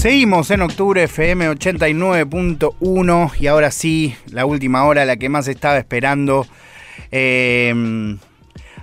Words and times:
Seguimos 0.00 0.50
en 0.50 0.62
octubre 0.62 1.02
FM 1.02 1.50
89.1 1.50 3.32
y 3.38 3.46
ahora 3.48 3.70
sí, 3.70 4.16
la 4.30 4.46
última 4.46 4.84
hora, 4.84 5.04
la 5.04 5.18
que 5.18 5.28
más 5.28 5.46
estaba 5.46 5.76
esperando. 5.76 6.46
Eh, 7.12 8.16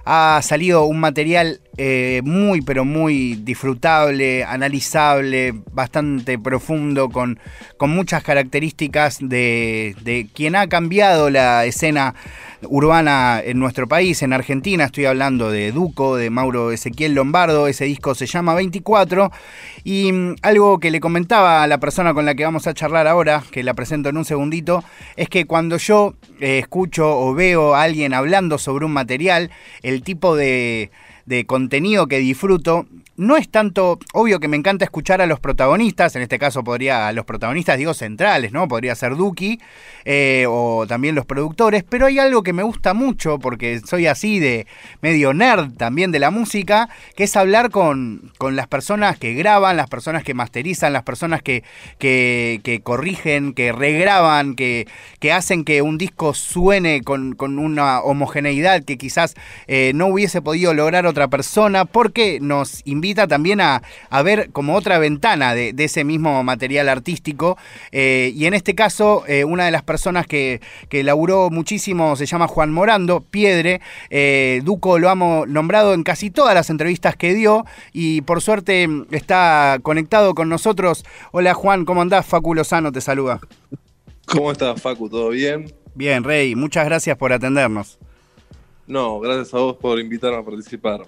ha 0.05 0.39
salido 0.43 0.85
un 0.85 0.99
material 0.99 1.59
eh, 1.75 2.21
muy, 2.23 2.61
pero 2.61 2.85
muy 2.85 3.33
disfrutable, 3.33 4.43
analizable, 4.43 5.55
bastante 5.71 6.37
profundo, 6.37 7.09
con, 7.09 7.39
con 7.77 7.89
muchas 7.89 8.21
características 8.21 9.17
de, 9.19 9.95
de 10.03 10.27
quien 10.31 10.55
ha 10.55 10.67
cambiado 10.67 11.31
la 11.31 11.65
escena 11.65 12.13
urbana 12.63 13.41
en 13.43 13.59
nuestro 13.59 13.87
país, 13.87 14.21
en 14.21 14.33
Argentina. 14.33 14.85
Estoy 14.85 15.05
hablando 15.05 15.51
de 15.51 15.71
Duco, 15.71 16.15
de 16.15 16.29
Mauro 16.29 16.71
Ezequiel 16.71 17.13
Lombardo. 17.13 17.67
Ese 17.67 17.85
disco 17.85 18.15
se 18.15 18.25
llama 18.25 18.53
24. 18.55 19.31
Y 19.83 20.11
mm, 20.11 20.35
algo 20.41 20.79
que 20.79 20.91
le 20.91 20.99
comentaba 20.99 21.63
a 21.63 21.67
la 21.67 21.79
persona 21.79 22.13
con 22.13 22.25
la 22.25 22.35
que 22.35 22.45
vamos 22.45 22.67
a 22.67 22.73
charlar 22.73 23.07
ahora, 23.07 23.43
que 23.51 23.63
la 23.63 23.73
presento 23.73 24.09
en 24.09 24.17
un 24.17 24.25
segundito, 24.25 24.83
es 25.15 25.29
que 25.29 25.45
cuando 25.45 25.77
yo 25.77 26.15
eh, 26.39 26.59
escucho 26.59 27.19
o 27.19 27.33
veo 27.33 27.75
a 27.75 27.83
alguien 27.83 28.13
hablando 28.13 28.57
sobre 28.57 28.85
un 28.85 28.93
material, 28.93 29.51
el 29.83 30.03
tipo 30.03 30.35
de 30.35 30.91
de 31.27 31.45
contenido 31.45 32.07
que 32.07 32.19
disfruto 32.19 32.87
no 33.17 33.35
es 33.35 33.49
tanto, 33.49 33.99
obvio 34.13 34.39
que 34.39 34.47
me 34.47 34.57
encanta 34.57 34.85
escuchar 34.85 35.21
a 35.21 35.25
los 35.25 35.39
protagonistas, 35.39 36.15
en 36.15 36.21
este 36.21 36.37
caso 36.37 36.63
podría, 36.63 37.07
a 37.07 37.13
los 37.13 37.25
protagonistas 37.25 37.77
digo 37.77 37.95
centrales, 37.95 38.51
¿no? 38.51 38.67
Podría 38.67 38.95
ser 38.95 39.15
Duki 39.15 39.59
eh, 40.05 40.45
o 40.47 40.85
también 40.87 41.15
los 41.15 41.25
productores, 41.25 41.83
pero 41.83 42.05
hay 42.05 42.19
algo 42.19 42.43
que 42.43 42.53
me 42.53 42.61
gusta 42.61 42.93
mucho, 42.93 43.39
porque 43.39 43.79
soy 43.79 44.05
así 44.05 44.39
de 44.39 44.67
medio 45.01 45.33
nerd 45.33 45.73
también 45.73 46.11
de 46.11 46.19
la 46.19 46.29
música, 46.29 46.89
que 47.15 47.23
es 47.23 47.35
hablar 47.35 47.71
con, 47.71 48.31
con 48.37 48.55
las 48.55 48.67
personas 48.67 49.17
que 49.17 49.33
graban, 49.33 49.77
las 49.77 49.89
personas 49.89 50.23
que 50.23 50.35
masterizan, 50.35 50.93
las 50.93 51.03
personas 51.03 51.41
que, 51.41 51.63
que, 51.97 52.81
corrigen, 52.83 53.53
que 53.53 53.71
regraban, 53.71 54.55
que, 54.55 54.87
que 55.19 55.31
hacen 55.31 55.63
que 55.63 55.81
un 55.81 55.97
disco 55.97 56.35
suene 56.35 57.01
con, 57.01 57.35
una 57.39 58.01
homogeneidad 58.01 58.83
que 58.83 58.97
quizás 58.97 59.33
eh, 59.67 59.91
no 59.95 60.07
hubiese 60.07 60.41
podido 60.41 60.75
lograr 60.75 61.07
otra 61.07 61.27
persona, 61.27 61.85
porque 61.85 62.39
nos 62.41 62.81
invita 63.07 63.25
también 63.25 63.61
a, 63.61 63.81
ver 64.21 64.49
como 64.51 64.75
otra 64.75 64.99
ventana 64.99 65.55
de, 65.55 65.73
ese 65.77 66.03
mismo 66.03 66.43
material 66.43 66.89
artístico. 66.89 67.57
Eh, 67.93 68.33
y 68.35 68.45
en 68.45 68.53
este 68.53 68.75
caso, 68.75 69.23
eh, 69.27 69.45
una 69.45 69.63
de 69.65 69.71
las 69.71 69.83
personas 69.83 70.27
que, 70.27 70.59
que 70.89 71.03
laburó 71.03 71.49
muchísimo 71.49 72.17
se 72.17 72.25
llama 72.25 72.47
Juan 72.47 72.73
Morando, 72.73 73.21
Piedre. 73.21 73.79
Eh, 74.09 74.61
Duco 74.65 74.99
lo 74.99 75.09
hemos 75.09 75.47
nombrado 75.47 75.93
en 75.93 76.03
casi 76.03 76.29
todas 76.29 76.53
las 76.53 76.69
entrevistas 76.69 77.15
que 77.15 77.33
dio 77.33 77.65
y 77.93 78.21
por 78.21 78.41
suerte 78.41 78.89
está 79.11 79.79
conectado 79.81 80.35
con 80.35 80.49
nosotros. 80.49 81.05
Hola 81.31 81.53
Juan, 81.53 81.85
¿cómo 81.85 82.01
andás? 82.01 82.25
Facu 82.25 82.53
Lozano 82.53 82.91
te 82.91 82.99
saluda. 82.99 83.39
¿Cómo 84.25 84.51
estás, 84.51 84.81
Facu? 84.81 85.09
¿Todo 85.09 85.29
bien? 85.29 85.73
Bien, 85.95 86.25
Rey, 86.25 86.55
muchas 86.55 86.83
gracias 86.85 87.15
por 87.15 87.31
atendernos. 87.31 87.99
No, 88.87 89.19
gracias 89.19 89.53
a 89.53 89.57
vos 89.57 89.75
por 89.75 89.99
invitarme 89.99 90.37
a 90.37 90.43
participar. 90.43 91.01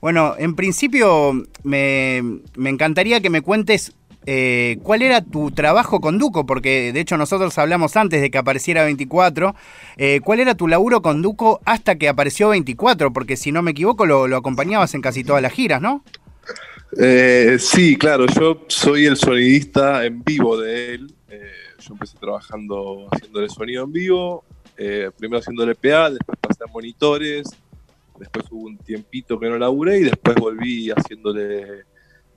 Bueno, 0.00 0.34
en 0.38 0.54
principio 0.54 1.32
me, 1.62 2.18
encantaría 2.56 3.20
que 3.20 3.30
me 3.30 3.40
cuentes 3.40 3.94
eh, 4.26 4.78
cuál 4.82 5.00
era 5.00 5.22
tu 5.22 5.50
trabajo 5.50 6.00
con 6.02 6.18
Duco, 6.18 6.44
porque 6.44 6.92
de 6.92 7.00
hecho 7.00 7.16
nosotros 7.16 7.56
hablamos 7.56 7.96
antes 7.96 8.20
de 8.20 8.30
que 8.30 8.36
apareciera 8.36 8.84
24. 8.84 9.54
Eh, 9.96 10.20
¿Cuál 10.22 10.40
era 10.40 10.54
tu 10.54 10.68
laburo 10.68 11.00
con 11.00 11.22
Duco 11.22 11.60
hasta 11.64 11.96
que 11.96 12.10
apareció 12.10 12.50
24? 12.50 13.10
Porque 13.10 13.38
si 13.38 13.52
no 13.52 13.62
me 13.62 13.70
equivoco 13.70 14.04
lo, 14.04 14.24
acompañabas 14.36 14.94
en 14.94 15.00
casi 15.00 15.24
todas 15.24 15.40
las 15.40 15.52
giras, 15.52 15.80
¿no? 15.80 16.04
Eh, 17.00 17.56
sí, 17.58 17.96
claro, 17.96 18.26
yo 18.26 18.64
soy 18.68 19.06
el 19.06 19.16
sonidista 19.16 20.04
en 20.04 20.22
vivo 20.22 20.58
de 20.58 20.94
él. 20.94 21.14
yo 21.80 21.94
empecé 21.94 22.18
trabajando 22.18 23.08
haciéndole 23.10 23.48
sonido 23.48 23.84
en 23.84 23.92
vivo, 23.92 24.44
eh, 24.80 25.10
primero 25.18 25.40
haciéndole 25.40 25.74
PA, 25.74 26.08
después 26.08 26.38
pasé 26.40 26.62
a 26.62 26.72
monitores, 26.72 27.48
después 28.16 28.46
hubo 28.52 28.66
un 28.66 28.78
tiempito 28.78 29.38
que 29.38 29.48
no 29.48 29.58
laburé 29.58 29.98
y 29.98 30.04
después 30.04 30.36
volví 30.36 30.88
haciéndole 30.90 31.84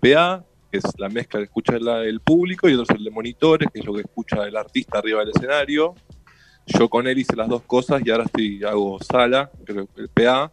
PA, 0.02 0.44
que 0.72 0.80
es 0.80 0.84
la 0.98 1.08
mezcla 1.08 1.40
que 1.40 1.44
escucha 1.44 1.76
el, 1.76 2.20
público, 2.22 2.68
y 2.68 2.74
otro 2.74 2.86
es 2.96 2.98
el 2.98 3.04
de 3.04 3.12
monitores, 3.12 3.70
que 3.72 3.82
es 3.82 3.86
lo 3.86 3.94
que 3.94 4.02
escucha 4.02 4.48
el 4.48 4.56
artista 4.56 4.98
arriba 4.98 5.20
del 5.20 5.30
escenario. 5.36 5.94
Yo 6.66 6.90
con 6.90 7.08
él 7.08 7.20
hice 7.20 7.36
las 7.36 7.48
dos 7.48 7.62
cosas 7.62 8.02
y 8.04 8.10
ahora 8.10 8.24
estoy 8.24 8.64
hago 8.64 8.98
sala, 9.04 9.52
creo 9.64 9.88
el 9.98 10.10
PA. 10.10 10.52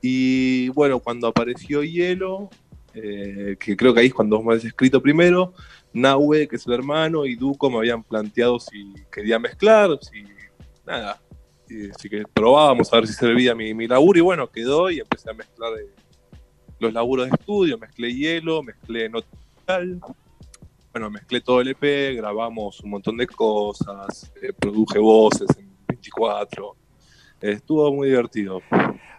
Y 0.00 0.68
bueno, 0.68 1.00
cuando 1.00 1.26
apareció 1.26 1.82
Hielo, 1.82 2.50
eh, 2.94 3.56
que 3.58 3.76
creo 3.76 3.94
que 3.94 4.00
ahí 4.00 4.06
es 4.06 4.14
cuando 4.14 4.36
vos 4.36 4.44
me 4.44 4.52
habéis 4.52 4.66
escrito 4.66 5.02
primero, 5.02 5.54
Nahue, 5.92 6.46
que 6.46 6.56
es 6.56 6.66
el 6.66 6.74
hermano, 6.74 7.26
y 7.26 7.34
Duco 7.34 7.68
me 7.68 7.78
habían 7.78 8.04
planteado 8.04 8.60
si 8.60 8.94
quería 9.10 9.38
mezclar, 9.38 9.98
si 10.00 10.24
nada, 10.86 11.20
así 11.94 12.08
que 12.08 12.24
probábamos 12.32 12.92
a 12.92 12.96
ver 12.96 13.06
si 13.06 13.14
servía 13.14 13.54
mi, 13.54 13.74
mi 13.74 13.86
laburo 13.86 14.18
y 14.18 14.22
bueno, 14.22 14.50
quedó 14.50 14.90
y 14.90 15.00
empecé 15.00 15.30
a 15.30 15.34
mezclar 15.34 15.72
eh, 15.78 15.90
los 16.78 16.92
laburos 16.92 17.28
de 17.28 17.34
estudio, 17.38 17.78
mezclé 17.78 18.12
hielo, 18.12 18.62
mezclé 18.62 19.08
notal, 19.08 20.00
bueno, 20.92 21.10
mezclé 21.10 21.40
todo 21.40 21.60
el 21.60 21.68
EP, 21.68 22.16
grabamos 22.16 22.80
un 22.80 22.90
montón 22.90 23.16
de 23.16 23.26
cosas, 23.26 24.32
eh, 24.40 24.52
produje 24.52 24.98
voces 24.98 25.48
en 25.58 25.70
24, 25.88 26.76
estuvo 27.40 27.92
muy 27.92 28.08
divertido. 28.08 28.62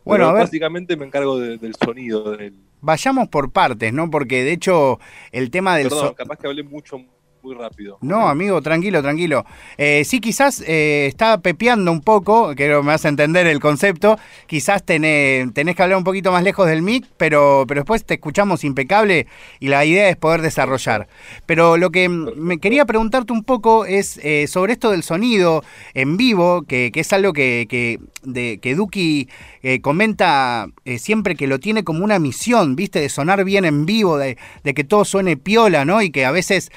Bueno, 0.03 0.31
básicamente 0.33 0.95
me 0.95 1.05
encargo 1.05 1.39
del 1.39 1.75
sonido 1.75 2.37
del... 2.37 2.55
Vayamos 2.81 3.27
por 3.29 3.51
partes, 3.51 3.91
¿no? 3.91 4.11
Porque 4.11 4.43
de 4.43 4.53
hecho 4.53 4.99
el 5.31 5.49
tema 5.49 5.75
del... 5.77 5.89
Perdón, 5.89 6.13
capaz 6.13 6.37
que 6.37 6.47
hablé 6.47 6.61
mucho 6.61 7.03
muy 7.45 7.53
rápido. 7.53 8.00
No, 8.01 8.28
amigo, 8.28 8.59
tranquilo, 8.61 9.03
tranquilo. 9.03 9.45
Eh, 9.78 10.03
sí, 10.03 10.19
quizás 10.19 10.63
eh, 10.66 11.06
está 11.07 11.38
pepeando 11.38 11.91
un 11.91 12.01
poco, 12.01 12.56
que 12.56 12.67
me 12.81 12.91
hace 12.91 13.07
entender 13.07 13.45
el 13.45 13.59
concepto. 13.59 14.17
Quizás 14.47 14.83
tenés, 14.83 15.53
tenés, 15.53 15.75
que 15.75 15.84
hablar 15.84 16.00
un 16.00 16.03
poquito 16.03 16.31
más 16.31 16.44
lejos 16.44 16.67
del 16.67 16.81
mic, 16.81 17.05
pero, 17.17 17.66
pero 17.67 17.81
después 17.81 18.03
te 18.03 18.16
escuchamos 18.16 18.63
impecable 18.63 19.28
y 19.59 19.67
la 19.67 19.85
idea 19.85 20.09
es 20.09 20.16
poder 20.17 20.41
desarrollar. 20.41 21.07
Pero 21.45 21.78
lo 21.78 21.91
que 21.91 22.09
me 22.09 22.57
quería 22.57 22.85
preguntarte 22.85 23.31
un 23.31 23.44
poco 23.44 23.85
es 23.85 24.19
eh, 24.23 24.47
sobre 24.47 24.73
esto 24.73 24.89
del 24.89 25.03
sonido 25.03 25.63
en 25.94 26.17
vivo, 26.17 26.63
que, 26.63 26.91
es 26.95 27.13
algo 27.13 27.31
que, 27.31 27.67
que, 27.69 28.00
de, 28.23 28.57
que 28.59 28.73
Duki 28.73 29.29
eh, 29.61 29.81
comenta 29.81 30.67
siempre 30.97 31.35
que 31.35 31.45
lo 31.45 31.59
tiene 31.59 31.84
como 31.84 32.03
una 32.03 32.17
misión, 32.17 32.75
¿viste? 32.75 33.01
De 33.01 33.09
sonar 33.09 33.44
bien 33.44 33.66
en 33.66 33.85
vivo, 33.85 34.17
de, 34.17 34.38
de 34.63 34.73
que 34.73 34.84
todo 34.84 35.05
suene 35.05 35.38
piola, 35.38 35.85
¿no? 35.85 36.01
Y 36.01 36.09
que 36.09 36.25
a 36.25 36.31
veces 36.31 36.72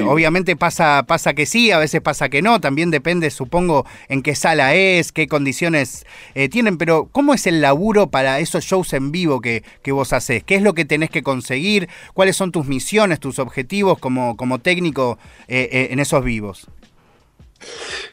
obviamente 0.00 0.56
pasa, 0.56 1.04
pasa 1.06 1.34
que 1.34 1.46
sí, 1.46 1.70
a 1.70 1.78
veces 1.78 2.00
pasa 2.00 2.28
que 2.28 2.42
no, 2.42 2.60
también 2.60 2.90
depende, 2.90 3.30
supongo, 3.30 3.86
en 4.08 4.22
qué 4.22 4.34
sala 4.34 4.74
es, 4.74 5.12
qué 5.12 5.28
condiciones 5.28 6.06
eh, 6.34 6.48
tienen, 6.48 6.78
pero 6.78 7.08
¿cómo 7.12 7.34
es 7.34 7.46
el 7.46 7.60
laburo 7.60 8.10
para 8.10 8.40
esos 8.40 8.64
shows 8.64 8.92
en 8.92 9.12
vivo 9.12 9.40
que, 9.40 9.62
vos 9.88 10.12
haces? 10.12 10.42
¿Qué 10.44 10.54
es 10.54 10.62
lo 10.62 10.74
que 10.74 10.84
tenés 10.84 11.10
que 11.10 11.22
conseguir? 11.22 11.88
¿Cuáles 12.14 12.36
son 12.36 12.52
tus 12.52 12.66
misiones, 12.66 13.20
tus 13.20 13.38
objetivos 13.38 13.98
como, 13.98 14.36
como 14.36 14.58
técnico 14.58 15.18
eh, 15.48 15.68
eh, 15.70 15.88
en 15.90 16.00
esos 16.00 16.24
vivos? 16.24 16.66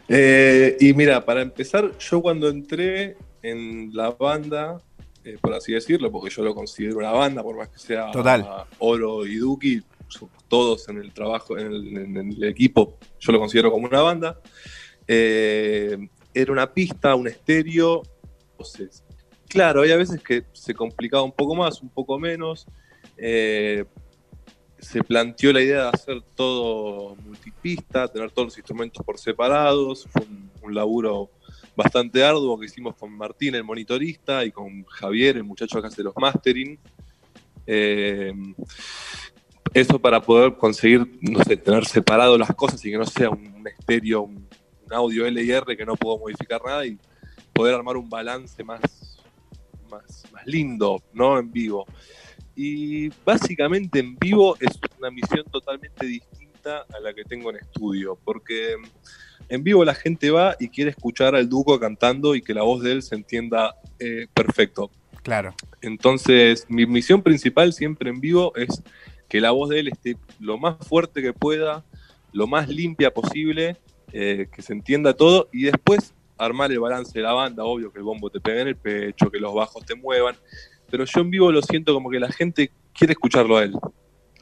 y 0.07 0.93
mira, 0.93 1.25
para 1.25 1.41
empezar, 1.41 1.97
yo 1.97 2.21
cuando 2.21 2.49
entré 2.49 3.17
en 3.41 3.89
la 3.93 4.11
banda, 4.11 4.77
por 5.41 5.53
así 5.53 5.73
decirlo, 5.73 6.11
porque 6.11 6.29
yo 6.29 6.43
lo 6.43 6.53
considero 6.53 6.97
una 6.97 7.11
banda, 7.11 7.41
por 7.41 7.57
más 7.57 7.69
que 7.69 7.79
sea 7.79 8.11
Oro 8.79 9.25
y 9.25 9.35
Duki, 9.35 9.81
todos 10.49 10.89
en 10.89 10.97
el 10.97 11.13
trabajo, 11.13 11.57
en 11.57 12.17
el, 12.17 12.43
equipo, 12.43 12.97
yo 13.19 13.31
lo 13.31 13.39
considero 13.39 13.71
como 13.71 13.87
una 13.87 14.01
banda. 14.01 14.41
Eh, 15.07 15.97
era 16.33 16.51
una 16.51 16.73
pista, 16.73 17.15
un 17.15 17.27
estéreo. 17.27 18.03
Entonces, 18.51 19.03
claro, 19.47 19.81
hay 19.81 19.91
a 19.91 19.97
veces 19.97 20.21
que 20.21 20.43
se 20.53 20.73
complicaba 20.73 21.23
un 21.23 21.31
poco 21.31 21.55
más, 21.55 21.81
un 21.81 21.89
poco 21.89 22.19
menos. 22.19 22.67
Eh, 23.17 23.85
se 24.79 25.03
planteó 25.03 25.51
la 25.51 25.61
idea 25.61 25.83
de 25.83 25.89
hacer 25.89 26.21
todo 26.35 27.15
multipista, 27.17 28.07
tener 28.07 28.31
todos 28.31 28.47
los 28.47 28.57
instrumentos 28.57 29.05
por 29.05 29.17
separados. 29.17 30.07
Fue 30.11 30.25
un, 30.25 30.49
laburo 30.73 31.31
bastante 31.75 32.23
arduo 32.23 32.59
que 32.59 32.67
hicimos 32.67 32.95
con 32.95 33.11
Martín, 33.11 33.55
el 33.55 33.63
monitorista, 33.63 34.45
y 34.45 34.51
con 34.51 34.83
Javier, 34.85 35.37
el 35.37 35.43
muchacho 35.43 35.81
que 35.81 35.87
hace 35.87 36.03
los 36.03 36.13
mastering. 36.15 36.77
Eh, 37.65 38.31
eso 39.73 39.99
para 39.99 40.21
poder 40.21 40.55
conseguir, 40.55 41.07
no 41.21 41.43
sé, 41.43 41.57
tener 41.57 41.85
separado 41.85 42.37
las 42.37 42.53
cosas 42.55 42.83
y 42.85 42.91
que 42.91 42.97
no 42.97 43.05
sea 43.05 43.29
un 43.29 43.65
estéreo, 43.67 44.23
un, 44.23 44.47
audio 44.91 45.27
LR 45.27 45.77
que 45.77 45.85
no 45.85 45.95
puedo 45.95 46.17
modificar 46.17 46.59
nada 46.65 46.83
y 46.83 46.97
poder 47.53 47.75
armar 47.75 47.95
un 47.95 48.09
balance 48.09 48.63
más, 48.63 48.81
más, 49.87 50.23
lindo, 50.45 51.03
¿no? 51.13 51.37
En 51.37 51.51
vivo. 51.51 51.85
Y 52.55 53.09
básicamente 53.23 53.99
en 53.99 54.17
vivo 54.17 54.57
es 54.59 54.79
una 54.97 55.11
misión 55.11 55.45
totalmente 55.51 56.07
distinta 56.07 56.87
a 56.91 56.99
la 57.01 57.13
que 57.13 57.23
tengo 57.23 57.51
en 57.51 57.57
estudio, 57.57 58.17
porque 58.23 58.77
en 59.47 59.63
vivo 59.63 59.85
la 59.85 59.93
gente 59.93 60.31
va 60.31 60.55
y 60.59 60.69
quiere 60.69 60.89
escuchar 60.89 61.35
al 61.35 61.47
Duco 61.47 61.79
cantando 61.79 62.33
y 62.33 62.41
que 62.41 62.55
la 62.55 62.63
voz 62.63 62.81
de 62.81 62.93
él 62.93 63.03
se 63.03 63.15
entienda 63.15 63.75
eh, 63.99 64.27
perfecto. 64.33 64.89
Claro. 65.23 65.53
Entonces, 65.81 66.65
mi 66.69 66.85
misión 66.85 67.21
principal 67.21 67.73
siempre 67.73 68.09
en 68.09 68.19
vivo 68.19 68.55
es 68.55 68.81
que 69.29 69.39
la 69.39 69.51
voz 69.51 69.69
de 69.69 69.79
él 69.79 69.87
esté 69.87 70.17
lo 70.39 70.57
más 70.57 70.75
fuerte 70.85 71.21
que 71.21 71.33
pueda, 71.33 71.85
lo 72.33 72.47
más 72.47 72.67
limpia 72.67 73.13
posible, 73.13 73.77
eh, 74.11 74.47
que 74.51 74.61
se 74.61 74.73
entienda 74.73 75.13
todo 75.13 75.47
y 75.53 75.63
después 75.63 76.13
armar 76.37 76.71
el 76.71 76.79
balance 76.79 77.11
de 77.13 77.21
la 77.21 77.33
banda, 77.33 77.63
obvio 77.63 77.91
que 77.91 77.99
el 77.99 78.03
bombo 78.03 78.29
te 78.29 78.39
pegue 78.39 78.61
en 78.61 78.67
el 78.69 78.75
pecho, 78.75 79.29
que 79.29 79.39
los 79.39 79.53
bajos 79.53 79.85
te 79.85 79.93
muevan, 79.93 80.35
pero 80.89 81.05
yo 81.05 81.21
en 81.21 81.29
vivo 81.29 81.51
lo 81.51 81.61
siento 81.61 81.93
como 81.93 82.09
que 82.09 82.19
la 82.19 82.31
gente 82.31 82.71
quiere 82.93 83.13
escucharlo 83.13 83.57
a 83.57 83.63
él. 83.63 83.75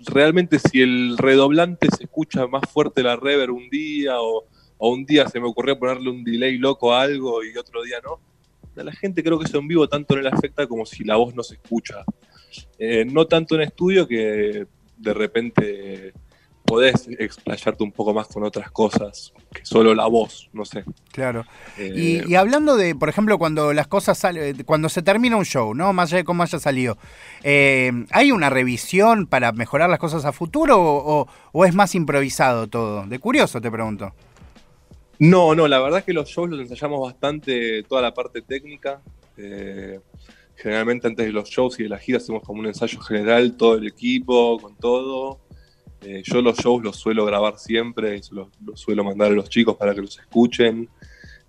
Realmente 0.06 0.60
si 0.60 0.81
el 0.81 1.18
redoblante 1.18 1.88
se 1.95 2.04
escucha 2.04 2.48
más 2.48 2.62
fuerte 2.72 3.04
la 3.04 3.16
reverb 3.16 3.54
un 3.54 3.69
día 3.69 4.22
o, 4.22 4.45
un 4.78 5.06
día 5.06 5.28
se 5.28 5.40
me 5.40 5.48
ocurrió 5.48 5.78
ponerle 5.78 6.12
un 6.12 6.24
delay 6.24 6.57
loco 6.60 6.94
a 6.94 7.01
algo 7.01 7.44
y 7.44 7.57
otro 7.57 7.81
día 7.81 7.98
no, 8.04 8.19
a 8.80 8.83
la 8.83 8.92
gente 8.92 9.24
creo 9.24 9.40
que 9.40 9.45
eso 9.45 9.57
en 9.57 9.68
vivo 9.68 9.90
tanto 9.90 10.16
no 10.16 10.22
le 10.22 10.30
afecta 10.30 10.68
como 10.68 10.86
si 10.86 11.04
la 11.04 11.16
voz 11.16 11.33
no 11.36 11.42
se 11.42 11.56
escucha. 11.56 12.06
Eh, 12.78 13.06
no 13.06 13.25
tanto 13.25 13.56
en 13.56 13.62
estudio 13.62 14.07
que 14.07 14.68
de 14.97 15.13
repente 15.13 16.13
podés 16.67 17.07
explayarte 17.17 17.81
un 17.81 17.94
poco 17.94 18.13
más 18.13 18.27
con 18.27 18.44
otras 18.44 18.69
cosas 18.71 19.33
que 19.53 19.65
solo 19.65 19.95
la 19.95 20.05
voz, 20.05 20.49
no 20.51 20.65
sé. 20.65 20.83
Claro. 21.13 21.45
Eh, 21.77 22.25
y, 22.27 22.35
hablando 22.35 22.75
de, 22.75 22.94
por 22.94 23.07
ejemplo, 23.07 23.38
cuando 23.38 23.71
las 23.71 23.88
cosas 23.88 24.17
salen, 24.17 24.63
cuando 24.65 24.89
se 24.89 25.01
termina 25.01 25.38
un 25.38 25.45
show, 25.45 25.73
¿no? 25.73 25.94
Más 25.94 26.09
allá 26.09 26.17
de 26.17 26.23
cómo 26.25 26.44
haya 26.44 26.59
salido, 26.59 26.97
eh, 27.41 27.91
¿hay 28.11 28.33
una 28.33 28.49
revisión 28.49 29.27
para 29.27 29.53
mejorar 29.53 29.89
las 29.89 29.97
cosas 29.97 30.25
a 30.25 30.33
futuro 30.33 30.77
o, 30.77 31.65
es 31.65 31.73
más 31.73 31.95
improvisado 31.95 32.67
todo? 32.67 33.07
De 33.07 33.17
curioso 33.17 33.61
te 33.61 33.71
pregunto. 33.71 34.13
No, 35.19 35.55
no, 35.55 35.69
la 35.69 35.79
verdad 35.79 35.99
es 35.99 36.05
que 36.05 36.13
los 36.13 36.27
shows 36.27 36.49
los 36.49 36.59
ensayamos 36.59 36.99
bastante, 37.01 37.83
toda 37.83 38.01
la 38.01 38.13
parte 38.13 38.41
técnica. 38.41 38.99
Eh, 39.38 40.01
generalmente 40.57 41.07
antes 41.07 41.25
de 41.25 41.31
los 41.31 41.50
shows 41.50 41.80
y 41.80 41.83
de 41.83 41.89
la 41.89 42.00
gira 42.00 42.18
hacemos 42.18 42.44
como 42.44 42.59
un 42.59 42.68
ensayo 42.68 43.00
general, 43.00 43.56
todo 43.56 43.75
el 43.75 43.88
equipo, 43.88 44.57
con 44.59 44.75
todo. 44.75 45.39
Eh, 46.01 46.24
yo 46.25 46.42
los 46.42 46.57
shows 46.57 46.83
los 46.83 46.95
suelo 46.95 47.25
grabar 47.25 47.57
siempre, 47.57 48.19
los, 48.31 48.50
suelo 48.74 49.04
mandar 49.04 49.31
a 49.31 49.36
los 49.36 49.50
chicos 49.50 49.75
para 49.77 49.94
que 49.94 50.01
los 50.01 50.18
escuchen. 50.18 50.89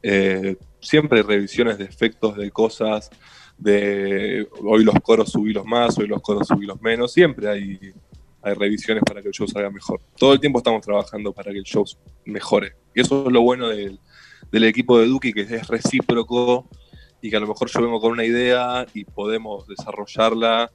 Eh, 0.02 0.56
siempre 0.80 1.22
revisiones 1.22 1.78
de 1.78 1.84
efectos, 1.84 2.36
de 2.36 2.50
cosas, 2.50 3.10
de 3.56 4.46
hoy 4.62 4.84
los 4.84 4.94
coros 5.00 5.34
los 5.34 5.64
más, 5.64 5.98
hoy 5.98 6.06
los 6.06 6.20
coros 6.20 6.48
los 6.60 6.80
menos, 6.80 7.12
siempre 7.12 7.48
hay, 7.48 7.78
hay 8.42 8.54
revisiones 8.54 9.02
para 9.04 9.22
que 9.22 9.28
el 9.28 9.34
show 9.34 9.48
salga 9.48 9.70
mejor. 9.70 10.00
Todo 10.18 10.34
el 10.34 10.40
tiempo 10.40 10.58
estamos 10.58 10.82
trabajando 10.82 11.32
para 11.32 11.50
que 11.50 11.58
el 11.58 11.64
show 11.64 11.84
mejore. 12.26 12.74
Y 12.94 13.00
eso 13.00 13.26
es 13.26 13.32
lo 13.32 13.40
bueno 13.40 13.68
del, 13.68 13.98
del 14.52 14.64
equipo 14.64 14.98
de 14.98 15.06
Duki, 15.06 15.32
que 15.32 15.42
es 15.42 15.66
recíproco 15.66 16.68
y 17.20 17.30
que 17.30 17.36
a 17.36 17.40
lo 17.40 17.46
mejor 17.46 17.68
yo 17.68 17.82
vengo 17.82 18.00
con 18.00 18.12
una 18.12 18.24
idea 18.24 18.86
y 18.94 19.04
podemos 19.04 19.66
desarrollarla 19.66 20.70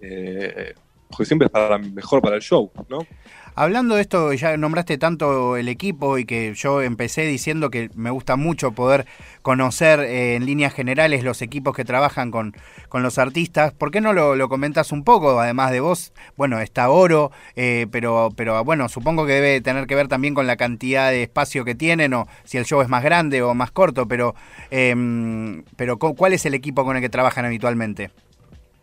eh, 0.00 0.74
porque 1.08 1.24
siempre 1.24 1.46
es 1.46 1.52
para 1.52 1.78
mejor 1.78 2.20
para 2.20 2.36
el 2.36 2.42
show, 2.42 2.70
¿no? 2.88 3.06
Hablando 3.56 3.94
de 3.94 4.00
esto, 4.00 4.32
ya 4.32 4.56
nombraste 4.56 4.98
tanto 4.98 5.56
el 5.56 5.68
equipo 5.68 6.18
y 6.18 6.24
que 6.24 6.54
yo 6.54 6.82
empecé 6.82 7.22
diciendo 7.22 7.70
que 7.70 7.88
me 7.94 8.10
gusta 8.10 8.34
mucho 8.34 8.72
poder 8.72 9.06
conocer 9.42 10.00
eh, 10.00 10.34
en 10.34 10.44
líneas 10.44 10.74
generales 10.74 11.22
los 11.22 11.40
equipos 11.40 11.76
que 11.76 11.84
trabajan 11.84 12.32
con, 12.32 12.52
con 12.88 13.04
los 13.04 13.16
artistas. 13.16 13.72
¿Por 13.72 13.92
qué 13.92 14.00
no 14.00 14.12
lo, 14.12 14.48
comentas 14.48 14.90
un 14.90 15.04
poco? 15.04 15.38
Además 15.38 15.70
de 15.70 15.78
vos, 15.78 16.12
bueno, 16.36 16.58
está 16.58 16.90
Oro, 16.90 17.30
eh, 17.54 17.86
pero, 17.92 18.30
pero 18.34 18.64
bueno, 18.64 18.88
supongo 18.88 19.24
que 19.24 19.34
debe 19.34 19.60
tener 19.60 19.86
que 19.86 19.94
ver 19.94 20.08
también 20.08 20.34
con 20.34 20.48
la 20.48 20.56
cantidad 20.56 21.12
de 21.12 21.22
espacio 21.22 21.64
que 21.64 21.76
tienen 21.76 22.12
o 22.12 22.26
si 22.42 22.58
el 22.58 22.64
show 22.64 22.80
es 22.80 22.88
más 22.88 23.04
grande 23.04 23.40
o 23.42 23.54
más 23.54 23.70
corto, 23.70 24.08
pero, 24.08 24.34
em, 24.72 25.62
pero 25.76 25.96
¿cuál 25.96 26.32
es 26.32 26.44
el 26.44 26.54
equipo 26.54 26.84
con 26.84 26.96
el 26.96 27.02
que 27.02 27.08
trabajan 27.08 27.44
habitualmente? 27.44 28.10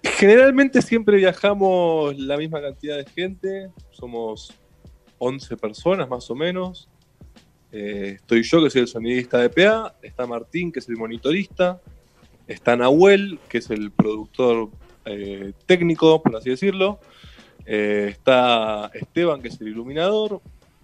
Generalmente 0.04 0.82
siempre 0.82 1.18
viajamos 1.18 2.18
la 2.18 2.38
misma 2.38 2.62
cantidad 2.62 2.96
de 2.96 3.06
gente, 3.06 3.70
somos 3.92 4.61
11 5.24 5.56
personas 5.58 6.10
más 6.10 6.30
o 6.32 6.36
menos. 6.36 6.90
Eh, 7.72 8.14
estoy 8.16 8.42
yo, 8.42 8.64
que 8.64 8.72
soy 8.72 8.82
el 8.82 8.88
sonidista 8.88 9.38
de 9.38 9.50
PA, 9.50 9.96
está 10.02 10.26
Martín, 10.26 10.72
que 10.72 10.80
es 10.80 10.90
el 10.90 10.98
monitorista, 10.98 11.80
está 12.48 12.76
Nahuel, 12.76 13.40
que 13.48 13.60
es 13.60 13.70
el 13.70 13.92
productor 13.92 14.70
eh, 15.06 15.54
técnico, 15.68 16.22
por 16.24 16.36
así 16.36 16.50
decirlo, 16.50 17.00
eh, 17.68 18.08
está 18.10 18.90
Esteban, 18.96 19.42
que 19.42 19.50
es 19.50 19.62
el 19.62 19.68
iluminador. 19.68 20.42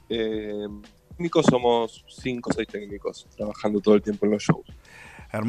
técnicos 0.07 1.48
somos 1.48 2.06
5 2.07 2.50
o 2.51 2.54
6 2.54 2.68
técnicos 2.68 3.28
trabajando 3.36 3.81
todo 3.81 3.95
el 3.95 4.04
tiempo 4.04 4.28
en 4.28 4.33
los 4.33 4.44
shows. 4.44 4.68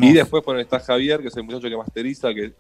Y 0.00 0.14
después 0.14 0.42
bueno, 0.44 0.60
está 0.60 0.80
Javier, 0.80 1.20
que 1.20 1.28
es 1.28 1.36
el 1.36 1.44
muchacho 1.44 1.68
que 1.68 1.76
masteriza, 1.76 2.32
que 2.32 2.54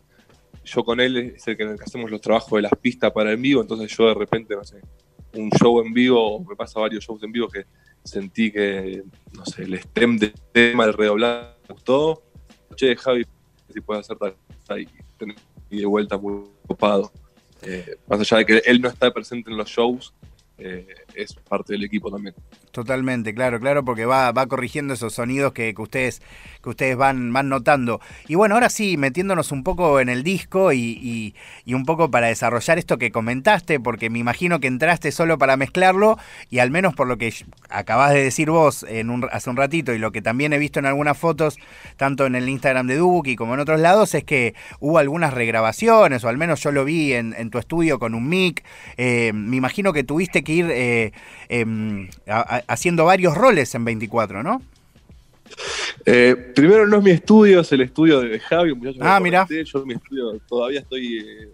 yo 0.62 0.84
con 0.84 1.00
él 1.00 1.16
es 1.16 1.48
el 1.48 1.56
que, 1.56 1.64
hacemos 1.82 2.10
los 2.10 2.20
trabajos 2.20 2.52
de 2.52 2.62
las 2.62 2.72
pistas 2.78 3.12
para 3.12 3.30
el 3.30 3.38
vivo, 3.38 3.62
entonces 3.62 3.90
yo 3.96 4.08
de 4.08 4.14
repente, 4.14 4.54
no 4.54 4.62
sé, 4.62 4.82
un 5.34 5.50
show 5.50 5.80
en 5.80 5.92
vivo, 5.92 6.44
me 6.44 6.56
pasa 6.56 6.80
varios 6.80 7.04
shows 7.04 7.22
en 7.22 7.32
vivo 7.32 7.48
que 7.48 7.66
sentí 8.04 8.50
que, 8.50 9.02
no 9.32 9.44
sé, 9.44 9.64
el 9.64 9.74
stem 9.74 10.18
del 10.18 10.34
tema, 10.52 10.84
el 10.84 10.94
redoblado, 10.94 11.56
me 11.68 11.74
gustó. 11.74 12.22
Che, 12.74 12.96
Javi, 12.96 13.26
si 13.72 13.80
puede 13.80 14.00
hacer 14.00 14.16
tal, 14.16 14.34
y 15.70 15.78
de 15.78 15.86
vuelta 15.86 16.16
muy 16.16 16.44
ocupado. 16.64 17.12
Eh, 17.62 17.96
más 18.06 18.20
allá 18.20 18.38
de 18.38 18.46
que 18.46 18.62
él 18.64 18.80
no 18.80 18.88
está 18.88 19.12
presente 19.12 19.50
en 19.50 19.56
los 19.56 19.68
shows, 19.68 20.14
eh, 20.58 20.86
es 21.14 21.34
parte 21.34 21.72
del 21.72 21.84
equipo 21.84 22.10
también. 22.10 22.34
Totalmente, 22.72 23.34
claro, 23.34 23.58
claro, 23.60 23.84
porque 23.84 24.04
va, 24.04 24.30
va 24.32 24.46
corrigiendo 24.46 24.94
esos 24.94 25.14
sonidos 25.14 25.52
que, 25.52 25.74
ustedes, 25.78 26.20
que 26.62 26.68
ustedes 26.68 26.96
van, 26.96 27.32
van 27.32 27.48
notando. 27.48 28.00
Y 28.26 28.34
bueno, 28.34 28.54
ahora 28.54 28.68
sí, 28.68 28.96
metiéndonos 28.96 29.52
un 29.52 29.64
poco 29.64 30.00
en 30.00 30.08
el 30.08 30.22
disco 30.22 30.72
y, 30.72 31.34
un 31.66 31.84
poco 31.84 32.10
para 32.10 32.26
desarrollar 32.26 32.78
esto 32.78 32.98
que 32.98 33.10
comentaste, 33.10 33.80
porque 33.80 34.10
me 34.10 34.18
imagino 34.18 34.60
que 34.60 34.66
entraste 34.66 35.12
solo 35.12 35.38
para 35.38 35.56
mezclarlo 35.56 36.18
y 36.50 36.58
al 36.58 36.70
menos 36.70 36.94
por 36.94 37.06
lo 37.06 37.16
que 37.16 37.32
acabas 37.70 38.12
de 38.12 38.22
decir 38.22 38.50
vos 38.50 38.84
en 38.88 39.10
un, 39.10 39.28
hace 39.30 39.48
un 39.48 39.56
ratito 39.56 39.92
y 39.94 39.98
lo 39.98 40.12
que 40.12 40.22
también 40.22 40.52
he 40.52 40.58
visto 40.58 40.78
en 40.78 40.86
algunas 40.86 41.16
fotos, 41.16 41.58
tanto 41.96 42.26
en 42.26 42.34
el 42.34 42.48
Instagram 42.48 42.86
de 42.86 42.96
Dubuki 42.96 43.36
como 43.36 43.54
en 43.54 43.60
otros 43.60 43.80
lados, 43.80 44.14
es 44.14 44.24
que 44.24 44.54
hubo 44.80 44.98
algunas 44.98 45.32
regrabaciones, 45.32 46.24
o 46.24 46.28
al 46.28 46.36
menos 46.36 46.62
yo 46.62 46.72
lo 46.72 46.84
vi 46.84 47.12
en, 47.14 47.50
tu 47.50 47.58
estudio 47.58 47.98
con 47.98 48.14
un 48.14 48.28
mic. 48.28 48.64
Eh, 48.96 49.32
me 49.32 49.56
imagino 49.56 49.92
que 49.92 50.04
tuviste 50.04 50.42
que 50.42 50.52
ir 50.52 50.66
eh, 50.70 51.12
em, 51.48 52.08
haciendo 52.66 53.04
varios 53.04 53.36
roles 53.36 53.74
en 53.74 53.84
24, 53.84 54.42
¿no? 54.42 54.62
Eh, 56.04 56.52
primero 56.54 56.86
no 56.86 56.98
es 56.98 57.02
mi 57.02 57.10
estudio, 57.10 57.60
es 57.60 57.72
el 57.72 57.82
estudio 57.82 58.20
de 58.20 58.38
Javi, 58.38 58.74
Ah, 59.00 59.18
mira. 59.20 59.46
Yo 59.48 59.84
mi 59.84 59.94
estudio 59.94 60.38
todavía 60.48 60.80
estoy. 60.80 61.18
Eh, 61.18 61.52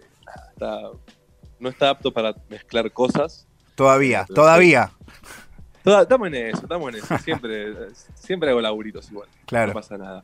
no 1.58 1.68
está 1.68 1.90
apto 1.90 2.12
para 2.12 2.34
mezclar 2.48 2.90
cosas. 2.92 3.46
Todavía, 3.74 4.26
todavía. 4.32 4.90
estamos 5.84 6.28
en 6.28 6.34
eso, 6.34 6.62
estamos 6.62 6.88
en 6.90 7.00
eso. 7.00 7.18
Siempre, 7.18 7.74
siempre 8.14 8.50
hago 8.50 8.60
laburitos 8.60 9.10
igual. 9.10 9.28
Claro. 9.46 9.68
No 9.68 9.74
pasa 9.74 9.98
nada. 9.98 10.22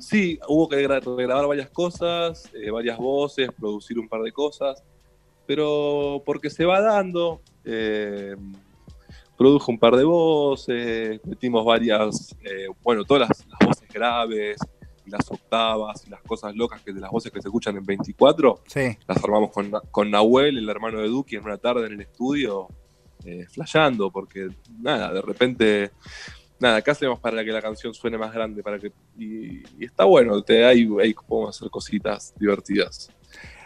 sí, 0.00 0.38
hubo 0.48 0.68
que 0.68 0.82
grabar 0.82 1.46
varias 1.46 1.70
cosas, 1.70 2.50
varias 2.72 2.98
voces, 2.98 3.50
producir 3.58 3.98
un 3.98 4.08
par 4.08 4.22
de 4.22 4.32
cosas 4.32 4.82
pero 5.46 6.22
porque 6.24 6.50
se 6.50 6.64
va 6.64 6.80
dando, 6.80 7.40
eh, 7.64 8.36
produjo 9.42 9.72
un 9.72 9.78
par 9.78 9.96
de 9.96 10.04
voces, 10.04 11.20
metimos 11.24 11.64
varias, 11.64 12.32
eh, 12.44 12.68
bueno, 12.80 13.04
todas 13.04 13.28
las, 13.28 13.44
voces 13.66 13.88
graves, 13.92 14.56
las 15.04 15.28
octavas 15.28 16.06
y 16.06 16.10
las 16.10 16.22
cosas 16.22 16.54
locas 16.54 16.80
que 16.80 16.92
de 16.92 17.00
las 17.00 17.10
voces 17.10 17.32
que 17.32 17.42
se 17.42 17.48
escuchan 17.48 17.76
en 17.76 17.84
24, 17.84 18.62
las 19.08 19.24
armamos 19.24 19.50
con, 19.50 19.72
con 19.90 20.12
Nahuel, 20.12 20.58
el 20.58 20.68
hermano 20.68 21.00
de 21.00 21.08
Duki, 21.08 21.34
en 21.34 21.42
una 21.42 21.58
tarde 21.58 21.88
en 21.88 21.94
el 21.94 22.02
estudio, 22.02 22.68
eh, 23.24 23.44
flasheando, 23.50 24.12
porque 24.12 24.48
nada, 24.80 25.12
de 25.12 25.22
repente, 25.22 25.90
nada, 26.60 26.80
¿qué 26.80 26.92
hacemos 26.92 27.18
para 27.18 27.44
que 27.44 27.50
la 27.50 27.60
canción 27.60 27.92
suene 27.92 28.16
más 28.16 28.32
grande? 28.32 28.62
Para 28.62 28.78
que, 28.78 28.92
y, 29.18 29.84
está 29.84 30.04
bueno, 30.04 30.40
te, 30.42 30.64
ahí, 30.64 30.88
ahí 31.02 31.14
podemos 31.14 31.56
hacer 31.56 31.68
cositas 31.68 32.32
divertidas. 32.38 33.10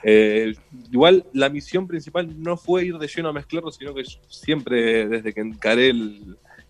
Eh, 0.03 0.55
igual 0.91 1.25
la 1.33 1.49
misión 1.49 1.87
principal 1.87 2.41
no 2.41 2.57
fue 2.57 2.85
ir 2.85 2.99
de 2.99 3.09
lleno 3.09 3.29
a 3.29 3.33
mezclarlo, 3.33 3.71
sino 3.71 3.95
que 3.95 4.05
siempre 4.29 5.09
desde 5.09 5.33
que 5.33 5.41
encaré 5.41 5.93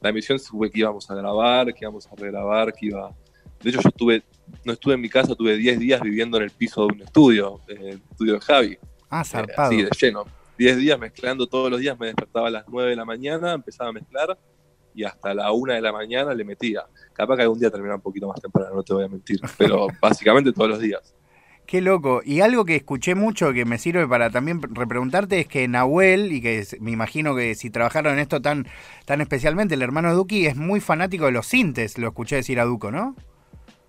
la 0.01 0.13
misión 0.13 0.39
fue 0.39 0.71
que 0.71 0.81
íbamos 0.81 1.11
a 1.11 1.15
grabar, 1.15 1.73
que 1.73 1.85
íbamos 1.85 2.07
a 2.07 2.15
regrabar, 2.17 2.73
que 2.73 2.87
iba... 2.87 3.15
De 3.63 3.71
hecho 3.71 3.81
yo 3.81 3.89
estuve, 3.89 4.23
no 4.65 4.73
estuve 4.73 4.95
en 4.95 5.01
mi 5.01 5.09
casa, 5.09 5.35
tuve 5.35 5.57
10 5.57 5.79
días 5.79 6.01
viviendo 6.01 6.37
en 6.37 6.45
el 6.45 6.51
piso 6.51 6.87
de 6.87 6.95
un 6.95 7.03
estudio, 7.03 7.61
el 7.69 8.01
estudio 8.11 8.35
de 8.35 8.41
Javi. 8.41 8.79
Ah, 9.09 9.25
zarpado. 9.25 9.71
sí, 9.71 9.83
de 9.83 9.91
lleno. 9.99 10.25
10 10.59 10.77
días 10.79 10.99
mezclando 10.99 11.47
todos 11.47 11.71
los 11.71 11.81
días, 11.81 11.99
me 11.99 12.07
despertaba 12.07 12.49
a 12.49 12.51
las 12.51 12.65
9 12.69 12.91
de 12.91 12.97
la 12.97 13.05
mañana, 13.05 13.53
empezaba 13.53 13.91
a 13.91 13.93
mezclar 13.93 14.39
y 14.95 15.05
hasta 15.05 15.35
la 15.35 15.53
1 15.53 15.75
de 15.75 15.81
la 15.81 15.93
mañana 15.93 16.35
le 16.35 16.45
metía. 16.45 16.85
Capaz 17.13 17.37
que 17.37 17.43
algún 17.43 17.59
día 17.59 17.71
terminaba 17.71 17.97
un 17.97 18.03
poquito 18.03 18.27
más 18.29 18.41
temprano, 18.41 18.75
no 18.75 18.83
te 18.83 18.95
voy 18.95 19.05
a 19.05 19.09
mentir, 19.09 19.41
pero 19.59 19.87
básicamente 20.01 20.53
todos 20.53 20.71
los 20.71 20.81
días. 20.81 21.15
Qué 21.67 21.81
loco. 21.81 22.23
Y 22.25 22.41
algo 22.41 22.65
que 22.65 22.77
escuché 22.77 23.15
mucho 23.17 23.53
que 23.53 23.65
me 23.65 23.79
sirve 23.79 24.07
para 24.07 24.31
también 24.31 24.63
repreguntarte 24.63 25.41
es 25.41 25.49
que 25.49 25.67
Nahuel, 25.67 26.33
y 26.33 26.41
que 26.41 26.65
me 26.81 26.93
imagino 26.93 27.35
que 27.35 27.57
si 27.57 27.71
trabajaron 27.71 28.15
en 28.15 28.21
esto 28.21 28.41
tan, 28.41 28.69
tan 29.05 29.21
especialmente, 29.21 29.75
el 29.75 29.83
hermano 29.83 30.15
Duki 30.15 30.47
es 30.47 30.57
muy 30.57 30.81
fanático 30.81 31.25
de 31.27 31.33
los 31.33 31.47
sintes, 31.47 31.99
lo 31.99 32.09
escuché 32.09 32.37
decir 32.37 32.61
a 32.61 32.65
Duco, 32.65 32.93
¿no? 32.93 33.17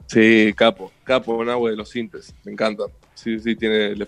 Sí, 0.07 0.53
capo, 0.55 0.91
capo 1.03 1.43
Nahuel 1.43 1.74
de 1.74 1.77
los 1.77 1.89
sintes, 1.89 2.34
me 2.46 2.53
encanta. 2.53 2.86
Sí, 3.13 3.39
sí, 3.39 3.55
tiene, 3.55 3.96
le 3.96 4.07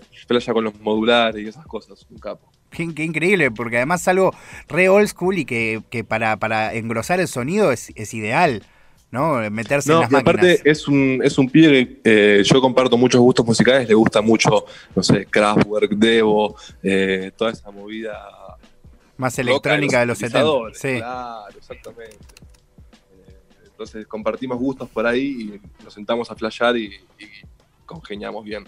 con 0.52 0.64
los 0.64 0.80
modulares 0.80 1.44
y 1.44 1.48
esas 1.48 1.66
cosas, 1.66 2.06
un 2.10 2.18
capo. 2.18 2.50
Qué, 2.70 2.84
increíble, 2.84 3.50
porque 3.50 3.76
además 3.76 4.02
es 4.02 4.08
algo 4.08 4.32
re 4.68 4.88
old 4.88 5.08
school 5.08 5.38
y 5.38 5.44
que, 5.44 6.04
para, 6.06 6.36
para 6.38 6.72
engrosar 6.74 7.20
el 7.20 7.28
sonido 7.28 7.72
es, 7.72 7.92
ideal. 8.14 8.64
¿No? 9.10 9.50
Meterse 9.50 9.92
en 9.92 10.00
las 10.00 10.12
y 10.12 10.16
aparte 10.16 10.60
es 10.64 10.86
un, 10.86 11.20
es 11.22 11.36
un 11.38 11.48
pibe 11.48 12.00
que 12.02 12.40
eh, 12.40 12.42
yo 12.44 12.60
comparto 12.60 12.96
muchos 12.96 13.20
gustos 13.20 13.44
musicales, 13.44 13.88
le 13.88 13.94
gusta 13.94 14.20
mucho, 14.20 14.64
no 14.94 15.02
sé, 15.02 15.26
Kraftwerk, 15.26 15.92
Devo, 15.92 16.56
eh, 16.82 17.32
toda 17.36 17.50
esa 17.50 17.70
movida. 17.70 18.16
Más 19.16 19.38
electrónica 19.38 20.00
de 20.00 20.06
los, 20.06 20.18
70. 20.18 20.48
Sí. 20.74 20.96
Claro, 20.96 21.56
exactamente. 21.56 22.16
Eh, 22.16 23.36
entonces 23.66 24.06
compartimos 24.06 24.58
gustos 24.58 24.88
por 24.88 25.06
ahí 25.06 25.60
y 25.80 25.84
nos 25.84 25.92
sentamos 25.92 26.30
a 26.30 26.36
flashear 26.36 26.76
y, 26.76 26.94
y 27.18 27.26
congeniamos 27.84 28.44
bien. 28.44 28.64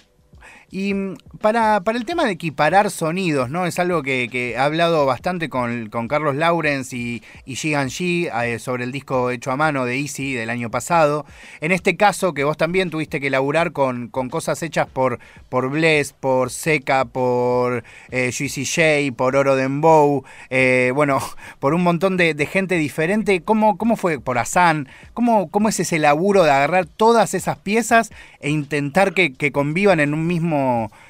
Y 0.75 0.95
mm, 0.95 1.17
para, 1.43 1.83
para, 1.85 1.99
el 1.99 2.07
tema 2.07 2.25
de 2.25 2.33
equiparar 2.33 2.91
sonidos, 2.91 3.51
¿no? 3.51 3.67
Es 3.67 3.79
algo 3.79 4.03
que, 4.03 4.29
que 4.33 4.53
he 4.53 4.57
hablado 4.57 5.05
bastante 5.05 5.51
con, 5.51 5.91
Carlos 6.09 6.35
Laurens 6.35 6.95
y, 6.95 7.23
y 7.45 7.57
Gigan 7.57 7.91
G 7.91 8.31
eh, 8.33 8.59
sobre 8.59 8.85
el 8.85 8.91
disco 8.91 9.31
hecho 9.31 9.51
a 9.51 9.57
mano 9.59 9.85
de 9.85 9.99
Easy 9.99 10.33
del 10.33 10.49
año 10.49 10.71
pasado. 10.71 11.27
En 11.61 11.73
este 11.73 11.99
caso, 11.99 12.33
que 12.33 12.45
vos 12.45 12.57
también 12.57 12.89
tuviste 12.89 13.21
que 13.21 13.29
laburar 13.29 13.73
con, 13.73 14.09
con 14.09 14.31
cosas 14.31 14.63
hechas 14.63 14.87
por, 14.87 15.19
por 15.51 15.69
Bless, 15.69 16.15
por 16.15 16.49
Seca, 16.49 17.05
por 17.05 17.85
eh, 18.11 18.31
J, 18.33 19.15
por 19.15 19.37
Oro 19.37 19.57
Dembow, 19.57 20.25
eh, 20.49 20.91
bueno, 20.95 21.19
por 21.59 21.75
un 21.75 21.83
montón 21.83 22.17
de, 22.17 22.33
gente 22.51 22.77
diferente. 22.77 23.43
¿Cómo, 23.43 23.77
¿Cómo 23.77 23.97
fue 23.97 24.19
por 24.21 24.39
Asan? 24.39 24.89
¿Cómo, 25.13 25.51
¿Cómo 25.51 25.69
es 25.69 25.79
ese 25.81 25.99
laburo 25.99 26.45
de 26.45 26.51
agarrar 26.51 26.87
todas 26.87 27.35
esas 27.35 27.59
piezas 27.59 28.11
e 28.41 28.49
intentar 28.49 29.13
que 29.13 29.53
convivan 29.53 30.01
en 30.01 30.15
un 30.15 30.27
mismo 30.27 30.62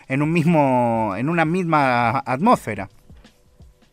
en 0.08 0.22
un 0.22 0.32
mismo, 0.32 1.14
en 1.16 1.28
una 1.28 1.44
misma 1.44 2.18
atmósfera. 2.18 2.88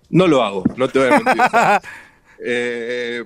No 0.10 0.28
lo 0.28 0.44
hago, 0.44 0.63
no 0.75 0.88
te 0.88 1.00
voy 1.00 1.08
a 1.08 1.20
mentir. 1.20 1.44
Eh, 2.42 3.25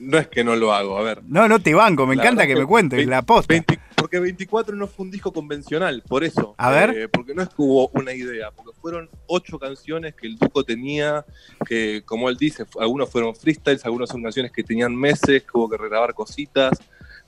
no 0.00 0.16
es 0.16 0.28
que 0.28 0.42
no 0.42 0.56
lo 0.56 0.72
hago, 0.72 0.96
a 0.96 1.02
ver. 1.02 1.22
No, 1.26 1.46
no 1.46 1.60
te 1.60 1.74
banco, 1.74 2.06
me 2.06 2.14
encanta 2.14 2.46
que, 2.46 2.56
me 2.56 2.64
cuentes 2.64 3.06
la 3.06 3.22
posta. 3.22 3.54
porque 3.94 4.18
24 4.18 4.74
no 4.76 4.86
fue 4.86 5.04
un 5.04 5.10
disco 5.10 5.30
convencional, 5.30 6.02
por 6.08 6.24
eso. 6.24 6.54
A 6.56 6.70
ver. 6.70 6.96
Eh, 6.96 7.08
porque 7.08 7.34
no 7.34 7.42
es 7.42 7.50
que 7.50 7.56
hubo 7.58 7.88
una 7.88 8.14
idea, 8.14 8.50
porque 8.50 8.72
fueron 8.80 9.10
ocho 9.26 9.58
canciones 9.58 10.14
que 10.14 10.26
el 10.26 10.38
Duco 10.38 10.64
tenía, 10.64 11.24
que 11.66 12.02
como 12.06 12.30
él 12.30 12.36
dice, 12.38 12.64
algunos 12.80 13.10
fueron 13.10 13.36
freestyles, 13.36 13.84
algunos 13.84 14.08
son 14.08 14.22
canciones 14.22 14.52
que 14.52 14.64
tenían 14.64 14.96
meses, 14.96 15.42
que 15.42 15.50
hubo 15.52 15.68
que 15.68 15.76
regrabar 15.76 16.14
cositas. 16.14 16.78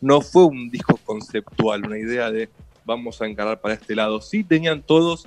No 0.00 0.20
fue 0.20 0.46
un 0.46 0.70
disco 0.70 0.98
conceptual, 1.04 1.86
una 1.86 1.98
idea 1.98 2.30
de 2.30 2.48
vamos 2.84 3.20
a 3.22 3.26
encarar 3.26 3.60
para 3.60 3.74
este 3.74 3.94
lado. 3.94 4.20
Sí 4.20 4.44
tenían 4.44 4.82
todos 4.82 5.26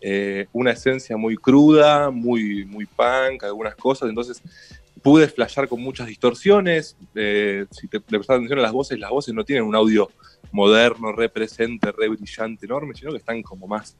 eh, 0.00 0.46
una 0.52 0.72
esencia 0.72 1.16
muy 1.16 1.36
cruda, 1.36 2.10
muy, 2.10 2.64
muy 2.66 2.86
punk, 2.86 3.44
algunas 3.44 3.74
cosas, 3.74 4.08
entonces 4.08 4.42
pude 5.02 5.26
flashear 5.28 5.68
con 5.68 5.80
muchas 5.80 6.06
distorsiones. 6.06 6.96
Eh, 7.14 7.66
si 7.70 7.88
te, 7.88 8.00
prestas 8.00 8.36
atención 8.36 8.58
a 8.58 8.62
las 8.62 8.72
voces, 8.72 8.98
las 8.98 9.10
voces 9.10 9.34
no 9.34 9.44
tienen 9.44 9.64
un 9.64 9.74
audio 9.74 10.10
moderno, 10.52 11.12
represente, 11.12 11.92
re 11.92 12.08
brillante, 12.08 12.66
enorme, 12.66 12.94
sino 12.94 13.12
que 13.12 13.18
están 13.18 13.42
como 13.42 13.66
más 13.66 13.96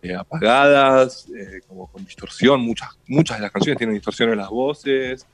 eh, 0.00 0.14
apagadas, 0.14 1.28
como 1.66 1.90
con 1.90 2.04
distorsión. 2.04 2.60
Muchas, 2.60 2.90
muchas 3.08 3.38
de 3.38 3.42
las 3.42 3.50
canciones 3.50 3.78
tienen 3.78 3.94
distorsión 3.94 4.30
en 4.30 4.38
las 4.38 4.48
voces. 4.48 5.26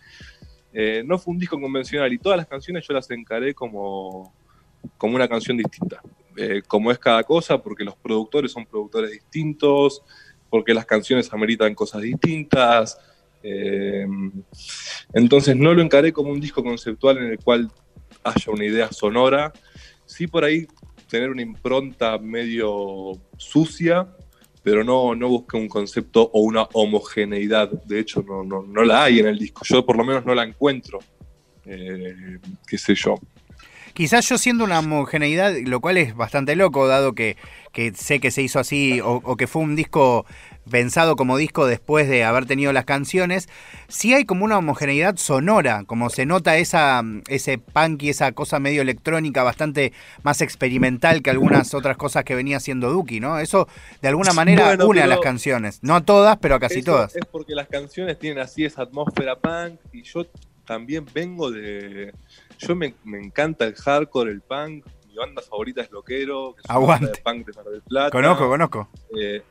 no 1.05 1.19
fue 1.19 1.33
un 1.33 1.39
disco 1.39 1.61
convencional 1.61 2.13
y 2.13 2.19
todas 2.19 2.39
las 2.39 2.47
canciones 2.47 2.87
yo 2.89 2.95
las 2.95 3.11
encaré 3.11 3.55
como, 3.55 4.35
como 4.97 5.17
una 5.17 5.29
canción 5.29 5.57
distinta. 5.59 6.01
Eh, 6.37 6.63
como 6.67 6.91
es 6.91 6.99
cada 6.99 7.23
cosa, 7.25 7.63
porque 7.63 7.85
los 7.85 7.97
productores 7.97 8.53
son 8.53 8.67
productores 8.67 9.11
distintos, 9.11 10.03
porque 10.49 10.75
las 10.75 10.87
canciones 10.87 11.33
ameritan 11.33 11.75
cosas 11.75 12.03
distintas. 12.03 12.99
Eh, 13.43 14.07
entonces 15.13 15.57
no 15.57 15.75
lo 15.75 15.83
encaré 15.83 16.13
como 16.13 16.31
un 16.31 16.41
disco 16.41 16.63
conceptual 16.63 17.19
en 17.19 17.25
el 17.25 17.39
cual 17.39 17.71
haya 18.25 18.53
una 18.53 18.65
idea 18.65 18.93
sonora, 18.93 19.53
sí 20.07 20.27
por 20.27 20.45
ahí 20.45 20.67
tener 21.09 21.31
una 21.31 21.43
impronta 21.43 22.19
medio 22.19 23.13
sucia, 23.37 24.09
pero 24.63 24.85
no, 24.85 25.15
no 25.15 25.45
un 25.53 25.69
concepto 25.69 26.31
o 26.33 26.41
una 26.41 26.63
homogeneidad. 26.73 27.71
De 27.85 27.99
hecho, 27.99 28.23
no, 28.23 28.45
no, 28.45 28.85
la 28.85 29.05
hay 29.05 29.19
en 29.19 29.27
el 29.27 29.39
disco. 29.39 29.63
Yo 29.65 29.85
por 29.85 29.97
lo 29.97 30.05
menos 30.05 30.25
no 30.25 30.35
la 30.35 30.45
encuentro. 30.45 31.01
Eh, 31.67 32.39
qué 32.67 32.79
sé 32.79 32.95
yo. 32.95 33.17
Quizás 33.95 34.27
yo 34.29 34.39
siendo 34.39 34.65
una 34.65 34.79
homogeneidad, 34.79 35.55
lo 35.65 35.81
cual 35.81 35.99
es 35.99 36.15
bastante 36.15 36.57
loco, 36.57 36.87
dado 36.87 37.13
que, 37.15 37.37
sé 37.95 38.21
que 38.21 38.31
se 38.31 38.43
hizo 38.43 38.59
así 38.59 39.01
o, 39.03 39.37
que 39.37 39.47
fue 39.47 39.63
un 39.63 39.77
disco 39.77 40.25
pensado 40.71 41.17
como 41.17 41.37
disco 41.37 41.67
después 41.67 42.09
de 42.09 42.25
haber 42.25 42.47
tenido 42.47 42.73
las 42.73 42.85
canciones, 42.85 43.49
sí 43.89 44.15
hay 44.15 44.25
como 44.25 44.45
una 44.45 44.59
homogeneidad 44.59 45.17
sonora, 45.17 45.85
como 45.87 46.09
se 46.09 46.25
nota 46.25 46.57
esa, 46.57 47.03
ese 47.29 47.59
punk 47.59 48.05
y 48.05 48.11
esa 48.11 48.33
cosa 48.33 48.61
medio 48.61 48.81
electrónica 48.83 49.43
bastante 49.43 49.93
más 50.23 50.41
experimental 50.41 51.21
que 51.23 51.31
algunas 51.31 51.75
otras 51.75 51.97
cosas 51.97 52.25
que 52.25 52.35
venía 52.35 52.59
haciendo 52.59 52.91
Duki, 52.91 53.21
¿no? 53.21 53.41
Eso 53.41 53.69
de 54.01 54.09
alguna 54.09 54.33
manera 54.33 54.77
une 54.85 55.03
a 55.03 55.07
las 55.07 55.21
canciones, 55.21 55.81
no 55.83 55.97
a 55.97 56.01
todas, 56.03 56.39
pero 56.39 56.55
a 56.55 56.61
casi 56.61 56.83
todas. 56.83 57.15
Es 57.17 57.27
porque 57.27 57.55
las 57.55 57.69
canciones 57.69 58.19
tienen 58.19 58.39
así 58.39 58.65
esa 58.65 58.83
atmósfera 58.83 59.37
punk 59.37 59.81
y 59.93 60.03
yo 60.03 60.27
también 60.65 61.05
vengo 61.13 61.51
de 61.51 62.13
yo 62.67 62.77
me, 62.77 62.95
encanta 63.05 63.65
el 63.65 63.75
hardcore, 63.75 64.31
el 64.31 64.41
punk. 64.41 64.87
Mi 65.09 65.17
banda 65.17 65.43
favorita 65.43 65.83
es 65.83 65.91
Loquero, 65.91 66.55
que 66.55 66.63
es 66.63 66.71
Aguante. 66.71 67.07
de 67.07 67.19
punk 67.23 67.47
de 67.47 67.53
Mar 67.53 67.65
del 67.67 67.83
Plata. 67.83 68.11
Conozco, 68.11 68.49
conozco. 68.49 68.89
Eh, 69.19 69.43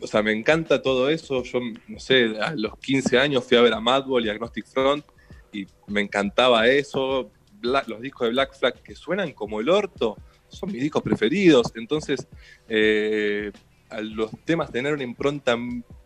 o 0.00 0.06
sea, 0.06 0.22
me 0.22 0.32
encanta 0.32 0.82
todo 0.82 1.08
eso. 1.08 1.42
Yo, 1.42 1.60
no 1.88 1.98
sé, 1.98 2.38
a 2.40 2.54
los 2.54 2.76
15 2.78 3.18
años 3.18 3.44
fui 3.44 3.56
a 3.56 3.62
ver 3.62 3.72
a 3.72 3.80
Madball 3.80 4.26
y 4.26 4.28
Agnostic 4.28 4.66
Front 4.66 5.04
y 5.52 5.66
me 5.86 6.00
encantaba 6.00 6.66
eso. 6.66 7.30
los 7.62 8.00
discos 8.00 8.26
de 8.26 8.32
Black 8.32 8.56
Flag 8.58 8.82
que 8.82 8.94
suenan 8.94 9.32
como 9.32 9.60
el 9.60 9.68
orto 9.68 10.16
son 10.48 10.72
mis 10.72 10.82
discos 10.82 11.02
preferidos. 11.02 11.72
Entonces, 11.74 12.26
eh, 12.68 13.52
a 13.90 14.00
los 14.00 14.30
temas 14.44 14.70
tener 14.70 14.92
una 14.92 15.02
impronta 15.02 15.56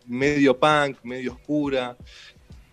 medio 0.05 0.57
punk, 0.57 0.97
medio 1.03 1.33
oscura, 1.33 1.97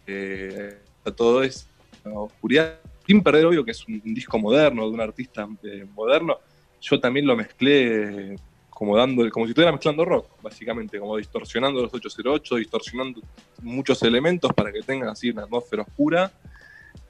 eh, 0.07 0.79
todo 1.17 1.43
eso, 1.43 1.67
oscuridad 2.05 2.79
sin 3.11 3.25
perder 3.25 3.45
obvio 3.45 3.65
que 3.65 3.73
es 3.73 3.85
un, 3.89 4.01
disco 4.15 4.39
moderno, 4.39 4.85
de 4.85 4.91
un 4.95 5.01
artista 5.01 5.49
eh, 5.65 5.85
moderno, 5.97 6.39
yo 6.81 7.01
también 7.01 7.27
lo 7.27 7.35
mezclé 7.35 8.37
como 8.69 8.97
dándole, 8.97 9.33
como 9.33 9.47
si 9.47 9.51
estuviera 9.51 9.73
mezclando 9.73 10.05
rock, 10.05 10.41
básicamente, 10.41 11.01
como 11.01 11.17
distorsionando 11.17 11.83
los 11.83 11.93
808, 11.93 12.55
distorsionando 12.55 13.21
muchos 13.63 14.01
elementos 14.05 14.53
para 14.53 14.71
que 14.71 14.83
tengan 14.83 15.09
así 15.09 15.29
una 15.29 15.43
atmósfera 15.43 15.83
oscura. 15.83 16.31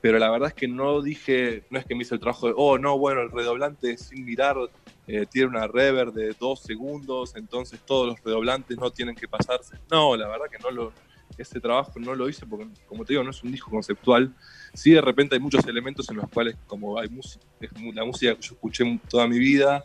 Pero 0.01 0.19
la 0.19 0.31
verdad 0.31 0.49
es 0.49 0.55
que 0.55 0.67
no 0.67 1.03
dije, 1.03 1.65
no 1.69 1.79
es 1.79 1.85
que 1.85 1.95
me 1.95 2.01
hice 2.01 2.15
el 2.15 2.21
trabajo 2.21 2.47
de, 2.47 2.55
oh, 2.57 2.79
no, 2.79 2.99
bueno, 2.99 3.21
el 3.21 3.31
redoblante 3.31 3.99
sin 3.99 4.25
mirar 4.25 4.57
eh, 5.07 5.27
tiene 5.31 5.49
una 5.49 5.67
reverb 5.67 6.15
de 6.15 6.35
dos 6.41 6.61
segundos, 6.61 7.37
entonces 7.37 7.79
todos 7.85 8.07
los 8.07 8.25
redoblantes 8.25 8.79
no 8.79 8.91
tienen 8.91 9.15
que 9.15 9.29
pasarse. 9.29 9.77
No, 9.91 10.17
la 10.17 10.29
verdad 10.29 10.47
que 10.51 10.59
no 10.61 10.71
lo, 10.71 10.93
ese 11.43 11.61
trabajo 11.61 11.99
no 11.99 12.15
lo 12.15 12.29
hice 12.29 12.47
porque, 12.47 12.67
como 12.87 13.05
te 13.05 13.13
digo, 13.13 13.25
no 13.25 13.31
es 13.31 13.43
un 13.43 13.53
disco 13.53 13.71
conceptual. 13.71 14.35
Sí, 14.75 14.93
de 14.93 15.01
repente 15.01 15.35
hay 15.35 15.41
muchos 15.41 15.65
elementos 15.67 16.09
en 16.11 16.17
los 16.17 16.29
cuales, 16.29 16.57
como 16.67 16.99
hay 16.99 17.09
música, 17.09 17.45
la 17.95 18.05
música 18.05 18.35
que 18.35 18.43
yo 18.43 18.55
escuché 18.55 19.01
toda 19.09 19.27
mi 19.27 19.39
vida, 19.39 19.85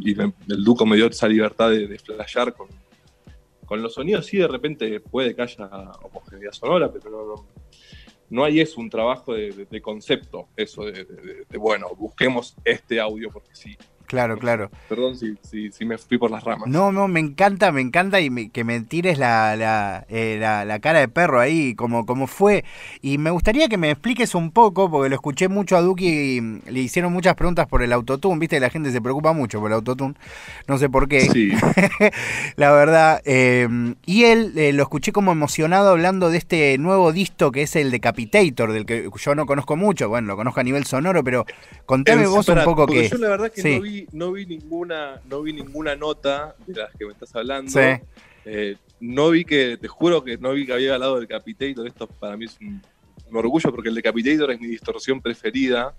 y 0.00 0.20
el 0.20 0.64
Duco 0.64 0.86
me 0.86 0.96
dio 0.96 1.06
esa 1.06 1.26
libertad 1.26 1.70
de, 1.70 1.88
de 1.88 1.98
flashear 1.98 2.54
con, 2.54 2.68
con 3.66 3.82
los 3.82 3.94
sonidos. 3.94 4.26
Sí, 4.26 4.38
de 4.38 4.48
repente 4.48 5.00
puede 5.00 5.34
que 5.34 5.42
haya 5.42 5.66
homogeneidad 6.02 6.52
sonora, 6.52 6.90
pero 6.90 7.46
no, 8.30 8.44
hay 8.44 8.60
eso, 8.60 8.80
un 8.80 8.88
trabajo 8.88 9.34
de, 9.34 9.80
concepto, 9.82 10.48
eso 10.56 10.84
de, 10.84 11.06
bueno, 11.58 11.94
busquemos 11.94 12.56
este 12.64 12.98
audio 13.00 13.30
porque 13.30 13.54
sí. 13.54 13.76
Claro, 14.06 14.38
claro. 14.38 14.70
Perdón 14.88 15.16
si, 15.16 15.36
si, 15.42 15.84
me 15.84 15.98
fui 15.98 16.18
por 16.18 16.30
las 16.30 16.44
ramas. 16.44 16.68
No, 16.68 16.92
no, 16.92 17.08
me 17.08 17.20
encanta, 17.20 17.72
me 17.72 17.80
encanta 17.80 18.20
y 18.20 18.48
que 18.50 18.64
me 18.64 18.80
tires 18.80 19.18
la, 19.18 19.56
la, 19.56 20.06
eh, 20.08 20.38
la, 20.40 20.78
cara 20.78 21.00
de 21.00 21.08
perro 21.08 21.40
ahí, 21.40 21.74
como, 21.74 22.06
como 22.06 22.26
fue. 22.26 22.64
Y 23.02 23.18
me 23.18 23.30
gustaría 23.30 23.68
que 23.68 23.76
me 23.76 23.90
expliques 23.90 24.34
un 24.34 24.50
poco, 24.52 24.90
porque 24.90 25.08
lo 25.08 25.14
escuché 25.16 25.48
mucho 25.48 25.76
a 25.76 25.80
Duki 25.80 26.06
y 26.06 26.40
le 26.40 26.80
hicieron 26.80 27.12
muchas 27.12 27.34
preguntas 27.34 27.66
por 27.66 27.82
el 27.82 27.92
autotune, 27.92 28.38
viste, 28.38 28.60
la 28.60 28.70
gente 28.70 28.92
se 28.92 29.00
preocupa 29.00 29.32
mucho 29.32 29.60
por 29.60 29.70
el 29.70 29.74
autotune, 29.74 30.14
no 30.68 30.78
sé 30.78 30.88
por 30.88 31.08
qué. 31.08 31.22
Sí. 31.22 31.52
la 32.56 32.72
verdad. 32.72 33.22
Eh, 33.24 33.68
y 34.06 34.24
él 34.24 34.52
eh, 34.56 34.72
lo 34.72 34.82
escuché 34.82 35.12
como 35.12 35.32
emocionado 35.32 35.90
hablando 35.90 36.30
de 36.30 36.38
este 36.38 36.78
nuevo 36.78 37.12
disco 37.12 37.50
que 37.50 37.62
es 37.62 37.76
el 37.76 37.90
Decapitator, 37.90 38.72
del 38.72 38.86
que 38.86 39.10
yo 39.14 39.34
no 39.34 39.46
conozco 39.46 39.76
mucho, 39.76 40.08
bueno, 40.08 40.28
lo 40.28 40.36
conozco 40.36 40.60
a 40.60 40.64
nivel 40.64 40.84
sonoro, 40.84 41.24
pero 41.24 41.44
contame 41.86 42.26
vos 42.26 42.48
un 42.48 42.64
poco 42.64 42.86
qué. 42.86 43.08
Yo 43.08 43.18
la 43.18 43.28
verdad 43.28 43.50
que 43.50 43.78
no 43.78 43.86
vi 43.96 44.06
no 44.12 44.32
vi 44.32 44.46
ninguna, 44.46 45.20
no 45.24 45.42
vi 45.42 45.52
ninguna 45.52 45.96
nota 45.96 46.54
de 46.66 46.74
las 46.74 46.94
que 46.96 47.06
me 47.06 47.12
estás 47.12 47.34
hablando. 47.34 47.72
Eh, 48.44 48.76
no 49.00 49.30
vi 49.30 49.44
que, 49.44 49.76
te 49.76 49.88
juro 49.88 50.22
que 50.22 50.38
no 50.38 50.52
vi 50.52 50.66
que 50.66 50.72
había 50.72 50.94
hablado 50.94 51.16
del 51.16 51.26
Decapitator. 51.26 51.86
Esto 51.86 52.06
para 52.06 52.36
mí 52.36 52.44
es 52.44 52.58
un, 52.60 52.82
orgullo 53.32 53.70
porque 53.72 53.88
el 53.88 53.94
Decapitator 53.94 54.52
es 54.52 54.60
mi 54.60 54.68
distorsión 54.68 55.20
preferida. 55.20 55.94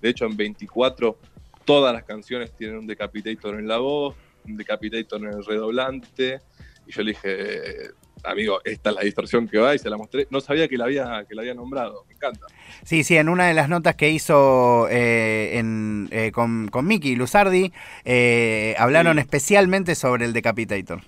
De 0.00 0.08
hecho, 0.08 0.24
en 0.24 0.36
24 0.36 1.18
todas 1.64 1.92
las 1.92 2.04
canciones 2.04 2.52
tienen 2.56 2.78
un 2.78 2.86
Decapitator 2.86 3.58
en 3.58 3.68
la 3.68 3.78
voz, 3.78 4.16
un 4.46 4.56
Decapitator 4.56 5.20
en 5.20 5.34
el 5.34 5.44
redoblante. 5.44 6.40
y 6.86 6.92
yo 6.92 7.02
le 7.02 7.10
dije, 7.10 7.90
amigo, 8.24 8.60
esta 8.64 8.90
es 8.90 8.96
la 8.96 9.02
distorsión 9.02 9.48
que 9.48 9.58
va 9.58 9.74
y 9.74 9.78
se 9.78 9.90
la 9.90 9.96
mostré. 9.96 10.26
No 10.30 10.40
sabía 10.40 10.68
que 10.68 10.76
la 10.76 10.84
había, 10.84 11.24
que 11.28 11.34
la 11.34 11.42
había 11.42 11.54
nombrado, 11.54 12.04
me 12.08 12.14
encanta. 12.14 12.46
Sí, 12.84 13.04
sí, 13.04 13.16
en 13.16 13.28
una 13.28 13.46
de 13.46 13.54
las 13.54 13.68
notas 13.68 13.96
que 13.96 14.10
hizo 14.10 14.88
eh, 14.90 15.62
eh, 16.10 16.32
con, 16.32 16.68
con 16.68 16.86
Miki 16.86 17.16
Luzardi, 17.16 17.72
eh, 18.04 18.74
hablaron 18.78 19.18
especialmente 19.18 19.94
sobre 19.94 20.24
el 20.24 20.32
Decapitator. 20.32 21.00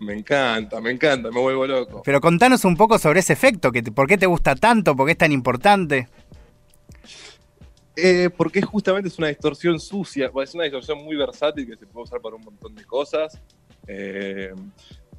Me 0.00 0.14
encanta, 0.14 0.80
me 0.80 0.90
encanta, 0.90 1.30
me 1.30 1.40
vuelvo 1.40 1.66
loco. 1.66 2.02
Pero 2.04 2.20
contanos 2.20 2.64
un 2.64 2.76
poco 2.76 2.98
sobre 2.98 3.20
ese 3.20 3.34
efecto, 3.34 3.70
que 3.70 3.82
¿por 3.82 4.06
qué 4.06 4.16
te 4.16 4.26
gusta 4.26 4.54
tanto? 4.54 4.96
¿Por 4.96 5.06
qué 5.06 5.12
es 5.12 5.18
tan 5.18 5.32
importante? 5.32 6.08
porque 8.34 8.62
justamente 8.62 9.10
es 9.10 9.18
una 9.18 9.28
distorsión 9.28 9.78
sucia, 9.78 10.30
es 10.42 10.54
una 10.54 10.64
distorsión 10.64 11.04
muy 11.04 11.16
versátil 11.16 11.66
que 11.66 11.76
se 11.76 11.84
puede 11.84 12.04
usar 12.04 12.18
para 12.22 12.36
un 12.36 12.42
montón 12.42 12.74
de 12.74 12.82
cosas. 12.86 13.38
Eh, 13.86 14.52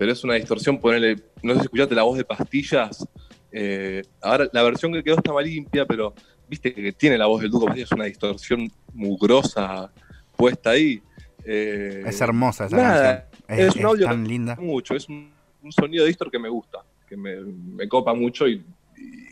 pero 0.01 0.13
es 0.13 0.23
una 0.23 0.33
distorsión, 0.33 0.79
ponerle, 0.79 1.15
no 1.43 1.53
sé 1.53 1.59
si 1.59 1.65
escuchaste 1.65 1.93
la 1.93 2.01
voz 2.01 2.17
de 2.17 2.25
pastillas, 2.25 3.07
eh, 3.51 4.01
ahora 4.19 4.49
la 4.51 4.63
versión 4.63 4.91
que 4.91 5.03
quedó 5.03 5.17
está 5.17 5.31
más 5.31 5.45
limpia, 5.45 5.85
pero 5.85 6.15
viste 6.49 6.73
que 6.73 6.91
tiene 6.91 7.19
la 7.19 7.27
voz 7.27 7.43
del 7.43 7.51
Duco 7.51 7.71
es 7.71 7.91
una 7.91 8.05
distorsión 8.05 8.67
mugrosa 8.95 9.91
puesta 10.35 10.71
ahí. 10.71 11.03
Eh, 11.45 12.01
es 12.03 12.19
hermosa 12.19 12.65
esa 12.65 12.77
nada, 12.77 13.29
Es, 13.47 13.59
es, 13.59 13.75
un 13.75 13.85
audio 13.85 14.07
tan 14.07 14.27
linda. 14.27 14.55
mucho, 14.55 14.95
es 14.95 15.07
un, 15.07 15.31
sonido 15.69 16.03
de 16.03 16.07
distor 16.07 16.31
que 16.31 16.39
me 16.39 16.49
gusta, 16.49 16.79
que 17.07 17.15
me, 17.15 17.87
copa 17.87 18.15
mucho 18.15 18.47
y, 18.47 18.65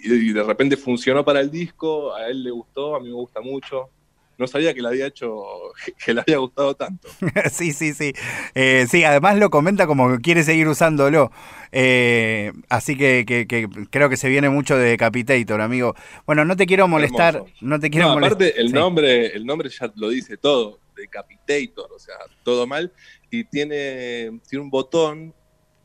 de 0.03 0.43
repente 0.43 0.77
funcionó 0.77 1.25
para 1.25 1.39
el 1.39 1.49
disco, 1.49 2.13
a 2.13 2.27
él 2.27 2.43
le 2.43 2.51
gustó, 2.51 2.95
a 2.95 2.99
mí 2.99 3.07
me 3.07 3.15
gusta 3.15 3.41
mucho 3.41 3.89
no 4.39 4.47
sabía 4.47 4.73
que 4.73 4.81
le 4.81 4.87
había 4.87 5.05
hecho, 5.05 5.43
que 6.03 6.13
le 6.13 6.21
había 6.21 6.37
gustado 6.37 6.73
tanto. 6.75 7.09
sí, 7.51 7.73
sí, 7.73 7.93
sí. 7.93 8.13
Eh, 8.55 8.87
sí, 8.89 9.03
además 9.03 9.37
lo 9.37 9.49
comenta 9.49 9.85
como 9.85 10.09
que 10.09 10.21
quiere 10.21 10.43
seguir 10.43 10.67
usándolo. 10.67 11.31
Eh, 11.71 12.53
así 12.69 12.97
que, 12.97 13.45
creo 13.91 14.09
que 14.09 14.17
se 14.17 14.29
viene 14.29 14.49
mucho 14.49 14.77
de 14.77 14.91
Decapitator, 14.91 15.61
amigo. 15.61 15.93
Bueno, 16.25 16.45
no 16.45 16.55
te 16.55 16.65
quiero 16.65 16.87
molestar. 16.87 17.43
No 17.61 17.79
te 17.79 17.89
quiero 17.89 18.09
Aparte, 18.09 18.59
el, 18.59 18.71
nombre, 18.71 19.27
el 19.27 19.45
nombre 19.45 19.69
ya 19.69 19.91
lo 19.95 20.09
dice 20.09 20.37
todo. 20.37 20.79
Decapitator, 20.95 21.91
o 21.93 21.99
sea, 21.99 22.15
todo 22.43 22.65
mal. 22.65 22.91
Y 23.29 23.43
tiene, 23.43 24.39
tiene 24.49 24.63
un 24.63 24.69
botón 24.69 25.33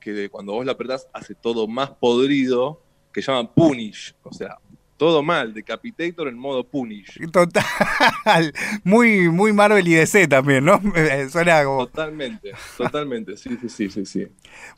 que 0.00 0.28
cuando 0.28 0.52
vos 0.52 0.64
lo 0.64 0.72
apretás 0.72 1.08
hace 1.12 1.34
todo 1.34 1.66
más 1.66 1.90
podrido, 1.90 2.80
que 3.12 3.20
llaman 3.20 3.48
Punish. 3.52 4.14
O 4.22 4.32
sea, 4.32 4.58
todo 4.96 5.22
mal, 5.22 5.52
Decapitator 5.54 6.28
en 6.28 6.38
modo 6.38 6.64
Punish. 6.64 7.18
Total, 7.30 7.64
muy, 8.84 9.28
muy 9.28 9.52
Marvel 9.52 9.86
y 9.86 9.94
DC 9.94 10.28
también, 10.28 10.64
¿no? 10.64 10.80
Suena 11.30 11.64
como... 11.64 11.86
Totalmente, 11.86 12.52
totalmente, 12.76 13.36
sí, 13.36 13.58
sí, 13.68 13.88
sí, 13.88 14.06
sí, 14.06 14.28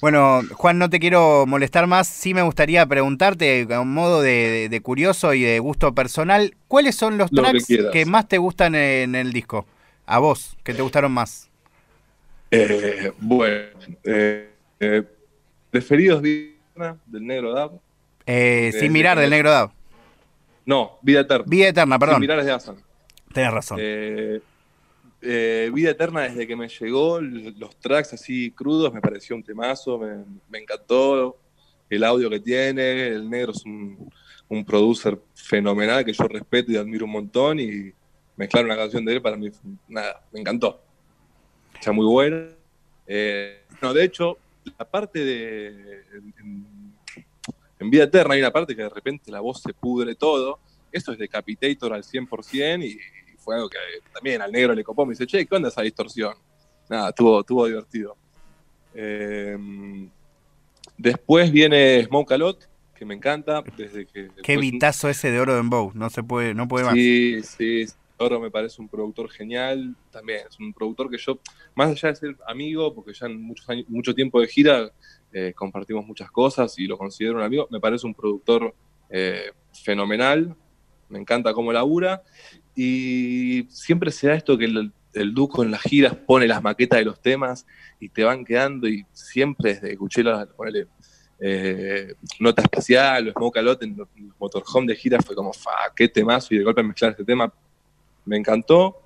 Bueno, 0.00 0.42
Juan, 0.52 0.78
no 0.78 0.88
te 0.90 0.99
quiero 0.99 1.46
molestar 1.46 1.87
más, 1.87 2.08
sí 2.08 2.35
me 2.35 2.42
gustaría 2.42 2.87
preguntarte, 2.87 3.66
a 3.70 3.80
un 3.80 3.92
modo 3.92 4.23
de, 4.23 4.80
curioso 4.82 5.35
y 5.35 5.42
de 5.42 5.58
gusto 5.58 5.94
personal, 5.94 6.54
¿cuáles 6.68 6.96
son 6.96 7.18
los 7.18 7.30
tracks 7.30 7.66
que, 7.92 8.04
más 8.06 8.28
te 8.28 8.38
gustan 8.38 8.75
en 8.75 9.14
el 9.14 9.32
disco? 9.32 9.66
A 10.06 10.18
vos, 10.18 10.56
que 10.62 10.73
te 10.73 10.82
gustaron 10.82 11.12
más. 11.12 11.50
Eh, 12.50 13.12
bueno, 13.18 13.66
eh, 14.04 14.50
eh, 14.78 15.02
preferidos 15.70 16.23
del 16.23 16.56
Negro 17.12 17.52
Dab. 17.52 17.80
Eh, 18.26 18.73
sin 18.78 18.92
mirar 18.92 19.18
del 19.18 19.30
Negro 19.30 19.50
Dab. 19.50 19.75
No, 20.66 20.99
Vida 21.00 21.20
Eterna. 21.20 21.46
Vida 21.49 21.68
Eterna, 21.68 21.99
perdón. 21.99 22.20
Mirar 22.20 22.44
de 22.44 22.52
Asan. 22.52 22.76
Tienes 23.32 23.52
razón. 23.52 23.78
Eh, 23.80 24.40
eh, 25.23 25.70
Vida 25.73 25.90
Eterna, 25.90 26.23
desde 26.23 26.46
que 26.46 26.56
me 26.56 26.68
llegó, 26.68 27.20
los 27.20 27.76
tracks 27.76 28.12
así 28.12 28.50
crudos, 28.50 28.92
me 28.92 29.00
pareció 29.00 29.37
un 29.37 29.44
temazo, 29.44 29.98
me, 29.98 30.59
encantó 30.61 31.37
el 31.88 32.05
audio 32.05 32.29
que 32.29 32.40
tiene. 32.40 33.07
El 33.09 33.31
negro 33.31 33.52
es 33.52 33.64
un, 33.64 34.11
un, 34.48 34.64
producer 34.64 35.18
fenomenal 35.35 36.05
que 36.05 36.12
yo 36.12 36.24
respeto 36.24 36.72
y 36.72 36.76
admiro 36.76 37.05
un 37.05 37.12
montón. 37.12 37.61
Y 37.61 37.92
mezclar 38.37 38.64
una 38.64 38.76
canción 38.76 39.05
de 39.05 39.14
él 39.14 39.22
para 39.22 39.37
mí, 39.37 39.48
nada, 39.87 40.20
me 40.33 40.40
encantó. 40.40 40.83
Está 41.74 41.92
muy 41.92 42.07
buena. 42.07 42.48
Eh, 43.07 43.62
no, 43.81 43.94
de 43.94 44.02
hecho, 44.02 44.37
la 44.76 44.85
parte 44.85 45.24
de 45.24 46.02
en 46.40 46.76
Vida 47.79 48.05
Eterna 48.05 48.35
hay 48.35 48.41
una 48.41 48.51
parte 48.51 48.75
que 48.75 48.83
de 48.83 48.89
repente 48.89 49.31
la 49.31 49.41
voz 49.41 49.61
se 49.61 49.73
pudre 49.73 50.15
todo. 50.15 50.59
Esto 50.91 51.12
es 51.12 51.19
Decapitator 51.19 51.93
al 51.93 52.03
100% 52.03 52.85
y, 52.85 52.99
fue 53.39 53.55
algo 53.55 53.69
que 53.69 53.79
también 54.12 54.43
al 54.43 54.51
negro 54.51 54.75
le 54.75 54.83
copó. 54.83 55.07
Me 55.07 55.12
dice, 55.12 55.27
che, 55.27 55.47
¿qué 55.47 55.55
onda 55.55 55.69
esa 55.69 55.83
distorsión? 55.83 56.35
Nada, 56.89 57.11
estuvo, 57.11 57.67
divertido. 57.67 58.17
Em, 58.95 60.09
después 60.97 61.53
viene 61.53 62.05
Smoke 62.05 62.35
a 62.35 62.39
Lot, 62.39 62.69
que 62.95 63.05
me 63.05 63.15
encanta. 63.15 63.62
Desde 63.77 64.07
que, 64.07 64.31
Qué 64.43 64.57
vitazo 64.57 65.09
ese 65.09 65.31
de 65.31 65.39
Oro 65.39 65.55
de 65.55 65.62
Bow, 65.62 65.93
no 65.95 66.11
se 66.11 66.23
puede, 66.23 66.55
no 66.55 66.67
puede 66.67 66.87
más. 66.87 66.95
Sí, 66.95 67.41
sí, 67.43 67.85
Oro 68.19 68.41
me 68.41 68.51
parece 68.51 68.81
un 68.81 68.89
productor 68.89 69.31
genial, 69.31 69.95
también 70.11 70.41
es 70.49 70.59
un 70.59 70.73
productor 70.73 71.11
que 71.11 71.19
yo, 71.19 71.39
más 71.75 71.91
allá 71.91 72.09
de 72.09 72.17
ser 72.17 72.37
amigo, 72.47 72.95
porque 72.95 73.12
ya 73.12 73.27
en 73.27 73.43
muchos 73.43 73.69
años, 73.69 73.87
mucho 73.89 74.15
tiempo 74.15 74.41
de 74.41 74.49
gira, 74.49 74.91
eh, 75.38 75.53
compartimos 75.53 76.07
muchas 76.07 76.31
cosas 76.31 76.79
y 76.79 76.87
lo 76.87 76.96
considero 76.96 77.37
un 77.37 77.42
amigo. 77.42 77.68
Me 77.70 77.79
parece 77.79 78.07
un 78.07 78.14
productor 78.14 78.75
eh, 79.11 79.51
fenomenal, 79.85 80.57
me 81.11 81.18
encanta 81.18 81.53
cómo 81.53 81.75
labura 81.75 82.22
y 82.75 83.66
siempre 83.68 84.11
se 84.11 84.29
da 84.29 84.35
esto 84.35 84.57
que 84.57 84.64
el, 84.64 84.92
Duco 85.35 85.62
en 85.62 85.70
las 85.70 85.83
giras 85.83 86.14
pone 86.14 86.46
las 86.46 86.62
maquetas 86.62 86.99
de 86.99 87.05
los 87.05 87.20
temas 87.20 87.66
y 88.01 88.09
te 88.09 88.25
van 88.25 88.46
quedando 88.46 88.88
y 88.88 89.05
siempre 89.12 89.75
desde 89.75 89.92
escuché 89.92 90.22
la, 90.22 90.49
eh, 91.38 92.14
nota 92.40 92.62
espacial 92.62 93.29
o 93.29 93.33
Smoke 93.33 93.62
Lot 93.62 93.83
en 93.83 93.96
motorhome 94.38 94.87
de 94.87 94.96
gira 94.96 95.18
fue 95.20 95.37
como, 95.37 95.53
fa, 95.53 95.70
qué 95.94 96.09
temazo 96.09 96.55
y 96.55 96.59
de 96.59 96.64
golpe 96.64 96.83
mezclar 96.83 97.11
este 97.11 97.25
tema 97.25 97.53
me 98.25 98.38
encantó. 98.38 99.03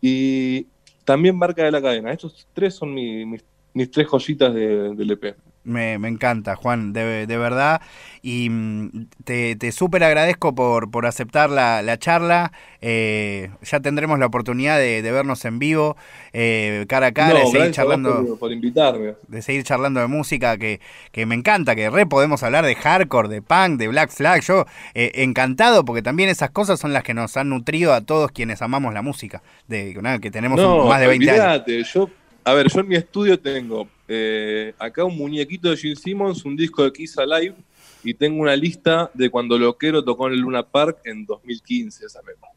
Y 0.00 0.66
también 1.04 1.36
Marca 1.36 1.64
de 1.64 1.70
la 1.70 1.82
Cadena. 1.82 2.12
Estos 2.12 2.48
tres 2.54 2.74
son 2.74 2.94
mis, 2.94 3.42
tres 3.90 4.06
joyitas 4.06 4.54
de, 4.54 4.94
del 4.94 5.10
EP. 5.10 5.36
Me, 5.62 5.94
encanta, 5.94 6.56
Juan, 6.56 6.94
de, 6.94 7.26
verdad. 7.26 7.82
Y 8.22 8.48
mm, 8.48 9.08
te, 9.24 9.56
te 9.56 9.72
súper 9.72 10.02
agradezco 10.02 10.54
por, 10.54 10.90
por 10.90 11.04
aceptar 11.04 11.50
la, 11.50 11.98
charla. 11.98 12.52
Eh, 12.80 13.50
ya 13.62 13.80
tendremos 13.80 14.18
la 14.18 14.26
oportunidad 14.26 14.78
de, 14.78 15.02
vernos 15.02 15.44
en 15.44 15.58
vivo, 15.58 15.96
eh, 16.32 16.86
cara 16.88 17.08
a 17.08 17.12
cara, 17.12 17.40
de 17.40 17.46
seguir 17.46 17.70
charlando. 17.72 18.38
Por, 18.38 18.52
invitarme. 18.52 19.14
De 19.28 19.42
seguir 19.42 19.62
charlando 19.64 20.00
de 20.00 20.06
música, 20.06 20.56
que, 20.56 20.80
que, 21.12 21.26
me 21.26 21.34
encanta, 21.34 21.76
que 21.76 21.90
re 21.90 22.06
podemos 22.06 22.42
hablar 22.42 22.64
de 22.64 22.74
hardcore, 22.74 23.28
de 23.28 23.42
punk, 23.42 23.78
de 23.78 23.88
Black 23.88 24.10
Flag. 24.10 24.40
Yo 24.40 24.64
eh, 24.94 25.12
encantado, 25.16 25.84
porque 25.84 26.02
también 26.02 26.30
esas 26.30 26.50
cosas 26.50 26.80
son 26.80 26.94
las 26.94 27.02
que 27.02 27.12
nos 27.12 27.36
han 27.36 27.50
nutrido 27.50 27.92
a 27.92 28.00
todos 28.00 28.32
quienes 28.32 28.62
amamos 28.62 28.94
la 28.94 29.02
música. 29.02 29.42
De, 29.68 29.94
que 30.22 30.30
tenemos 30.30 30.58
más 30.86 31.00
de 31.00 31.06
20 31.06 31.30
años. 31.30 31.92
Yo, 31.92 32.08
a 32.44 32.54
ver, 32.54 32.68
yo 32.68 32.80
en 32.80 32.88
mi 32.88 32.96
estudio 32.96 33.38
tengo 33.38 33.86
eh, 34.12 34.74
acá 34.76 35.04
un 35.04 35.16
muñequito 35.16 35.70
de 35.70 35.76
Gene 35.76 35.94
Simmons, 35.94 36.44
un 36.44 36.56
disco 36.56 36.82
de 36.82 36.92
Kiss 36.92 37.16
Alive, 37.16 37.54
y 38.02 38.12
tengo 38.12 38.42
una 38.42 38.56
lista 38.56 39.08
de 39.14 39.30
cuando 39.30 39.56
Loquero 39.56 40.02
tocó 40.02 40.26
en 40.26 40.32
el 40.32 40.40
Luna 40.40 40.64
Park 40.64 40.98
en 41.04 41.24
2015. 41.24 42.06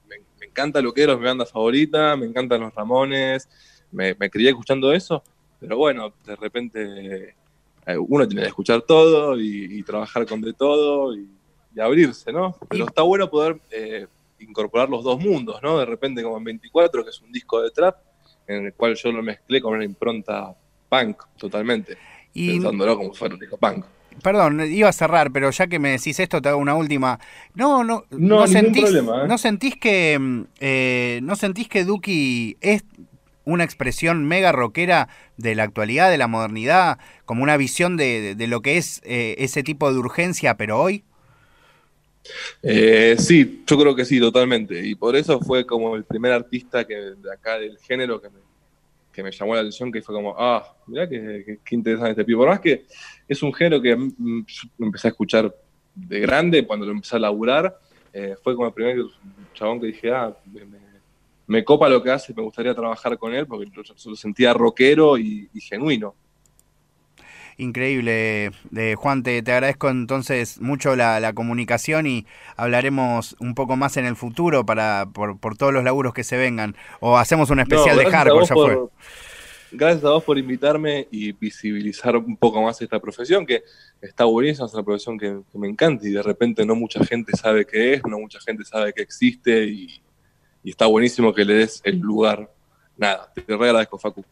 me, 0.09 0.47
encanta 0.47 0.81
Loquero, 0.81 1.13
es 1.13 1.19
mi 1.19 1.25
banda 1.25 1.45
favorita, 1.45 2.15
me 2.15 2.25
encantan 2.25 2.61
los 2.61 2.73
Ramones, 2.73 3.47
me, 3.91 4.15
crié 4.31 4.49
escuchando 4.49 4.91
eso, 4.93 5.21
pero 5.59 5.77
bueno, 5.77 6.11
de 6.25 6.35
repente 6.37 7.35
eh, 7.85 7.97
uno 7.99 8.27
tiene 8.27 8.41
que 8.41 8.47
escuchar 8.47 8.81
todo 8.81 9.39
y, 9.39 9.83
trabajar 9.83 10.25
con 10.25 10.41
de 10.41 10.53
todo 10.53 11.15
y, 11.15 11.29
abrirse, 11.79 12.33
¿no? 12.33 12.57
Pero 12.67 12.85
está 12.85 13.03
bueno 13.03 13.29
poder 13.29 13.59
eh, 13.69 14.07
incorporar 14.39 14.89
los 14.89 15.03
dos 15.03 15.19
mundos, 15.19 15.59
¿no? 15.61 15.77
De 15.77 15.85
repente 15.85 16.23
como 16.23 16.37
en 16.39 16.45
24, 16.45 17.03
que 17.03 17.11
es 17.11 17.21
un 17.21 17.31
disco 17.31 17.61
de 17.61 17.69
trap, 17.69 17.97
en 18.47 18.65
el 18.65 18.73
cual 18.73 18.95
yo 18.95 19.11
lo 19.11 19.21
mezclé 19.21 19.61
con 19.61 19.75
una 19.75 19.85
impronta 19.85 20.55
punk, 20.93 21.23
totalmente. 21.37 21.97
Y, 22.33 22.53
pensándolo 22.53 22.97
como 22.97 23.13
fuera 23.13 23.33
un 23.33 23.39
disco 23.39 23.57
punk. 23.57 23.85
Perdón, 24.21 24.61
iba 24.71 24.89
a 24.89 24.93
cerrar, 24.93 25.31
pero 25.31 25.49
ya 25.49 25.65
que 25.67 25.79
me 25.79 25.89
decís 25.89 26.19
esto, 26.19 26.41
te 26.41 26.49
hago 26.49 26.59
una 26.59 26.75
última. 26.75 27.19
No, 27.55 27.83
no, 27.83 28.05
no, 28.11 28.45
sentís, 28.47 28.83
problema, 28.83 29.23
¿eh? 29.23 29.27
no 29.27 29.37
sentís 29.39 29.75
que 29.77 30.19
mm, 30.19 30.41
eh, 30.59 31.19
no 31.23 31.35
sentís 31.35 31.67
que 31.67 31.83
Duki 31.83 32.57
es 32.61 32.83
una 33.45 33.63
expresión 33.63 34.25
mega 34.25 34.51
rockera 34.51 35.09
de 35.37 35.55
la 35.55 35.63
actualidad, 35.63 36.11
de 36.11 36.17
la 36.17 36.27
modernidad, 36.27 36.99
como 37.25 37.43
una 37.43 37.57
visión 37.57 37.97
de, 37.97 38.35
lo 38.47 38.61
que 38.61 38.77
es 38.77 39.01
eh, 39.03 39.35
ese 39.39 39.63
tipo 39.63 39.91
de 39.91 39.97
urgencia, 39.97 40.55
pero 40.55 40.79
hoy. 40.79 41.03
sí, 43.17 43.63
yo 43.65 43.79
creo 43.79 43.95
que 43.95 44.05
sí, 44.05 44.19
totalmente. 44.19 44.85
Y 44.85 44.95
por 44.95 45.15
eso 45.15 45.39
fue 45.39 45.65
como 45.65 45.95
el 45.95 46.05
primer 46.05 46.31
artista 46.31 46.85
que 46.85 46.95
de 46.95 47.33
acá 47.33 47.57
del 47.57 47.77
género 47.79 48.21
que 48.21 48.29
me 48.29 48.43
que 49.13 49.23
me 49.23 49.31
llamó 49.31 49.53
la 49.53 49.61
atención, 49.61 49.91
que 49.91 50.01
fue 50.01 50.15
como, 50.15 50.35
ah, 50.37 50.75
mirá 50.87 51.07
qué, 51.07 51.59
interesante 51.69 52.11
este 52.11 52.25
pibe. 52.25 52.37
Por 52.37 52.49
más 52.49 52.59
que 52.59 52.85
es 53.27 53.43
un 53.43 53.53
género 53.53 53.81
que 53.81 53.91
empecé 54.79 55.07
a 55.07 55.11
escuchar 55.11 55.55
de 55.93 56.19
grande, 56.19 56.65
cuando 56.65 56.85
lo 56.85 56.91
empecé 56.91 57.15
a 57.15 57.19
laburar, 57.19 57.79
eh, 58.11 58.35
fue 58.43 58.55
como 58.55 58.67
el 58.67 58.73
primer 58.73 58.97
chabón 59.53 59.79
que 59.79 59.87
dije, 59.87 60.11
ah, 60.11 60.35
me, 61.45 61.63
copa 61.63 61.87
lo 61.87 62.01
que 62.01 62.09
hace, 62.09 62.33
me 62.33 62.41
gustaría 62.41 62.73
trabajar 62.73 63.17
con 63.17 63.33
él, 63.33 63.45
porque 63.45 63.67
lo, 63.73 63.83
lo 63.83 64.15
sentía 64.15 64.53
rockero 64.53 65.17
y, 65.17 65.47
genuino. 65.61 66.15
Increíble, 67.57 68.51
de 68.71 68.95
Juan, 68.95 69.23
te, 69.23 69.37
agradezco 69.39 69.89
entonces 69.89 70.59
mucho 70.61 70.95
la, 70.95 71.33
comunicación 71.33 72.07
y 72.07 72.25
hablaremos 72.55 73.35
un 73.39 73.55
poco 73.55 73.75
más 73.75 73.97
en 73.97 74.05
el 74.05 74.15
futuro 74.15 74.65
para 74.65 75.07
por, 75.13 75.37
todos 75.57 75.73
los 75.73 75.83
laburos 75.83 76.13
que 76.13 76.23
se 76.23 76.37
vengan. 76.37 76.75
O 76.99 77.17
hacemos 77.17 77.49
un 77.49 77.59
especial 77.59 77.97
de 77.97 78.05
hardcore, 78.05 78.45
ya 78.45 78.53
fue. 78.53 78.77
Gracias 79.75 80.05
a 80.05 80.09
vos 80.09 80.23
por 80.23 80.37
invitarme 80.37 81.07
y 81.09 81.31
visibilizar 81.31 82.15
un 82.15 82.37
poco 82.37 82.61
más 82.61 82.79
esta 82.79 82.99
profesión, 82.99 83.43
que 83.43 83.63
está 84.01 84.25
buenísima, 84.25 84.67
es 84.67 84.73
una 84.75 84.83
profesión 84.83 85.17
que, 85.17 85.39
me 85.55 85.67
encanta 85.67 86.07
y 86.07 86.11
de 86.11 86.21
repente 86.21 86.63
no 86.63 86.75
mucha 86.75 87.03
gente 87.03 87.35
sabe 87.35 87.65
qué 87.65 87.95
es, 87.95 88.05
no 88.05 88.19
mucha 88.19 88.39
gente 88.39 88.63
sabe 88.65 88.93
que 88.93 89.01
existe 89.01 89.65
y, 89.65 89.99
y 90.63 90.69
está 90.69 90.85
buenísimo 90.85 91.33
que 91.33 91.43
le 91.43 91.55
des 91.55 91.81
el 91.83 91.97
lugar. 91.97 92.51
Nada, 92.97 93.31
te 93.33 93.51
agradezco, 93.51 93.97
Facu. 93.97 94.23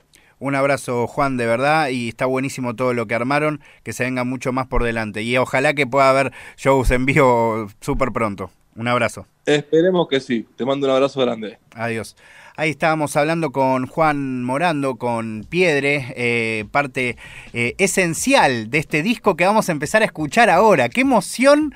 Un 0.41 0.55
abrazo, 0.55 1.05
Juan, 1.05 1.37
de 1.37 1.45
verdad, 1.45 1.89
y 1.89 2.09
está 2.09 2.25
buenísimo 2.25 2.75
todo 2.75 2.95
lo 2.95 3.05
que 3.05 3.13
armaron, 3.13 3.61
que 3.83 3.93
se 3.93 4.05
venga 4.05 4.23
mucho 4.23 4.51
más 4.51 4.65
por 4.65 4.83
delante. 4.83 5.21
Y 5.21 5.37
ojalá 5.37 5.75
que 5.75 5.85
pueda 5.85 6.09
haber 6.09 6.33
shows 6.57 6.89
en 6.89 7.05
vivo 7.05 7.67
súper 7.79 8.11
pronto. 8.11 8.49
Un 8.75 8.87
abrazo. 8.87 9.27
Esperemos 9.45 10.07
que 10.07 10.19
sí. 10.19 10.47
Te 10.55 10.65
mando 10.65 10.87
un 10.87 10.93
abrazo 10.93 11.21
grande. 11.21 11.59
Adiós. 11.75 12.15
Ahí 12.55 12.71
estábamos 12.71 13.15
hablando 13.17 13.51
con 13.51 13.85
Juan 13.85 14.43
Morando, 14.43 14.95
con 14.95 15.45
Piedre, 15.47 16.11
eh, 16.17 16.65
parte 16.71 17.17
eh, 17.53 17.75
esencial 17.77 18.71
de 18.71 18.79
este 18.79 19.03
disco 19.03 19.35
que 19.35 19.45
vamos 19.45 19.69
a 19.69 19.73
empezar 19.73 20.01
a 20.01 20.05
escuchar 20.05 20.49
ahora. 20.49 20.89
¡Qué 20.89 21.01
emoción! 21.01 21.75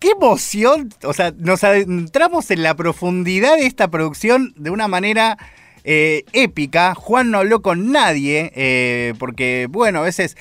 ¡Qué 0.00 0.12
emoción! 0.12 0.88
O 1.02 1.12
sea, 1.12 1.34
nos 1.36 1.62
adentramos 1.62 2.50
en 2.50 2.62
la 2.62 2.74
profundidad 2.74 3.56
de 3.56 3.66
esta 3.66 3.88
producción 3.88 4.54
de 4.56 4.70
una 4.70 4.88
manera 4.88 5.36
eh, 5.86 6.24
épica. 6.32 6.94
Juan 6.94 7.30
no 7.30 7.38
habló 7.38 7.62
con 7.62 7.92
nadie, 7.92 8.52
eh, 8.56 9.14
porque, 9.18 9.68
bueno, 9.70 10.00
a 10.00 10.02
veces 10.02 10.36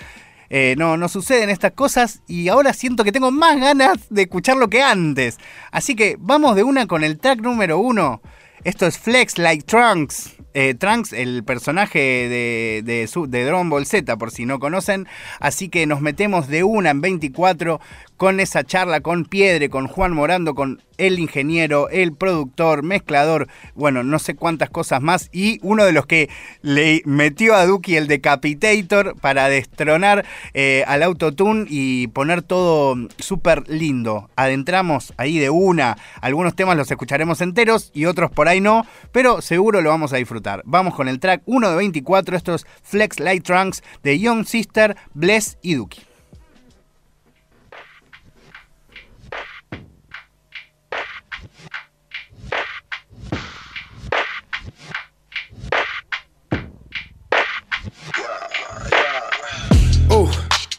eh, 0.50 0.74
no, 0.78 0.98
no 0.98 1.08
suceden 1.08 1.50
estas 1.50 1.72
cosas 1.72 2.22
y 2.28 2.50
ahora 2.50 2.74
siento 2.74 3.04
que 3.04 3.12
tengo 3.12 3.32
más 3.32 3.58
ganas 3.60 4.10
de 4.10 4.24
escucharlo 4.24 4.70
que 4.70 4.82
antes. 4.82 5.38
Así 5.72 5.96
que 5.96 6.18
vamos 6.20 6.56
de 6.56 6.64
una 6.64 6.88
con 6.88 7.04
el 7.04 7.20
track 7.20 7.42
número 7.42 7.78
uno. 7.78 8.22
Esto 8.64 8.88
es 8.88 8.98
Flex 8.98 9.38
Like 9.38 9.64
Trunks. 9.64 10.36
Trunks, 10.80 11.14
el 11.14 11.44
personaje 11.44 12.00
de, 12.00 12.82
de, 12.84 13.10
de 13.28 13.52
Ball 13.52 13.86
Z, 13.86 14.18
por 14.18 14.32
si 14.32 14.46
no 14.46 14.60
conocen. 14.60 15.08
Así 15.40 15.70
que 15.70 15.86
nos 15.86 16.02
metemos 16.02 16.48
de 16.48 16.64
una 16.64 16.92
en 16.92 17.02
24 17.02 17.80
con 18.18 18.40
esa 18.40 18.64
charla 18.64 19.02
con 19.02 19.26
Piedre, 19.26 19.70
con 19.70 19.88
Juan 19.88 20.14
Morando, 20.14 20.56
con 20.56 20.82
el 20.98 21.20
ingeniero, 21.20 21.90
el 21.90 22.14
productor, 22.14 22.84
mezclador, 22.84 23.48
bueno, 23.74 24.04
no 24.04 24.20
sé 24.20 24.36
cuántas 24.36 24.70
cosas 24.70 25.02
más, 25.02 25.30
y 25.34 25.60
uno 25.62 25.84
de 25.84 25.92
los 25.92 26.06
que 26.06 26.30
le 26.62 27.02
metió 27.06 27.56
a 27.56 27.66
Duki 27.66 27.98
el 27.98 28.08
Decapitator 28.08 29.20
para 29.20 29.50
destronar 29.50 30.26
eh, 30.54 30.86
al 30.88 31.04
autotune 31.04 31.66
y 31.70 32.08
poner 32.08 32.42
todo 32.42 32.96
súper 33.20 33.68
lindo. 33.68 34.30
Adentramos 34.38 35.14
ahí 35.18 35.38
de 35.38 35.50
una, 35.50 35.98
algunos 36.22 36.56
temas 36.56 36.78
los 36.78 36.90
escucharemos 36.90 37.42
enteros 37.42 37.92
y 37.94 38.06
otros 38.06 38.32
por 38.32 38.48
ahí 38.48 38.62
no, 38.62 38.86
pero 39.12 39.42
seguro 39.42 39.82
lo 39.82 39.90
vamos 39.90 40.14
a 40.14 40.18
disfrutar. 40.18 40.45
Vamos 40.66 40.96
con 40.96 41.08
el 41.08 41.20
track 41.20 41.42
1 41.46 41.70
de 41.70 41.76
24, 41.76 42.36
estos 42.36 42.66
Flex 42.84 43.20
Light 43.20 43.44
Trunks 43.44 43.84
de 44.04 44.20
Young 44.20 44.46
Sister, 44.46 44.96
Bless 45.14 45.58
y 45.62 45.76
Duki. 45.76 46.02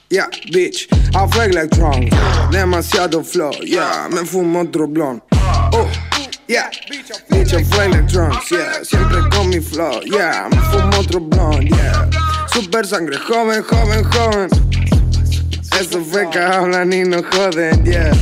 Yeah, 0.08 0.30
bitch, 0.52 0.86
I 1.14 1.26
fake 1.26 1.52
like 1.52 1.70
drunk. 1.70 2.10
Demasiado 2.50 3.22
flow, 3.22 3.50
yeah, 3.62 4.08
me 4.08 4.24
fumo 4.24 4.60
otro 4.60 4.86
blond. 4.86 5.20
Oh, 5.32 5.90
yeah, 6.46 6.70
fake 7.50 7.90
like 7.90 8.08
drunk, 8.08 8.50
yeah. 8.50 8.82
Siempre 8.82 9.20
con 9.30 9.48
mi 9.48 9.60
flow, 9.60 10.00
yeah, 10.04 10.48
me 10.50 10.56
fumo 10.56 10.98
otro 10.98 11.20
blond, 11.20 11.68
yeah. 11.68 12.10
Super 12.48 12.84
sangre, 12.86 13.18
joven, 13.18 13.62
joven, 13.62 14.04
joven. 14.04 14.50
Eso 15.78 16.00
fue 16.04 16.28
que 16.30 16.38
hablan 16.38 16.92
y 16.92 17.04
no 17.04 17.22
joden, 17.22 17.84
yeah. 17.84 18.12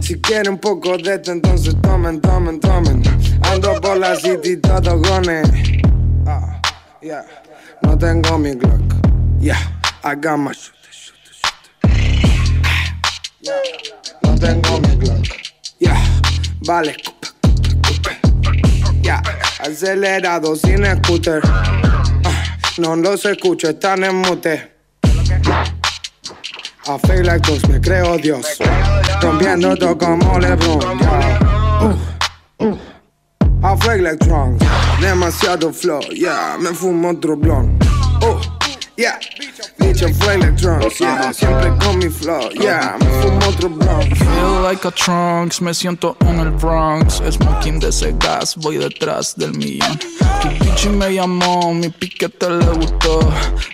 Si 0.00 0.14
quieren 0.20 0.54
un 0.54 0.58
poco 0.58 0.96
de 0.96 1.14
esto, 1.14 1.32
entonces 1.32 1.74
tomen, 1.82 2.20
tomen, 2.20 2.60
tomen. 2.60 3.02
Ando 3.42 3.80
por 3.80 3.98
la 3.98 4.16
city 4.16 4.56
todo 4.56 4.98
gone. 4.98 5.42
Ah, 6.26 6.60
yeah. 7.02 7.24
No 7.82 7.96
tengo 7.96 8.38
mi 8.38 8.54
Glock, 8.54 8.80
yeah. 9.40 9.58
I 10.04 10.14
got 10.14 10.38
my 10.38 10.52
no 14.22 14.34
tengo 14.38 14.80
mi 14.80 14.96
Glock. 14.96 15.26
Ya, 15.80 15.96
vale. 16.66 16.96
Acelerado 19.10 20.54
sin 20.56 20.84
scooter. 20.84 21.40
Ah, 21.44 22.58
no 22.78 22.96
los 22.96 23.24
escucho, 23.24 23.68
están 23.70 24.04
en 24.04 24.16
mute. 24.16 24.72
I 26.86 26.98
feel 27.06 27.26
like 27.26 27.46
dos, 27.46 27.68
me 27.68 27.80
creo 27.80 28.16
Dios. 28.18 28.58
Rompiendo 29.20 29.76
todo 29.76 29.98
como 29.98 30.38
LeBron. 30.38 31.00
Uh, 31.80 32.64
uh. 32.64 32.78
I 33.62 33.76
feel 33.80 34.02
like. 34.02 34.18
Demasiado 35.00 35.72
flow, 35.72 36.00
yeah, 36.10 36.56
me 36.58 36.70
fumo 36.70 37.10
otro 37.10 37.36
blond. 37.36 37.82
Uh. 38.22 38.57
Yeah, 38.98 39.16
I'm 39.78 40.12
flame 40.14 40.56
drunks, 40.56 40.98
yeah. 40.98 41.30
Siempre 41.30 41.70
con 41.78 42.00
mi 42.00 42.08
flow, 42.08 42.50
yeah. 42.60 42.96
Me 42.98 43.06
fumo 43.22 43.46
otro 43.46 43.68
blunt. 43.68 44.16
Feel 44.16 44.60
like 44.60 44.84
a 44.84 44.90
trunks, 44.90 45.60
me 45.60 45.72
siento 45.72 46.16
en 46.22 46.40
el 46.40 46.50
Bronx. 46.50 47.22
Smoking 47.30 47.78
de 47.78 47.90
ese 47.90 48.12
gas, 48.18 48.56
voy 48.56 48.78
detrás 48.78 49.36
del 49.36 49.52
millón. 49.52 50.00
Tu 50.42 50.48
bitch 50.48 50.88
me 50.88 51.14
llamó, 51.14 51.72
mi 51.74 51.90
piquete 51.90 52.50
le 52.50 52.66
gustó. 52.72 53.20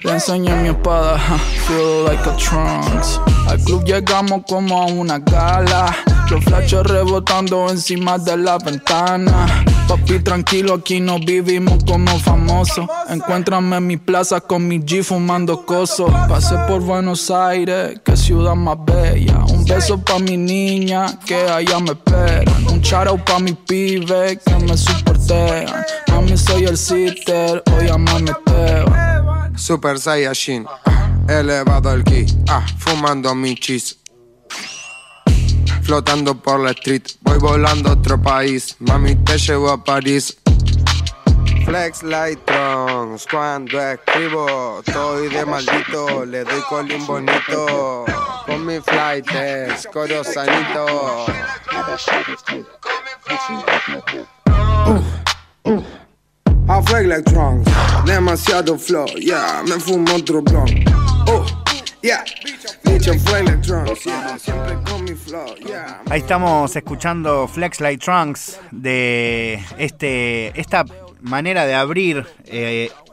Le 0.02 0.12
enseñé 0.12 0.54
mi 0.56 0.68
espada, 0.68 1.18
feel 1.66 2.04
like 2.04 2.28
a 2.28 2.36
trunks. 2.36 3.18
Al 3.48 3.58
club 3.64 3.82
llegamos 3.86 4.42
como 4.46 4.82
a 4.82 4.86
una 4.88 5.20
gala. 5.20 5.96
Los 6.30 6.44
flashes 6.44 6.82
rebotando 6.82 7.70
encima 7.70 8.18
de 8.18 8.36
la 8.36 8.58
ventana. 8.58 9.64
Papi, 9.88 10.20
tranquilo, 10.20 10.74
aquí 10.74 11.00
no 11.00 11.18
vivimos 11.18 11.84
como 11.84 12.18
famosos. 12.18 12.86
Encuéntrame 13.08 13.76
en 13.76 13.86
mi 13.86 13.96
plaza 13.96 14.40
con 14.40 14.66
mi 14.66 14.78
G 14.78 15.02
fumando 15.02 15.64
coso. 15.66 16.06
Pasé 16.28 16.56
por 16.66 16.80
Buenos 16.80 17.30
Aires, 17.30 18.00
que 18.04 18.16
ciudad 18.16 18.54
más 18.54 18.78
bella. 18.84 19.38
Un 19.50 19.64
beso 19.64 19.98
pa' 19.98 20.18
mi 20.18 20.36
niña, 20.36 21.18
que 21.26 21.36
allá 21.36 21.78
me 21.80 21.90
esperan. 21.90 22.66
Un 22.68 22.80
charao 22.80 23.22
pa' 23.22 23.38
mi 23.38 23.52
pibe, 23.52 24.38
que 24.44 24.54
me 24.54 24.76
soportean. 24.76 25.84
Mami, 26.08 26.36
soy 26.36 26.64
el 26.64 26.78
sitter, 26.78 27.62
hoy 27.76 27.88
a 27.88 27.98
me 27.98 28.34
Super 29.56 29.98
Saiyajin, 29.98 30.66
elevado 31.28 31.92
el 31.92 32.02
ki, 32.02 32.26
ah, 32.48 32.66
fumando 32.78 33.34
mi 33.34 33.54
cheese 33.54 34.03
flotando 35.84 36.34
por 36.34 36.60
la 36.60 36.70
street. 36.70 37.02
Voy 37.20 37.38
volando 37.38 37.90
a 37.90 37.92
otro 37.92 38.20
país, 38.20 38.76
mami 38.80 39.14
te 39.16 39.38
llevo 39.38 39.70
a 39.70 39.82
París. 39.82 40.36
Flex 41.64 42.02
Light 42.02 42.38
Trunks, 42.44 43.26
cuando 43.30 43.80
escribo, 43.80 44.82
estoy 44.86 45.28
de 45.28 45.46
maldito, 45.46 46.24
le 46.24 46.44
doy 46.44 46.60
colín 46.68 47.06
bonito. 47.06 48.04
Con 48.46 48.66
mi 48.66 48.80
flight 48.80 49.26
coro 49.92 50.22
sanito. 50.24 51.26
Uh, 55.64 55.70
uh. 55.70 55.84
Trunks, 57.24 57.70
demasiado 58.04 58.78
flow, 58.78 59.06
yeah, 59.16 59.62
me 59.62 59.78
fumo 59.80 60.14
otro 60.14 60.42
blunt. 60.42 60.70
Uh. 61.28 61.63
Ahí 66.10 66.20
estamos 66.20 66.76
escuchando 66.76 67.48
Flex 67.48 67.80
Light 67.80 68.02
Trunks 68.02 68.60
de 68.70 69.58
este, 69.78 70.60
esta 70.60 70.84
manera 71.22 71.64
de 71.64 71.72
abrir 71.72 72.26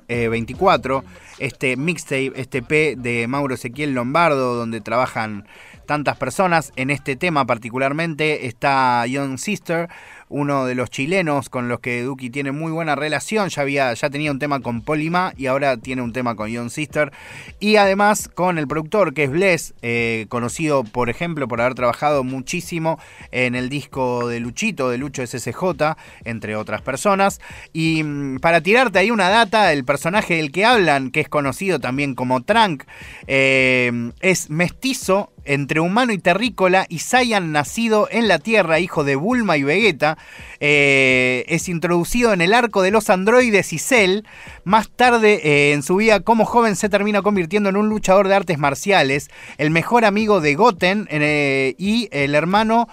24, 0.09 0.97
eh, 0.97 1.01
eh, 1.01 1.21
este 1.39 1.77
mixtape, 1.77 2.33
este 2.35 2.61
P 2.61 2.95
de 2.97 3.27
Mauro 3.27 3.55
Ezequiel 3.55 3.93
Lombardo, 3.93 4.55
donde 4.55 4.81
trabajan 4.81 5.47
tantas 5.85 6.17
personas. 6.17 6.73
En 6.75 6.89
este 6.89 7.15
tema 7.15 7.45
particularmente 7.45 8.45
está 8.45 9.05
Young 9.07 9.37
Sister, 9.37 9.87
uno 10.31 10.65
de 10.65 10.75
los 10.75 10.89
chilenos 10.89 11.49
con 11.49 11.67
los 11.67 11.79
que 11.81 12.01
Duki 12.01 12.29
tiene 12.29 12.51
muy 12.51 12.71
buena 12.71 12.95
relación. 12.95 13.49
Ya, 13.49 13.61
había, 13.61 13.93
ya 13.93 14.09
tenía 14.09 14.31
un 14.31 14.39
tema 14.39 14.61
con 14.61 14.81
Polima 14.81 15.33
y 15.37 15.45
ahora 15.47 15.77
tiene 15.77 16.01
un 16.01 16.13
tema 16.13 16.35
con 16.35 16.49
Young 16.49 16.69
Sister. 16.69 17.11
Y 17.59 17.75
además 17.75 18.29
con 18.33 18.57
el 18.57 18.67
productor 18.67 19.13
que 19.13 19.25
es 19.25 19.31
Bless, 19.31 19.73
eh, 19.81 20.25
conocido 20.29 20.83
por 20.83 21.09
ejemplo 21.09 21.47
por 21.47 21.61
haber 21.61 21.75
trabajado 21.75 22.23
muchísimo 22.23 22.99
en 23.31 23.55
el 23.55 23.69
disco 23.69 24.27
de 24.27 24.39
Luchito, 24.39 24.89
de 24.89 24.97
Lucho 24.97 25.25
SSJ, 25.25 25.95
entre 26.23 26.55
otras 26.55 26.81
personas. 26.81 27.41
Y 27.73 28.03
mm, 28.03 28.39
para 28.39 28.61
tirarte 28.61 28.99
ahí 28.99 29.11
una 29.11 29.29
data, 29.29 29.73
el 29.73 29.83
personaje 29.83 30.35
del 30.35 30.51
que 30.51 30.65
hablan, 30.65 31.11
que 31.11 31.19
es 31.19 31.29
conocido 31.29 31.79
también 31.79 32.15
como 32.15 32.41
Trank, 32.41 32.83
eh, 33.27 34.11
es 34.21 34.49
mestizo 34.49 35.31
entre 35.45 35.79
humano 35.79 36.13
y 36.13 36.17
terrícola 36.17 36.85
y 36.89 36.99
Saiyan 36.99 37.51
nacido 37.51 38.07
en 38.11 38.27
la 38.27 38.39
Tierra, 38.39 38.79
hijo 38.79 39.03
de 39.03 39.15
Bulma 39.15 39.57
y 39.57 39.63
Vegeta, 39.63 40.17
eh, 40.59 41.45
es 41.47 41.69
introducido 41.69 42.33
en 42.33 42.41
el 42.41 42.53
arco 42.53 42.81
de 42.81 42.91
los 42.91 43.09
androides 43.09 43.73
y 43.73 43.79
Cell. 43.79 44.21
Más 44.63 44.89
tarde 44.89 45.41
eh, 45.43 45.73
en 45.73 45.83
su 45.83 45.95
vida 45.95 46.19
como 46.19 46.45
joven 46.45 46.75
se 46.75 46.89
termina 46.89 47.21
convirtiendo 47.21 47.69
en 47.69 47.77
un 47.77 47.89
luchador 47.89 48.27
de 48.27 48.35
artes 48.35 48.59
marciales, 48.59 49.29
el 49.57 49.71
mejor 49.71 50.05
amigo 50.05 50.41
de 50.41 50.55
Goten 50.55 51.07
eh, 51.09 51.75
y 51.77 52.09
el 52.11 52.35
hermano 52.35 52.87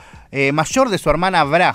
mayor 0.53 0.91
de 0.91 0.99
su 0.99 1.09
hermana 1.09 1.43
Bra. 1.45 1.75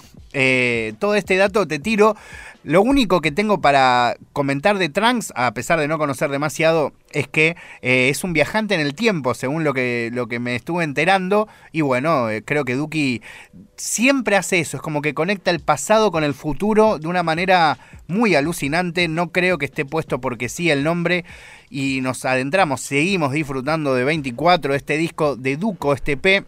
todo 0.99 1.15
este 1.15 1.37
dato 1.37 1.67
te 1.67 1.79
tiro 1.79 2.15
lo 2.63 2.81
único 2.81 3.19
que 3.19 3.31
tengo 3.31 3.59
para 3.59 4.15
comentar 4.31 4.77
de 4.77 4.87
Trunks, 4.87 5.33
a 5.35 5.53
pesar 5.53 5.79
de 5.79 5.87
no 5.87 5.97
conocer 5.97 6.29
demasiado, 6.29 6.93
es 7.11 7.27
que 7.27 7.57
eh, 7.81 8.09
es 8.09 8.23
un 8.23 8.31
viajante 8.31 8.73
en 8.73 8.79
el 8.79 8.95
tiempo, 8.95 9.33
según 9.33 9.63
lo 9.65 9.73
que, 9.73 10.09
lo 10.13 10.27
que 10.27 10.39
me 10.39 10.55
estuve 10.55 10.85
enterando. 10.85 11.49
Y 11.73 11.81
bueno, 11.81 12.29
eh, 12.29 12.41
creo 12.43 12.63
que 12.63 12.75
Duki 12.75 13.21
siempre 13.75 14.37
hace 14.37 14.59
eso, 14.59 14.77
es 14.77 14.83
como 14.83 15.01
que 15.01 15.13
conecta 15.13 15.51
el 15.51 15.59
pasado 15.59 16.11
con 16.11 16.23
el 16.23 16.33
futuro 16.33 16.99
de 16.99 17.07
una 17.07 17.21
manera 17.21 17.77
muy 18.07 18.35
alucinante. 18.35 19.09
No 19.09 19.31
creo 19.31 19.57
que 19.57 19.65
esté 19.65 19.83
puesto 19.83 20.21
porque 20.21 20.47
sí 20.47 20.69
el 20.71 20.83
nombre. 20.83 21.25
Y 21.69 21.99
nos 22.01 22.23
adentramos, 22.23 22.81
seguimos 22.81 23.33
disfrutando 23.33 23.93
de 23.95 24.03
24, 24.03 24.73
este 24.73 24.97
disco 24.97 25.35
de 25.35 25.57
Duco, 25.57 25.93
este 25.93 26.15
P 26.17 26.45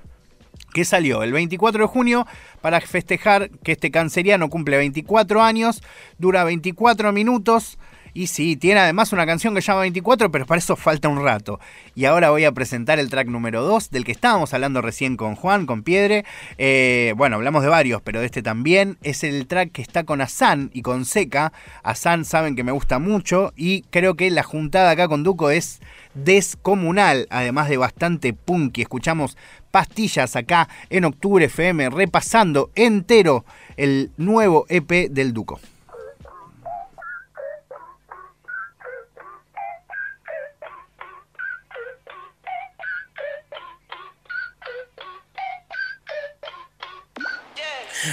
que 0.75 0.83
salió 0.83 1.23
el 1.23 1.31
24 1.31 1.83
de 1.83 1.88
junio 1.88 2.27
para 2.59 2.81
festejar 2.81 3.49
que 3.63 3.71
este 3.71 3.91
canceriano 3.91 4.49
cumple 4.49 4.75
24 4.75 5.41
años, 5.41 5.81
dura 6.17 6.43
24 6.43 7.13
minutos. 7.13 7.77
Y 8.13 8.27
sí, 8.27 8.55
tiene 8.55 8.79
además 8.79 9.11
una 9.11 9.25
canción 9.25 9.53
que 9.53 9.59
llama 9.59 9.81
24, 9.81 10.31
pero 10.31 10.45
para 10.45 10.59
eso 10.59 10.77
falta 10.77 11.09
un 11.09 11.21
rato. 11.21 11.59
Y 11.95 12.05
ahora 12.05 12.29
voy 12.29 12.45
a 12.45 12.51
presentar 12.53 12.97
el 12.97 13.09
track 13.09 13.27
número 13.27 13.61
2, 13.61 13.89
del 13.89 14.05
que 14.05 14.13
estábamos 14.13 14.53
hablando 14.53 14.81
recién 14.81 15.17
con 15.17 15.35
Juan, 15.35 15.65
con 15.65 15.83
Piedre. 15.83 16.23
Eh, 16.57 17.13
bueno, 17.17 17.35
hablamos 17.35 17.61
de 17.61 17.67
varios, 17.67 18.01
pero 18.01 18.21
de 18.21 18.25
este 18.25 18.41
también. 18.41 18.97
Es 19.01 19.25
el 19.25 19.47
track 19.47 19.73
que 19.73 19.81
está 19.81 20.05
con 20.05 20.21
Asan 20.21 20.71
y 20.73 20.81
con 20.81 21.03
Seca. 21.03 21.51
Asan 21.83 22.23
saben 22.23 22.55
que 22.55 22.63
me 22.63 22.71
gusta 22.71 22.99
mucho 22.99 23.51
y 23.57 23.81
creo 23.91 24.15
que 24.15 24.29
la 24.31 24.43
juntada 24.43 24.91
acá 24.91 25.09
con 25.09 25.23
Duco 25.23 25.49
es 25.49 25.81
descomunal, 26.13 27.27
además 27.29 27.67
de 27.67 27.75
bastante 27.75 28.31
punky. 28.31 28.81
Escuchamos 28.81 29.38
pastillas 29.75 30.38
acá 30.38 30.69
en 30.89 31.03
Octubre 31.03 31.43
FM, 31.43 31.89
repasando 31.89 32.71
entero 32.75 33.43
el 33.75 34.09
nuevo 34.15 34.65
EP 34.69 35.09
del 35.09 35.33
Duco. 35.33 35.59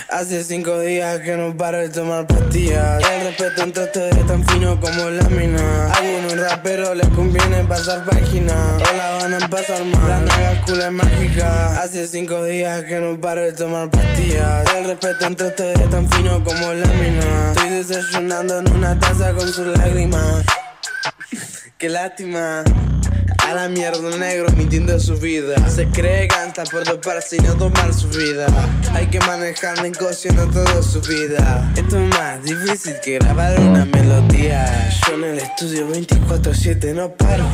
Hace 0.09 0.45
cinco 0.45 0.81
días 0.81 1.21
que 1.21 1.37
no 1.37 1.57
paro 1.57 1.79
de 1.79 1.89
tomar 1.89 2.27
pastillas. 2.27 3.03
El 3.11 3.27
respeto 3.27 3.63
entre 3.63 3.85
ustedes 3.85 4.17
es 4.17 4.27
tan 4.27 4.47
fino 4.47 4.81
como 4.81 5.11
la 5.11 5.29
mina. 5.29 5.87
A 5.87 5.95
algunos 5.95 6.39
raperos 6.39 6.97
les 6.97 7.09
conviene 7.09 7.65
pasar 7.65 8.05
página. 8.05 8.55
O 8.79 8.97
la 8.97 9.11
van 9.17 9.43
a 9.43 9.49
pasar 9.49 9.85
mal. 9.85 10.09
La 10.09 10.21
naga 10.21 10.53
es 10.53 10.93
mágica. 10.93 11.83
Hace 11.83 12.07
cinco 12.07 12.45
días 12.45 12.85
que 12.85 13.01
no 13.01 13.21
paro 13.21 13.43
de 13.43 13.53
tomar 13.53 13.91
pastillas. 13.91 14.75
El 14.75 14.85
respeto 14.87 15.27
entre 15.27 15.47
ustedes 15.49 15.81
es 15.81 15.91
tan 15.91 16.09
fino 16.11 16.43
como 16.45 16.73
la 16.73 16.87
mina. 16.87 17.53
Estoy 17.53 17.71
desayunando 17.71 18.59
en 18.61 18.73
una 18.73 18.99
taza 18.99 19.33
con 19.33 19.53
sus 19.53 19.67
lágrimas. 19.79 20.45
Qué 21.79 21.89
lástima. 21.89 22.63
A 23.49 23.55
la 23.55 23.69
mierda 23.69 24.17
negro 24.17 24.49
mintiendo 24.57 24.99
su 25.01 25.17
vida. 25.17 25.57
Se 25.69 25.87
cree 25.89 26.27
ganta 26.27 26.65
por 26.65 26.85
doparse 26.85 27.37
y 27.37 27.41
no 27.41 27.55
tomar 27.55 27.93
su 27.93 28.09
vida. 28.09 28.47
Hay 28.95 29.09
que 29.09 29.19
manejar 29.21 29.83
negociando 29.83 30.47
toda 30.49 30.83
su 30.83 31.01
vida. 31.03 31.71
Esto 31.77 31.99
es 31.99 32.09
más 32.11 32.43
difícil 32.43 32.95
que 33.05 33.19
grabar 33.19 33.59
una 33.61 33.85
melodía. 33.85 34.91
Yo 35.07 35.15
en 35.15 35.25
el 35.25 35.39
estudio 35.39 35.89
24-7 35.89 36.95
no 36.95 37.11
paro. 37.11 37.45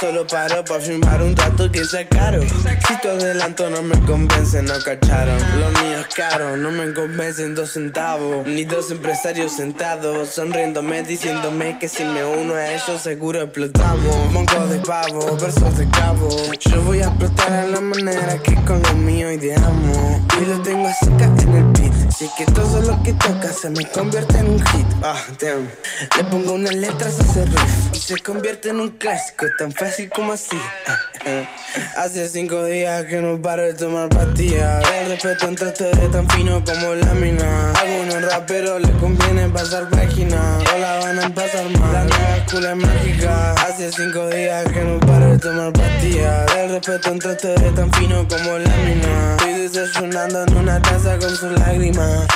Solo 0.00 0.26
paro 0.26 0.64
para 0.64 0.80
firmar 0.80 1.22
un 1.22 1.34
dato 1.34 1.70
que 1.70 1.84
sea 1.84 2.08
caro. 2.08 2.42
Si 2.42 3.00
tu 3.00 3.08
adelanto 3.08 3.68
no 3.70 3.82
me 3.82 3.98
convence, 4.06 4.62
no 4.62 4.74
cacharon. 4.84 5.38
Lo 5.60 5.70
mío 5.80 6.00
es 6.00 6.14
caro, 6.14 6.56
no 6.56 6.70
me 6.70 6.92
convencen 6.92 7.54
dos 7.54 7.72
centavos. 7.72 8.46
Ni 8.46 8.64
dos 8.64 8.90
empresarios 8.90 9.52
sentados 9.52 10.28
Sonriéndome, 10.28 11.02
diciéndome 11.02 11.78
que 11.78 11.88
si 11.88 12.04
me 12.04 12.24
uno 12.24 12.54
a 12.54 12.72
ellos 12.72 13.02
seguro 13.02 13.42
explotamos. 13.42 14.32
Monco 14.32 14.66
de 14.66 14.78
pavo 14.78 15.31
Yo 15.32 16.82
voy 16.82 17.00
a 17.00 17.06
explotar 17.06 17.52
a 17.52 17.66
la 17.66 17.80
manera 17.80 18.36
que 18.42 18.54
con 18.66 18.82
lo 18.82 18.92
mío 18.94 19.32
ideamos. 19.32 20.20
Y 20.38 20.44
lo 20.44 20.60
tengo 20.60 20.88
cerca 21.00 21.24
en 21.24 21.56
el 21.56 21.64
beat. 21.72 22.08
Así 22.08 22.28
que 22.36 22.44
todo 22.44 22.82
lo 22.82 23.02
que 23.02 23.14
toca 23.14 23.50
se 23.50 23.70
me 23.70 23.88
convierte 23.88 24.38
en 24.38 24.50
un 24.50 24.66
hit. 24.66 24.86
Ah, 25.02 25.16
damn. 25.40 25.70
Le 26.16 26.24
pongo 26.24 26.52
unas 26.52 26.74
letras 26.74 27.18
a 27.18 27.22
ese 27.22 27.46
riff. 27.46 27.94
Y 27.94 27.98
se 27.98 28.18
convierte 28.18 28.68
en 28.68 28.80
un 28.80 28.90
clásico, 28.90 29.46
tan 29.58 29.72
fácil 29.72 30.10
como 30.10 30.34
así. 30.34 30.58
Ah, 30.86 30.98
ah. 31.26 32.02
Hace 32.02 32.28
cinco 32.28 32.64
días 32.66 33.06
que 33.06 33.22
no 33.22 33.40
paro 33.40 33.62
de 33.62 33.72
tomar 33.72 34.10
pastillas. 34.10 34.84
El 35.00 35.08
respeto 35.12 35.48
entre 35.48 35.68
ustedes 35.68 36.10
tan 36.10 36.28
fino 36.28 36.62
como 36.62 36.94
lámina. 36.94 37.72
Algunos 37.72 38.22
raperos 38.30 38.82
les 38.82 38.96
conviene 38.96 39.48
pasar 39.48 39.88
página. 39.88 40.58
O 40.74 40.78
la 40.78 40.98
van 40.98 41.18
a 41.20 41.34
pasar 41.34 41.70
mal. 41.78 42.10
La 42.52 42.74
nueva 42.74 42.84
escuela 42.84 42.92
mágica. 42.92 43.52
Hace 43.52 43.90
cinco 43.92 44.26
días 44.28 44.70
que 44.70 44.84
no 44.84 45.00
paro 45.00 45.30
de 45.30 45.38
tomar 45.38 45.72
pastillas. 45.72 46.54
El 46.54 46.70
respeto 46.72 47.08
entre 47.10 47.32
ustedes 47.32 47.62
es 47.62 47.74
tan 47.74 47.90
fino 47.94 48.28
como 48.28 48.58
lámina. 48.58 49.36
Estoy 49.36 49.68
desayunando 49.68 50.42
en 50.42 50.56
una 50.58 50.82
taza 50.82 51.18
con 51.18 51.30
sus 51.34 51.52
lágrimas. 51.52 52.26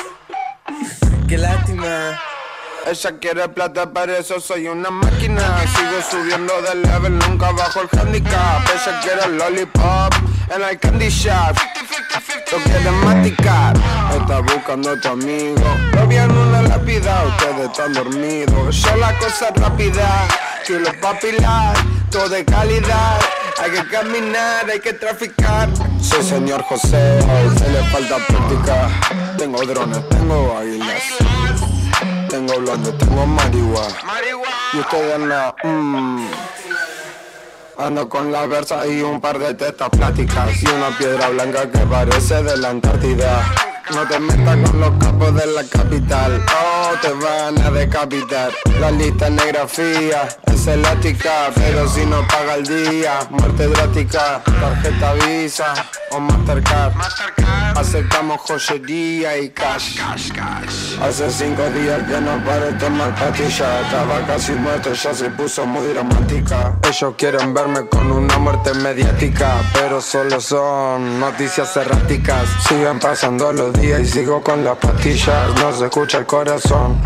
Qué 1.28 1.36
lástima. 1.36 2.18
Ella 2.86 3.18
quiere 3.20 3.48
plata, 3.50 3.92
pero 3.92 4.16
eso 4.16 4.40
soy 4.40 4.68
una 4.68 4.90
máquina. 4.90 5.42
Sigo 5.66 6.00
subiendo 6.22 6.62
de 6.62 6.76
level, 6.76 7.18
nunca 7.18 7.52
bajo 7.52 7.82
el 7.82 8.00
handicap. 8.00 8.62
Ella 8.74 9.00
quiere 9.02 9.36
lollipop 9.36 10.14
en 10.54 10.62
el 10.62 10.78
candy 10.78 11.08
shop. 11.08 11.56
Lo 12.52 12.58
quiere 12.62 12.90
maticar, 12.90 13.76
está 14.18 14.40
buscando 14.40 14.90
a 14.90 15.00
tu 15.00 15.08
amigo. 15.08 15.64
Lo 15.92 16.06
vi 16.06 16.16
en 16.16 16.30
una 16.30 16.62
lápida, 16.62 17.24
ustedes 17.26 17.70
están 17.70 17.92
dormidos. 17.92 18.76
Yo 18.76 18.96
la 18.96 19.16
cosa 19.18 19.50
rápida, 19.56 20.28
chulo 20.64 20.90
papilar, 21.00 21.76
todo 22.10 22.28
de 22.28 22.44
calidad. 22.44 23.18
Hay 23.62 23.70
que 23.70 23.88
caminar, 23.88 24.70
hay 24.70 24.80
que 24.80 24.92
traficar. 24.92 25.68
Soy 26.00 26.22
señor 26.22 26.62
José, 26.62 27.20
se 27.58 27.68
le 27.70 27.82
falta 27.90 28.16
práctica. 28.26 28.88
Tengo 29.38 29.64
drones, 29.64 30.08
tengo 30.08 30.56
águilas. 30.58 31.02
Tengo 32.28 32.58
blonde, 32.60 32.92
tengo 32.92 33.26
marihuana. 33.26 33.96
Y 34.72 34.78
ustedes 34.78 35.14
andan, 35.14 35.54
mmm. 35.64 36.45
Ando 37.78 38.08
con 38.08 38.32
la 38.32 38.46
versa 38.46 38.86
y 38.86 39.02
un 39.02 39.20
par 39.20 39.38
de 39.38 39.52
tetas 39.54 39.90
plásticas 39.90 40.62
Y 40.62 40.66
una 40.66 40.96
piedra 40.96 41.28
blanca 41.28 41.70
que 41.70 41.78
parece 41.80 42.42
de 42.42 42.56
la 42.56 42.70
Antártida 42.70 43.65
no 43.94 44.06
te 44.08 44.18
metas 44.18 44.70
con 44.70 44.80
los 44.80 44.90
capos 44.98 45.34
de 45.34 45.46
la 45.46 45.64
capital, 45.64 46.44
oh, 46.48 46.92
te 47.00 47.12
van 47.12 47.60
a 47.62 47.70
decapitar. 47.70 48.50
La 48.80 48.90
lista 48.90 49.30
negra 49.30 49.66
fía 49.66 50.28
es 50.46 50.66
elástica, 50.66 51.50
pero 51.54 51.88
si 51.88 52.04
no 52.06 52.26
paga 52.26 52.54
el 52.54 52.66
día, 52.66 53.20
muerte 53.30 53.68
drástica. 53.68 54.42
Tarjeta 54.44 55.12
Visa 55.14 55.74
o 56.10 56.20
Mastercard. 56.20 56.92
Aceptamos 57.76 58.40
joyería 58.40 59.38
y 59.38 59.50
cash. 59.50 59.98
Hace 61.02 61.30
cinco 61.30 61.62
días 61.70 62.02
que 62.04 62.20
no 62.20 62.42
paro 62.44 62.66
de 62.66 62.72
tomar 62.72 63.14
pastillas. 63.14 63.84
Estaba 63.84 64.26
casi 64.26 64.52
muerto, 64.52 64.92
ya 64.92 65.14
se 65.14 65.30
puso 65.30 65.66
muy 65.66 65.86
dramática. 65.88 66.74
Ellos 66.82 67.14
quieren 67.18 67.52
verme 67.52 67.86
con 67.88 68.10
una 68.10 68.38
muerte 68.38 68.72
mediática, 68.74 69.62
pero 69.74 70.00
solo 70.00 70.40
son 70.40 71.20
noticias 71.20 71.76
erráticas. 71.76 72.48
Siguen 72.66 72.98
pasando 72.98 73.52
los 73.52 73.75
y 73.82 74.04
sigo 74.06 74.42
con 74.42 74.64
las 74.64 74.76
pastillas, 74.78 75.54
no 75.60 75.72
se 75.72 75.84
escucha 75.84 76.18
el 76.18 76.26
corazón. 76.26 77.00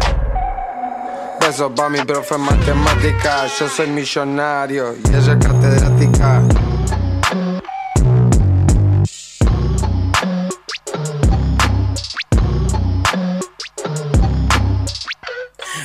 Besos 1.41 1.73
pa' 1.75 1.89
mi 1.89 2.01
profe 2.03 2.37
matemática, 2.39 3.47
yo 3.47 3.69
soy 3.69 3.89
millonario 3.89 4.95
y 4.95 5.09
ella 5.09 5.33
es 5.33 5.47
catedrática. 5.47 6.43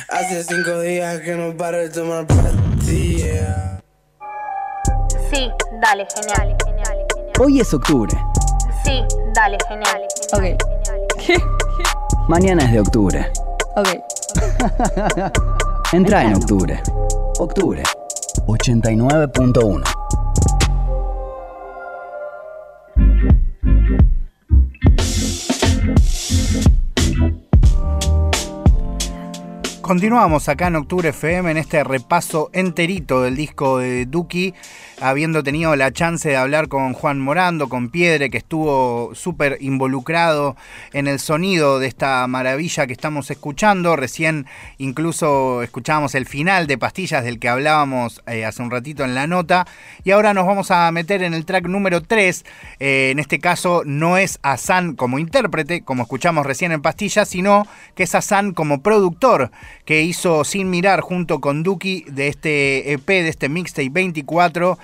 Hace 0.08 0.44
cinco 0.44 0.80
días 0.80 1.20
que 1.20 1.34
no 1.34 1.56
paro 1.56 1.78
de 1.78 1.90
tomar 1.90 2.26
pastillas. 2.26 3.80
Sí, 5.30 5.50
dale, 5.82 6.06
genial, 6.14 6.56
genial, 6.64 7.06
Hoy 7.38 7.60
es 7.60 7.74
octubre. 7.74 8.16
Sí, 8.84 9.02
dale, 9.34 9.58
genial. 9.68 10.02
Ok. 10.32 10.75
¿Qué? 11.26 11.34
Mañana 12.28 12.64
es 12.64 12.72
de 12.72 12.80
octubre. 12.80 13.26
Ok. 13.74 13.88
Entra 15.92 16.22
en 16.24 16.34
octubre. 16.34 16.80
Octubre. 17.38 17.82
89.1. 18.46 19.82
Continuamos 29.86 30.48
acá 30.48 30.66
en 30.66 30.74
Octubre 30.74 31.10
FM 31.10 31.48
en 31.48 31.58
este 31.58 31.84
repaso 31.84 32.50
enterito 32.52 33.22
del 33.22 33.36
disco 33.36 33.78
de 33.78 34.04
Duki, 34.04 34.52
habiendo 35.00 35.44
tenido 35.44 35.76
la 35.76 35.92
chance 35.92 36.28
de 36.28 36.36
hablar 36.36 36.66
con 36.66 36.92
Juan 36.92 37.20
Morando, 37.20 37.68
con 37.68 37.90
Piedre, 37.90 38.28
que 38.28 38.38
estuvo 38.38 39.14
súper 39.14 39.58
involucrado 39.60 40.56
en 40.92 41.06
el 41.06 41.20
sonido 41.20 41.78
de 41.78 41.86
esta 41.86 42.26
maravilla 42.26 42.88
que 42.88 42.94
estamos 42.94 43.30
escuchando. 43.30 43.94
Recién 43.94 44.46
incluso 44.78 45.62
escuchábamos 45.62 46.16
el 46.16 46.26
final 46.26 46.66
de 46.66 46.78
Pastillas 46.78 47.22
del 47.22 47.38
que 47.38 47.48
hablábamos 47.48 48.24
eh, 48.26 48.44
hace 48.44 48.62
un 48.62 48.72
ratito 48.72 49.04
en 49.04 49.14
la 49.14 49.28
nota. 49.28 49.68
Y 50.02 50.10
ahora 50.10 50.34
nos 50.34 50.48
vamos 50.48 50.72
a 50.72 50.90
meter 50.90 51.22
en 51.22 51.32
el 51.32 51.44
track 51.44 51.68
número 51.68 52.02
3. 52.02 52.44
Eh, 52.80 53.10
en 53.12 53.20
este 53.20 53.38
caso 53.38 53.82
no 53.86 54.18
es 54.18 54.40
Asan 54.42 54.96
como 54.96 55.20
intérprete, 55.20 55.82
como 55.82 56.02
escuchamos 56.02 56.44
recién 56.44 56.72
en 56.72 56.82
Pastillas, 56.82 57.28
sino 57.28 57.68
que 57.94 58.02
es 58.02 58.16
Asan 58.16 58.52
como 58.52 58.82
productor 58.82 59.52
que 59.86 60.02
hizo 60.02 60.44
Sin 60.44 60.68
Mirar 60.68 61.00
junto 61.00 61.40
con 61.40 61.62
Duki 61.62 62.04
de 62.08 62.28
este 62.28 62.92
EP, 62.92 63.06
de 63.06 63.28
este 63.28 63.48
mixtape 63.48 63.88
24. 63.88 64.78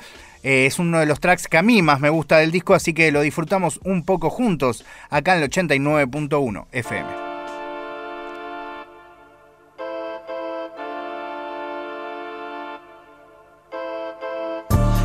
Eh, 0.45 0.67
es 0.67 0.79
uno 0.79 1.01
de 1.01 1.07
los 1.07 1.21
tracks 1.21 1.49
que 1.49 1.59
a 1.59 1.63
mí 1.63 1.83
más 1.83 2.01
me 2.01 2.09
gusta 2.09 2.39
del 2.39 2.51
disco, 2.51 2.73
así 2.73 2.95
que 2.95 3.13
lo 3.13 3.21
disfrutamos 3.21 3.81
un 3.85 4.05
poco 4.05 4.31
juntos 4.31 4.85
acá 5.11 5.37
en 5.37 5.43
el 5.43 5.51
89.1 5.51 6.67
FM. 6.73 7.09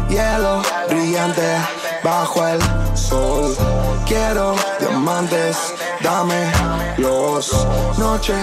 Hielo 0.10 0.62
brillante 0.90 1.42
bajo 2.04 2.48
el 2.48 2.60
sol. 2.96 3.56
Quiero 4.08 4.56
dame 6.02 6.52
los 6.98 7.52
noche 7.98 8.36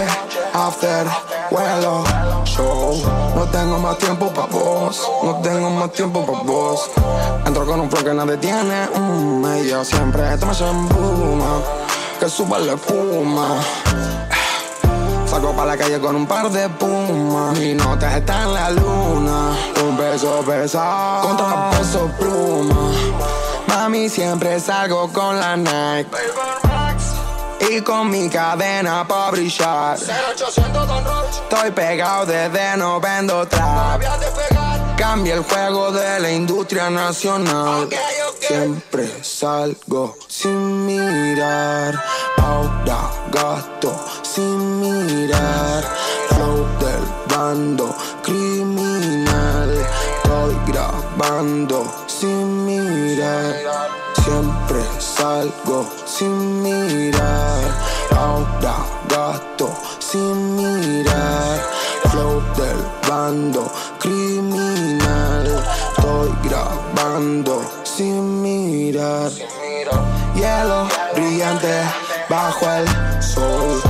after 0.53 1.05
vuelo 1.51 2.03
show. 2.43 2.95
No 3.35 3.45
tengo 3.49 3.77
más 3.77 3.97
tiempo 3.99 4.33
pa' 4.33 4.47
vos, 4.47 4.99
no 5.23 5.35
tengo 5.41 5.69
más 5.69 5.91
tiempo 5.91 6.25
pa' 6.25 6.43
vos. 6.43 6.89
Entro 7.45 7.65
con 7.65 7.81
un 7.81 7.89
flow 7.89 8.03
que 8.03 8.13
nadie 8.13 8.37
tiene, 8.37 8.87
mm, 8.95 9.45
ella 9.57 9.85
siempre 9.85 10.23
te 10.37 10.45
me 10.45 10.51
embuma, 10.51 11.61
que 12.19 12.29
suba 12.29 12.57
la 12.59 12.73
espuma. 12.73 13.47
Saco 15.27 15.51
pa' 15.53 15.65
la 15.65 15.77
calle 15.77 15.99
con 15.99 16.15
un 16.15 16.25
par 16.25 16.49
de 16.49 16.67
pumas. 16.69 17.59
Mi 17.59 17.73
nota 17.75 18.17
está 18.17 18.43
en 18.43 18.53
la 18.53 18.69
luna. 18.71 19.55
Un 19.85 19.97
beso 19.97 20.41
pesado 20.47 21.27
contra 21.27 21.69
peso 21.71 22.09
pluma. 22.17 23.44
Mami, 23.75 24.07
siempre 24.07 24.57
salgo 24.57 25.11
con 25.11 25.37
la 25.37 25.57
Nike. 25.57 26.09
Y 27.69 27.81
con 27.81 28.09
mi 28.09 28.29
cadena 28.29 29.05
pa' 29.05 29.31
brillar. 29.31 29.97
Estoy 29.97 31.71
pegado 31.71 32.25
desde 32.25 32.77
no 32.77 33.01
vendo 33.01 33.45
trap. 33.45 34.01
Cambia 34.97 35.33
el 35.33 35.43
juego 35.43 35.91
de 35.91 36.21
la 36.21 36.31
industria 36.31 36.89
nacional. 36.89 37.89
Siempre 38.39 39.09
salgo 39.21 40.17
sin 40.25 40.85
mirar. 40.85 42.01
Ahora 42.37 43.11
gasto 43.29 43.93
sin 44.23 44.79
mirar. 44.79 45.83
Flow 46.29 46.65
del 46.79 47.03
bando 47.27 47.93
criminal. 48.23 49.85
Estoy 50.23 50.55
grabando 50.65 52.04
mirar. 53.25 53.89
Siempre 54.23 54.79
salgo 54.99 55.87
sin 56.05 56.61
mirar. 56.63 57.61
Ahora 58.15 58.75
gasto 59.09 59.69
sin 59.99 60.55
mirar. 60.55 61.59
Flow 62.11 62.41
del 62.55 62.77
bando 63.09 63.71
criminal. 63.99 65.63
Estoy 65.97 66.31
grabando 66.43 67.61
sin 67.83 68.41
mirar. 68.41 69.31
Hielo 70.35 70.87
brillante 71.13 71.81
bajo 72.29 72.69
el 72.71 72.87
sol. 73.23 73.81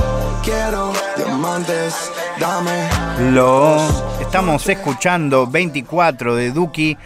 Quiero 0.42 0.92
diamantes, 1.16 2.12
dame. 2.38 2.88
Lo 3.32 3.78
estamos 4.20 4.68
escuchando 4.68 5.46
24 5.46 6.36
de 6.36 6.52
Duki. 6.52 6.96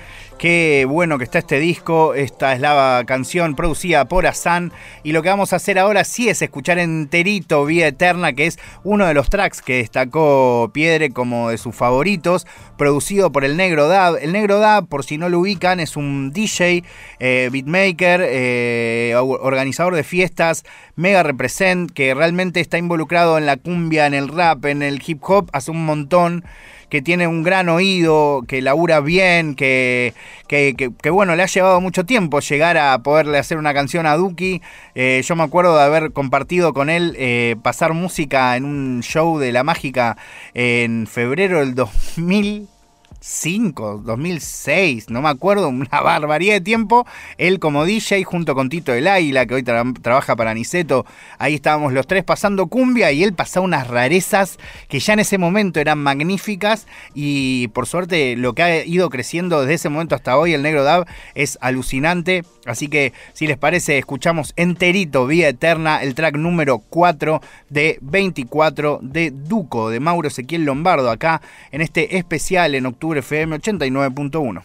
Qué 0.40 0.86
bueno 0.88 1.18
que 1.18 1.24
está 1.24 1.38
este 1.38 1.60
disco. 1.60 2.14
Esta 2.14 2.54
es 2.54 2.62
la 2.62 3.04
canción 3.06 3.54
producida 3.54 4.06
por 4.06 4.26
Asan. 4.26 4.72
Y 5.02 5.12
lo 5.12 5.22
que 5.22 5.28
vamos 5.28 5.52
a 5.52 5.56
hacer 5.56 5.78
ahora 5.78 6.02
sí 6.02 6.30
es 6.30 6.40
escuchar 6.40 6.78
enterito 6.78 7.66
Vía 7.66 7.88
Eterna, 7.88 8.32
que 8.32 8.46
es 8.46 8.58
uno 8.82 9.04
de 9.04 9.12
los 9.12 9.28
tracks 9.28 9.60
que 9.60 9.76
destacó 9.76 10.70
Piedre 10.72 11.10
como 11.10 11.50
de 11.50 11.58
sus 11.58 11.76
favoritos, 11.76 12.46
producido 12.78 13.30
por 13.30 13.44
el 13.44 13.58
Negro 13.58 13.86
Dab. 13.86 14.16
El 14.16 14.32
Negro 14.32 14.60
Dab, 14.60 14.86
por 14.86 15.04
si 15.04 15.18
no 15.18 15.28
lo 15.28 15.40
ubican, 15.40 15.78
es 15.78 15.94
un 15.94 16.32
DJ, 16.32 16.84
eh, 17.18 17.50
beatmaker, 17.52 18.22
eh, 18.24 19.14
organizador 19.18 19.94
de 19.94 20.04
fiestas, 20.04 20.64
mega 20.96 21.22
represent, 21.22 21.90
que 21.90 22.14
realmente 22.14 22.60
está 22.60 22.78
involucrado 22.78 23.36
en 23.36 23.44
la 23.44 23.58
cumbia, 23.58 24.06
en 24.06 24.14
el 24.14 24.28
rap, 24.28 24.64
en 24.64 24.80
el 24.80 25.02
hip 25.06 25.22
hop 25.22 25.50
hace 25.52 25.70
un 25.70 25.84
montón 25.84 26.46
que 26.90 27.00
tiene 27.00 27.26
un 27.26 27.42
gran 27.42 27.68
oído, 27.68 28.42
que 28.46 28.60
labura 28.60 29.00
bien, 29.00 29.54
que, 29.54 30.12
que, 30.48 31.10
bueno, 31.10 31.36
le 31.36 31.42
ha 31.44 31.46
llevado 31.46 31.80
mucho 31.80 32.04
tiempo 32.04 32.40
llegar 32.40 32.76
a 32.76 32.98
poderle 32.98 33.38
hacer 33.38 33.56
una 33.56 33.72
canción 33.72 34.06
a 34.06 34.16
Duki. 34.16 34.60
Eh, 34.94 35.22
yo 35.24 35.36
me 35.36 35.44
acuerdo 35.44 35.76
de 35.76 35.84
haber 35.84 36.12
compartido 36.12 36.74
con 36.74 36.90
él 36.90 37.14
eh, 37.18 37.56
pasar 37.62 37.94
música 37.94 38.56
en 38.56 38.64
un 38.64 39.02
show 39.02 39.38
de 39.38 39.52
La 39.52 39.64
Mágica 39.64 40.18
en 40.52 41.06
febrero 41.06 41.60
del 41.60 41.74
2000. 41.74 42.79
2005, 43.20 44.02
2006, 44.04 45.10
no 45.10 45.20
me 45.20 45.28
acuerdo, 45.28 45.68
una 45.68 46.00
barbaridad 46.00 46.54
de 46.54 46.60
tiempo. 46.60 47.06
Él 47.36 47.58
como 47.58 47.84
DJ 47.84 48.24
junto 48.24 48.54
con 48.54 48.68
Tito 48.70 48.92
del 48.92 49.06
Águila, 49.06 49.46
que 49.46 49.54
hoy 49.54 49.62
trabaja 49.62 50.36
para 50.36 50.54
Niceto, 50.54 51.04
ahí 51.38 51.54
estábamos 51.54 51.92
los 51.92 52.06
tres 52.06 52.24
pasando 52.24 52.66
cumbia 52.68 53.12
y 53.12 53.22
él 53.22 53.34
pasaba 53.34 53.64
unas 53.64 53.88
rarezas 53.88 54.58
que 54.88 55.00
ya 55.00 55.12
en 55.12 55.20
ese 55.20 55.36
momento 55.36 55.80
eran 55.80 55.98
magníficas 55.98 56.86
y 57.14 57.68
por 57.68 57.86
suerte 57.86 58.36
lo 58.36 58.54
que 58.54 58.62
ha 58.62 58.84
ido 58.84 59.10
creciendo 59.10 59.60
desde 59.60 59.74
ese 59.74 59.88
momento 59.90 60.14
hasta 60.14 60.38
hoy, 60.38 60.54
el 60.54 60.62
Negro 60.62 60.82
Dab, 60.82 61.06
es 61.34 61.58
alucinante. 61.60 62.44
Así 62.66 62.88
que 62.88 63.12
si 63.32 63.46
les 63.46 63.56
parece, 63.58 63.98
escuchamos 63.98 64.52
enterito, 64.56 65.26
Vía 65.26 65.48
Eterna, 65.48 66.02
el 66.02 66.14
track 66.14 66.36
número 66.36 66.78
4 66.78 67.40
de 67.68 67.98
24 68.00 69.00
de 69.02 69.30
Duco, 69.30 69.90
de 69.90 70.00
Mauro 70.00 70.28
Ezequiel 70.28 70.64
Lombardo, 70.64 71.10
acá 71.10 71.42
en 71.72 71.80
este 71.80 72.16
especial 72.16 72.74
en 72.74 72.86
octubre 72.86 73.09
FM 73.18 73.58
89.1. 73.58 74.62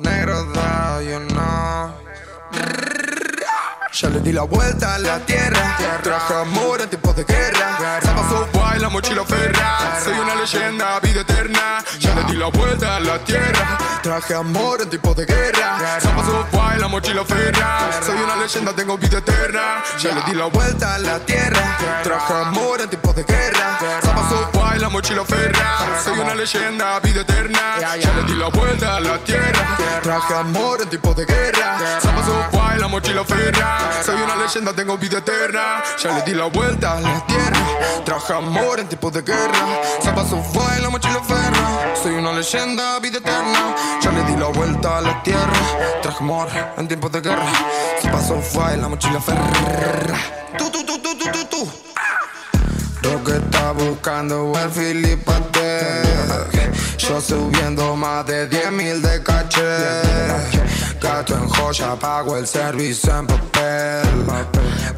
negro 0.00 0.44
da, 0.52 1.00
you 1.02 1.18
Ya 3.92 4.08
le 4.08 4.20
di 4.20 4.32
la 4.32 4.42
vuelta 4.42 4.94
a 4.94 4.98
la 4.98 5.18
tierra. 5.20 5.76
Traje 6.02 6.34
amor 6.34 6.80
en 6.80 6.88
tiempos 6.88 7.14
de 7.14 7.24
guerra. 7.24 8.00
Se 8.00 8.08
pasó 8.08 8.48
guay 8.72 8.80
la 8.80 8.88
mochila 8.88 9.24
ferra. 9.24 10.00
Soy 10.02 10.18
una 10.18 10.34
leyenda, 10.34 10.98
vida 11.00 11.20
eterna. 11.20 11.84
Ya 11.98 12.14
le 12.14 12.24
di 12.24 12.36
la 12.36 12.46
vuelta 12.46 12.96
a 12.96 13.00
la 13.00 13.18
tierra. 13.18 13.78
Traje 14.02 14.34
amor 14.34 14.80
en 14.80 14.88
tiempos 14.88 15.16
de 15.16 15.26
guerra. 15.26 15.78
Pasó 16.02 16.46
guay 16.52 16.78
la 16.78 16.88
mochila 16.88 17.24
ferra. 17.24 17.90
Soy 18.04 18.16
una 18.16 18.36
leyenda, 18.36 18.72
tengo 18.72 18.96
vida 18.96 19.18
eterna. 19.18 19.82
Ya 19.98 20.14
le 20.14 20.22
di 20.22 20.34
la 20.34 20.46
vuelta 20.46 20.94
a 20.94 20.98
la 20.98 21.18
tierra. 21.20 22.02
Traje 22.02 22.32
amor 22.32 22.80
en 22.80 22.88
tiempos 22.88 23.14
de 23.14 23.24
guerra. 23.24 23.78
Pasó 24.00 24.50
guay 24.54 24.78
la 24.78 24.88
mochila 24.88 25.24
ferra. 25.24 26.00
Soy 26.02 26.18
una 26.18 26.34
leyenda, 26.34 26.98
vida 27.00 27.20
eterna. 27.20 27.78
Ya 27.80 28.12
le 28.14 28.22
di 28.24 28.34
la 28.34 28.48
vuelta 28.48 28.96
a 28.96 29.00
la 29.00 29.18
tierra. 29.18 29.76
Traje 30.02 30.34
amor 30.34 30.80
en 30.80 30.88
tiempos 30.88 31.16
de 31.16 31.24
guerra. 31.26 31.78
Zapa 32.00 32.74
y 32.76 32.80
la 32.80 32.88
mochila 32.88 33.24
ferra. 33.24 33.78
Soy 34.04 34.20
una 34.20 34.36
leyenda, 34.36 34.72
tengo 34.72 34.96
vida 34.96 35.18
eterna. 35.18 35.82
Ya 36.02 36.12
le 36.12 36.22
di 36.22 36.34
la 36.34 36.46
vuelta 36.46 36.92
a 36.92 37.00
la 37.00 37.26
tierra. 37.26 37.51
Traje 38.04 38.32
amor 38.32 38.80
en 38.80 38.88
tiempos 38.88 39.12
de 39.12 39.22
guerra. 39.22 39.80
Zapa 40.02 40.24
sofá 40.24 40.78
y 40.78 40.82
la 40.82 40.90
mochila 40.90 41.22
ferra. 41.22 41.94
Soy 42.02 42.14
una 42.14 42.32
leyenda, 42.32 42.98
vida 43.00 43.18
eterna. 43.18 43.74
Ya 44.02 44.10
le 44.10 44.22
di 44.24 44.36
la 44.36 44.48
vuelta 44.48 44.98
a 44.98 45.00
la 45.00 45.22
tierra. 45.22 45.52
Traje 46.02 46.18
amor 46.20 46.48
en 46.76 46.88
tiempos 46.88 47.12
de 47.12 47.20
guerra. 47.20 47.52
Zapa 48.00 48.20
sofá 48.22 48.74
y 48.74 48.80
la 48.80 48.88
mochila 48.88 49.20
ferra. 49.20 50.18
Tú, 50.58 50.70
tú, 50.70 50.84
tú, 50.84 50.98
tú, 51.00 51.16
tú, 51.18 51.30
tú, 51.32 51.44
tú. 51.46 51.72
Lo 53.02 53.24
que 53.24 53.32
está 53.32 53.72
buscando 53.72 54.52
el 54.58 54.70
Filipate. 54.70 56.02
Yo 56.98 57.20
subiendo 57.20 57.96
más 57.96 58.24
de 58.26 58.46
10 58.46 58.72
mil 58.72 59.02
de 59.02 59.22
caché. 59.22 59.60
Gato 61.02 61.34
en 61.34 61.48
joya, 61.48 61.96
pago 61.96 62.36
el 62.36 62.46
servicio 62.46 63.18
en 63.18 63.26
papel. 63.26 64.02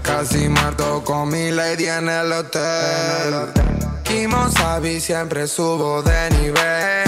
Casi 0.03 0.49
muerto 0.51 1.03
con 1.03 1.31
mi 1.31 1.51
lady 1.51 1.87
en 1.87 2.11
el 2.11 2.31
hotel. 2.31 3.53
Kimo 4.03 4.51
Sabi 4.51 5.01
siempre 5.01 5.49
subo 5.49 6.03
de 6.03 6.31
nivel. 6.31 7.04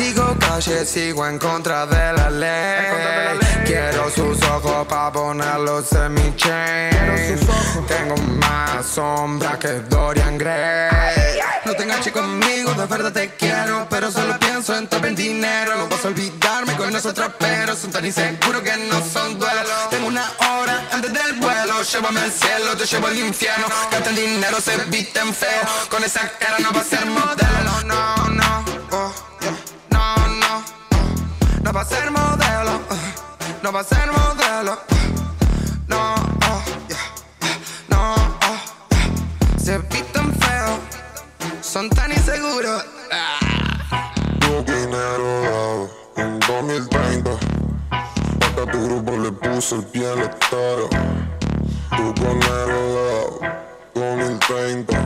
Sigo 0.00 0.34
calle, 0.38 0.86
sigo 0.86 1.26
en 1.26 1.38
contra 1.38 1.84
de 1.84 2.12
la 2.14 2.30
ley. 2.30 3.38
Quiero 3.66 4.08
sus 4.08 4.42
ojos 4.44 4.86
pa' 4.86 5.12
ponerlos 5.12 5.92
en 5.92 6.14
mi 6.14 6.34
chain. 6.36 7.38
Tengo 7.86 8.16
más 8.40 8.86
sombra 8.86 9.58
que 9.58 9.68
Dorian 9.90 10.38
Gray. 10.38 11.38
No 11.66 11.74
te 11.74 11.82
enganches 11.82 12.14
conmigo, 12.14 12.72
de 12.72 12.86
verdad 12.86 13.12
te 13.12 13.28
quiero. 13.34 13.86
Pero 13.90 14.10
solo 14.10 14.38
pienso 14.38 14.74
en 14.74 14.88
el 14.90 15.14
dinero. 15.14 15.76
No 15.76 15.86
vas 15.86 16.02
a 16.02 16.08
olvidarme 16.08 16.74
con 16.76 16.96
esos 16.96 17.12
traperos. 17.12 17.78
Son 17.78 17.90
tan 17.90 18.06
inseguros 18.06 18.62
que 18.62 18.74
no 18.90 19.04
son 19.04 19.38
duelos. 19.38 19.90
Tengo 19.90 20.06
una 20.06 20.24
hora 20.48 20.82
antes 20.92 21.12
del 21.12 21.34
vuelo. 21.34 21.82
Llévame 21.82 22.20
al 22.20 22.32
cielo, 22.32 22.74
te 22.74 22.86
llevo 22.86 23.06
al 23.06 23.18
infierno. 23.18 23.66
Gastan 23.92 24.14
dinero, 24.14 24.62
se 24.62 24.78
visten 24.86 25.34
feo. 25.34 25.62
Con 25.90 26.02
esa 26.02 26.26
cara 26.38 26.58
no 26.58 26.72
va 26.72 26.80
a 26.80 26.84
ser 26.84 27.04
modelo. 27.04 27.82
No, 27.84 28.28
no, 28.30 28.64
oh, 28.92 29.12
yeah. 29.42 29.69
No, 31.62 31.72
va 31.72 31.80
a 31.80 31.84
ser 31.84 32.10
modelo. 32.10 32.80
No 33.62 33.72
va 33.72 33.80
a 33.80 33.84
ser 33.84 34.06
modelo. 34.10 34.78
No, 35.88 36.14
oh, 36.16 36.62
yeah. 36.88 36.98
no, 37.88 38.14
oh, 38.14 38.58
yeah. 38.90 39.58
se 39.58 39.78
visten 39.78 40.32
feo. 40.40 40.78
Son 41.60 41.90
tan 41.90 42.10
inseguros. 42.10 42.84
Tu 44.40 44.72
dinero 44.72 45.42
dado 45.42 45.90
en 46.16 46.40
2030. 46.40 47.30
Hasta 47.90 48.70
tu 48.70 48.84
grupo 48.86 49.16
le 49.18 49.32
puso 49.32 49.76
el 49.76 49.84
pie 49.84 50.12
en 50.12 50.20
la 50.20 50.30
tara. 50.30 50.88
Tu 51.96 52.12
dinero 52.14 52.78
dado 52.94 53.40
2030. 53.94 54.98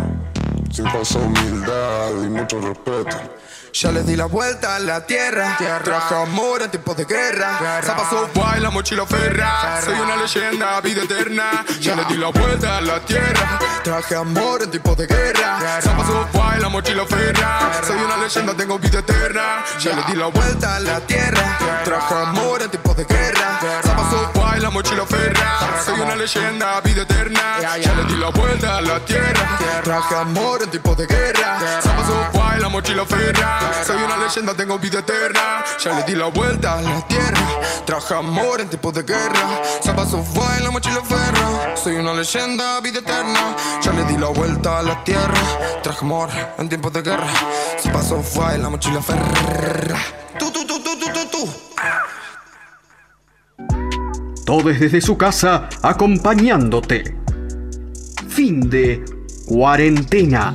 Sin 0.70 0.90
falsa 0.90 1.18
humildad 1.18 2.11
y 2.24 2.28
mucho 2.28 2.61
respeto. 2.61 3.43
Ya 3.75 3.91
les 3.91 4.07
di 4.07 4.14
la 4.14 4.27
vuelta 4.27 4.77
a 4.77 4.79
la 4.79 5.05
tierra. 5.05 5.57
Traje 5.83 6.14
amor 6.14 6.62
en 6.62 6.70
tiempos 6.70 6.97
de 6.97 7.05
guerra. 7.07 7.83
Zapa 7.83 8.09
sofá 8.09 8.57
y 8.57 8.61
la 8.61 8.70
mochila 8.70 9.05
ferra. 9.05 9.83
Soy 9.85 9.99
una 9.99 10.14
leyenda, 10.14 10.81
vida 10.81 11.03
eterna. 11.03 11.64
Ya 11.81 11.97
les 11.97 12.07
di 12.07 12.16
la 12.16 12.29
vuelta 12.29 12.77
a 12.77 12.81
la 12.81 13.01
tierra. 13.01 13.59
Traje 13.83 14.14
amor 14.14 14.62
en 14.62 14.70
tiempos 14.70 14.97
de 14.97 15.09
guerra. 15.09 15.81
Zapa 15.83 16.07
sofá 16.07 16.55
y 16.57 16.61
la 16.61 16.68
mochila 16.68 17.05
ferra. 17.05 17.83
Soy 17.85 17.97
una 17.99 18.16
leyenda, 18.16 18.55
tengo 18.55 18.79
vida 18.79 19.01
eterna. 19.01 19.64
Ya 19.81 19.93
les 19.97 20.07
di 20.07 20.14
la 20.14 20.27
vuelta 20.27 20.77
a 20.77 20.81
la 20.81 21.01
tierra. 21.01 21.59
Traje 21.85 22.14
amor 22.14 22.62
en 22.62 22.70
tiempos 22.70 22.97
de 22.97 23.05
guerra. 23.07 23.59
Zapa 23.83 24.09
sofá 24.09 24.57
y 24.57 24.61
la 24.61 24.70
mochila 24.70 25.05
ferra. 25.05 25.83
Soy 25.85 26.01
una 26.01 26.14
leyenda, 26.14 26.81
vida 26.81 27.03
eterna. 27.03 27.59
Ya 27.61 27.77
les 27.77 28.07
di 28.07 28.16
la 28.18 28.29
vuelta 28.29 28.77
a 28.77 28.81
la 28.81 29.01
tierra. 29.01 29.59
Traje 29.83 30.14
amor 30.14 30.62
en 30.62 30.70
tiempos 30.70 30.97
de 30.97 31.07
guerra. 31.07 31.59
Zapa 31.83 32.07
sofá 32.07 32.57
y 32.57 32.61
la 32.61 32.68
mochila 32.68 33.05
ferra. 33.05 33.64
Soy 33.87 34.03
una 34.03 34.17
leyenda, 34.17 34.55
tengo 34.55 34.79
vida 34.79 35.01
eterna. 35.01 35.65
Ya 35.83 35.93
le 35.95 36.03
di 36.05 36.15
la 36.15 36.27
vuelta 36.27 36.79
a 36.79 36.83
la 36.83 37.07
tierra. 37.07 37.61
Traje 37.85 38.15
amor 38.15 38.61
en 38.61 38.69
tiempos 38.69 38.95
de 38.95 39.03
guerra. 39.03 39.62
Zapa 39.83 40.07
sofá 40.07 40.59
y 40.59 40.62
la 40.62 40.71
mochila 40.71 41.03
ferra. 41.03 41.77
Soy 41.77 41.97
una 41.97 42.15
leyenda, 42.15 42.81
vida 42.81 43.01
eterna. 43.01 43.57
Ya 43.83 43.93
le 43.93 44.05
di 44.05 44.17
la 44.17 44.29
vuelta 44.29 44.79
a 44.79 44.83
la 44.83 45.03
tierra. 45.05 45.35
Traje 45.83 46.05
amor 46.05 46.31
en 46.59 46.69
tiempos 46.69 46.93
de 46.93 47.03
guerra. 47.03 47.33
Zapa 47.79 48.03
sofá 48.03 48.57
y 48.57 48.61
la 48.61 48.71
mochila 48.71 49.03
ferra. 49.03 49.99
Tú, 50.39 50.51
tú, 50.51 50.67
tú, 50.67 50.83
tú, 50.83 50.99
tú, 50.99 51.07
tú, 51.12 51.29
tú. 51.31 51.49
Todes 54.45 54.81
desde 54.81 55.01
su 55.01 55.17
casa 55.17 55.69
acompañándote. 55.83 57.17
Fin 58.29 58.69
de 58.69 59.05
cuarentena. 59.47 60.55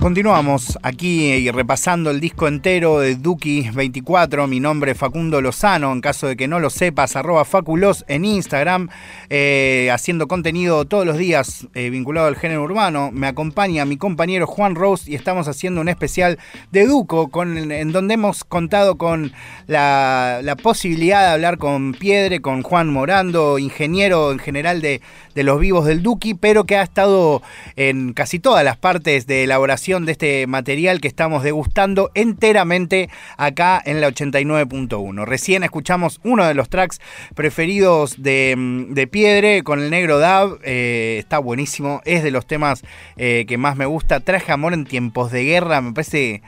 Continuamos 0.00 0.78
aquí 0.82 1.50
repasando 1.50 2.10
el 2.10 2.20
disco 2.20 2.48
entero 2.48 3.00
de 3.00 3.16
Duki 3.16 3.68
24. 3.68 4.46
Mi 4.46 4.58
nombre 4.58 4.92
es 4.92 4.98
Facundo 4.98 5.42
Lozano. 5.42 5.92
En 5.92 6.00
caso 6.00 6.26
de 6.26 6.38
que 6.38 6.48
no 6.48 6.58
lo 6.58 6.70
sepas, 6.70 7.16
arroba 7.16 7.44
Faculos 7.44 8.06
en 8.08 8.24
Instagram, 8.24 8.88
eh, 9.28 9.90
haciendo 9.92 10.26
contenido 10.26 10.86
todos 10.86 11.04
los 11.04 11.18
días 11.18 11.66
eh, 11.74 11.90
vinculado 11.90 12.28
al 12.28 12.36
género 12.36 12.62
urbano. 12.62 13.10
Me 13.12 13.26
acompaña 13.26 13.84
mi 13.84 13.98
compañero 13.98 14.46
Juan 14.46 14.74
Rose 14.74 15.10
y 15.10 15.16
estamos 15.16 15.48
haciendo 15.48 15.82
un 15.82 15.90
especial 15.90 16.38
de 16.70 16.86
Duco, 16.86 17.30
en 17.44 17.92
donde 17.92 18.14
hemos 18.14 18.44
contado 18.44 18.96
con 18.96 19.32
la, 19.66 20.40
la 20.42 20.56
posibilidad 20.56 21.26
de 21.26 21.32
hablar 21.34 21.58
con 21.58 21.92
Piedre, 21.92 22.40
con 22.40 22.62
Juan 22.62 22.88
Morando, 22.88 23.58
ingeniero 23.58 24.32
en 24.32 24.38
general 24.38 24.80
de, 24.80 25.02
de 25.34 25.42
los 25.42 25.60
vivos 25.60 25.84
del 25.84 26.02
Duki, 26.02 26.32
pero 26.32 26.64
que 26.64 26.78
ha 26.78 26.82
estado 26.82 27.42
en 27.76 28.14
casi 28.14 28.38
todas 28.38 28.64
las 28.64 28.78
partes 28.78 29.26
de 29.26 29.44
elaboración 29.44 29.89
de 29.98 30.12
este 30.12 30.46
material 30.46 31.00
que 31.00 31.08
estamos 31.08 31.42
degustando 31.42 32.12
enteramente 32.14 33.10
acá 33.36 33.82
en 33.84 34.00
la 34.00 34.08
89.1. 34.08 35.24
Recién 35.24 35.64
escuchamos 35.64 36.20
uno 36.22 36.46
de 36.46 36.54
los 36.54 36.68
tracks 36.68 37.00
preferidos 37.34 38.22
de, 38.22 38.86
de 38.88 39.06
Piedre 39.08 39.64
con 39.64 39.80
el 39.80 39.90
negro 39.90 40.20
Dab. 40.20 40.60
Eh, 40.62 41.16
está 41.18 41.38
buenísimo, 41.38 42.02
es 42.04 42.22
de 42.22 42.30
los 42.30 42.46
temas 42.46 42.82
eh, 43.16 43.44
que 43.48 43.58
más 43.58 43.76
me 43.76 43.86
gusta. 43.86 44.20
Traje 44.20 44.52
amor 44.52 44.74
en 44.74 44.84
tiempos 44.84 45.32
de 45.32 45.44
guerra, 45.44 45.80
me 45.80 45.92
parece... 45.92 46.42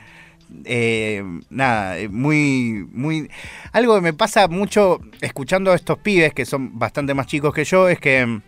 Eh, 0.65 1.23
nada, 1.49 1.95
muy, 2.11 2.87
muy. 2.91 3.27
Algo 3.71 3.95
que 3.95 4.01
me 4.01 4.13
pasa 4.13 4.47
mucho 4.47 4.99
escuchando 5.19 5.71
a 5.71 5.75
estos 5.75 5.97
pibes 5.97 6.31
que 6.31 6.45
son 6.45 6.77
bastante 6.77 7.15
más 7.15 7.25
chicos 7.25 7.55
que 7.55 7.65
yo 7.65 7.89
es 7.89 7.99
que. 7.99 8.39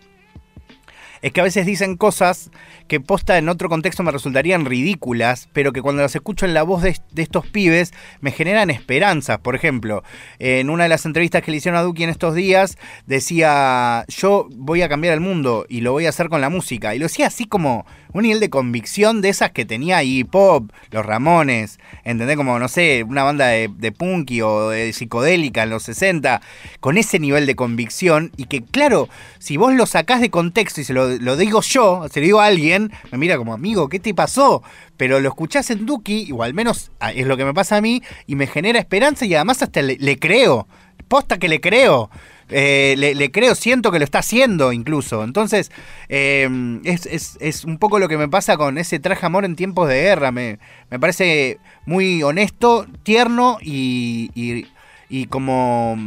Es 1.21 1.31
que 1.31 1.41
a 1.41 1.43
veces 1.43 1.65
dicen 1.65 1.97
cosas 1.97 2.51
que 2.87 2.99
posta 2.99 3.37
en 3.37 3.49
otro 3.49 3.69
contexto 3.69 4.03
me 4.03 4.11
resultarían 4.11 4.65
ridículas, 4.65 5.49
pero 5.53 5.73
que 5.73 5.81
cuando 5.81 6.01
las 6.01 6.15
escucho 6.15 6.45
en 6.45 6.53
la 6.53 6.63
voz 6.63 6.81
de, 6.81 6.97
de, 7.11 7.21
estos 7.21 7.47
pibes 7.47 7.93
me 8.21 8.31
generan 8.31 8.69
esperanzas. 8.69 9.39
Por 9.39 9.55
ejemplo, 9.55 10.03
en 10.39 10.69
una 10.69 10.83
de 10.83 10.89
las 10.89 11.05
entrevistas 11.05 11.41
que 11.41 11.51
le 11.51 11.57
hicieron 11.57 11.79
a 11.79 11.83
Duki 11.83 12.03
en 12.03 12.09
estos 12.09 12.35
días, 12.35 12.77
decía, 13.05 14.05
yo 14.07 14.47
voy 14.55 14.81
a 14.81 14.89
cambiar 14.89 15.13
el 15.13 15.21
mundo 15.21 15.65
y 15.69 15.81
lo 15.81 15.91
voy 15.91 16.05
a 16.05 16.09
hacer 16.09 16.29
con 16.29 16.41
la 16.41 16.49
música. 16.49 16.95
Y 16.95 16.99
lo 16.99 17.05
decía 17.05 17.27
así 17.27 17.45
como 17.45 17.85
un 18.15 18.23
nivel 18.23 18.39
de 18.39 18.49
convicción 18.49 19.21
de 19.21 19.27
esas 19.27 19.51
que 19.51 19.65
tenía 19.65 20.01
hip 20.01 20.33
hop, 20.33 20.71
los 20.89 21.05
Ramones, 21.05 21.79
¿entendés? 22.05 22.37
Como, 22.37 22.57
no 22.59 22.69
sé, 22.69 23.03
una 23.03 23.23
banda 23.23 23.47
de, 23.47 23.91
punky 23.91 24.41
o 24.41 24.69
de 24.69 24.93
psicodélica 24.93 25.63
en 25.63 25.69
los 25.69 25.83
60, 25.83 26.41
con 26.79 26.97
ese 26.97 27.19
nivel 27.19 27.45
de 27.45 27.57
convicción 27.57 28.31
y 28.37 28.45
que, 28.45 28.63
claro, 28.63 29.09
si 29.37 29.57
vos 29.57 29.73
lo 29.73 29.85
sacás 29.85 30.21
de 30.21 30.29
contexto 30.29 30.79
y 30.79 30.85
se 30.85 30.93
lo, 30.93 31.09
lo 31.09 31.35
digo 31.35 31.61
yo, 31.61 32.05
se 32.09 32.21
lo 32.21 32.25
digo 32.25 32.39
a 32.39 32.45
alguien, 32.45 32.89
me 33.11 33.17
mira 33.17 33.37
como, 33.37 33.53
amigo, 33.53 33.89
¿qué 33.89 33.99
te 33.99 34.13
pasó? 34.13 34.63
Pero 34.95 35.19
lo 35.19 35.27
escuchás 35.27 35.69
en 35.69 35.85
Duki, 35.85 36.31
o 36.31 36.41
al 36.41 36.53
menos 36.53 36.91
es 37.13 37.27
lo 37.27 37.35
que 37.35 37.43
me 37.43 37.53
pasa 37.53 37.75
a 37.75 37.81
mí, 37.81 38.01
y 38.27 38.35
me 38.35 38.47
genera 38.47 38.79
esperanza 38.79 39.25
y 39.25 39.35
además 39.35 39.61
hasta 39.61 39.81
le, 39.81 39.97
le 39.97 40.17
creo. 40.17 40.69
Posta 41.09 41.37
que 41.37 41.49
le 41.49 41.59
creo. 41.59 42.09
Eh, 42.49 42.95
le, 42.97 43.31
creo, 43.31 43.55
siento 43.55 43.91
que 43.91 43.99
lo 43.99 44.05
está 44.05 44.19
haciendo 44.19 44.71
incluso. 44.71 45.23
Entonces, 45.23 45.71
eh, 46.09 46.47
es, 46.83 47.05
es, 47.05 47.37
es, 47.39 47.65
un 47.65 47.77
poco 47.77 47.99
lo 47.99 48.07
que 48.07 48.17
me 48.17 48.27
pasa 48.27 48.57
con 48.57 48.77
ese 48.77 48.99
traje 48.99 49.25
amor 49.25 49.45
en 49.45 49.55
tiempos 49.55 49.89
de 49.89 50.01
guerra. 50.01 50.31
Me, 50.31 50.59
me 50.89 50.99
parece 50.99 51.59
muy 51.85 52.21
honesto, 52.23 52.85
tierno 53.03 53.57
y, 53.61 54.29
y 55.09 55.25
como 55.27 55.97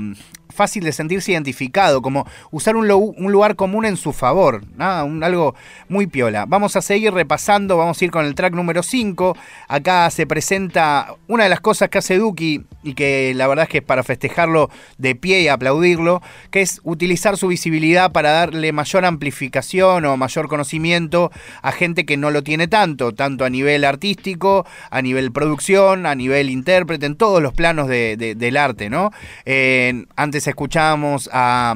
fácil 0.58 0.82
de 0.82 0.90
sentirse 0.90 1.30
identificado, 1.30 2.02
como 2.02 2.26
usar 2.50 2.74
un, 2.74 2.88
lugar 2.88 3.54
común 3.54 3.84
en 3.84 3.96
su 3.96 4.12
favor, 4.12 4.64
algo 4.76 5.54
muy 5.88 6.08
piola. 6.08 6.46
Vamos 6.46 6.74
a 6.74 6.82
seguir 6.82 7.12
repasando, 7.14 7.76
vamos 7.76 8.02
a 8.02 8.04
ir 8.04 8.10
con 8.10 8.26
el 8.26 8.34
track 8.34 8.54
número 8.54 8.82
5. 8.82 9.36
Acá 9.68 10.10
se 10.10 10.26
presenta 10.26 11.14
una 11.28 11.44
de 11.44 11.50
las 11.50 11.60
cosas 11.60 11.90
que 11.90 11.98
hace 11.98 12.18
Duki 12.18 12.64
y 12.82 12.94
que 12.94 13.34
la 13.36 13.46
verdad 13.46 13.64
es 13.64 13.68
que 13.68 13.78
es 13.78 13.84
para 13.84 14.02
festejarlo 14.02 14.68
de 14.98 15.14
pie 15.14 15.42
y 15.42 15.48
aplaudirlo, 15.48 16.22
que 16.50 16.62
es 16.62 16.80
utilizar 16.82 17.36
su 17.36 17.46
visibilidad 17.46 18.10
para 18.10 18.32
darle 18.32 18.72
mayor 18.72 19.04
amplificación 19.04 20.06
o 20.06 20.16
mayor 20.16 20.48
conocimiento 20.48 21.30
a 21.62 21.70
gente 21.70 22.04
que 22.04 22.16
no 22.16 22.32
lo 22.32 22.42
tiene 22.42 22.66
tanto, 22.66 23.14
tanto 23.14 23.44
a 23.44 23.50
nivel 23.50 23.84
artístico, 23.84 24.66
a 24.90 25.02
nivel 25.02 25.30
producción, 25.30 26.04
a 26.04 26.16
nivel 26.16 26.50
intérprete, 26.50 27.06
en 27.06 27.14
todos 27.14 27.40
los 27.40 27.52
planos 27.52 27.86
del 27.86 28.56
arte, 28.56 28.90
¿no? 28.90 29.12
Eh, 29.44 30.04
antes 30.16 30.47
escuchábamos 30.48 31.28
a 31.32 31.74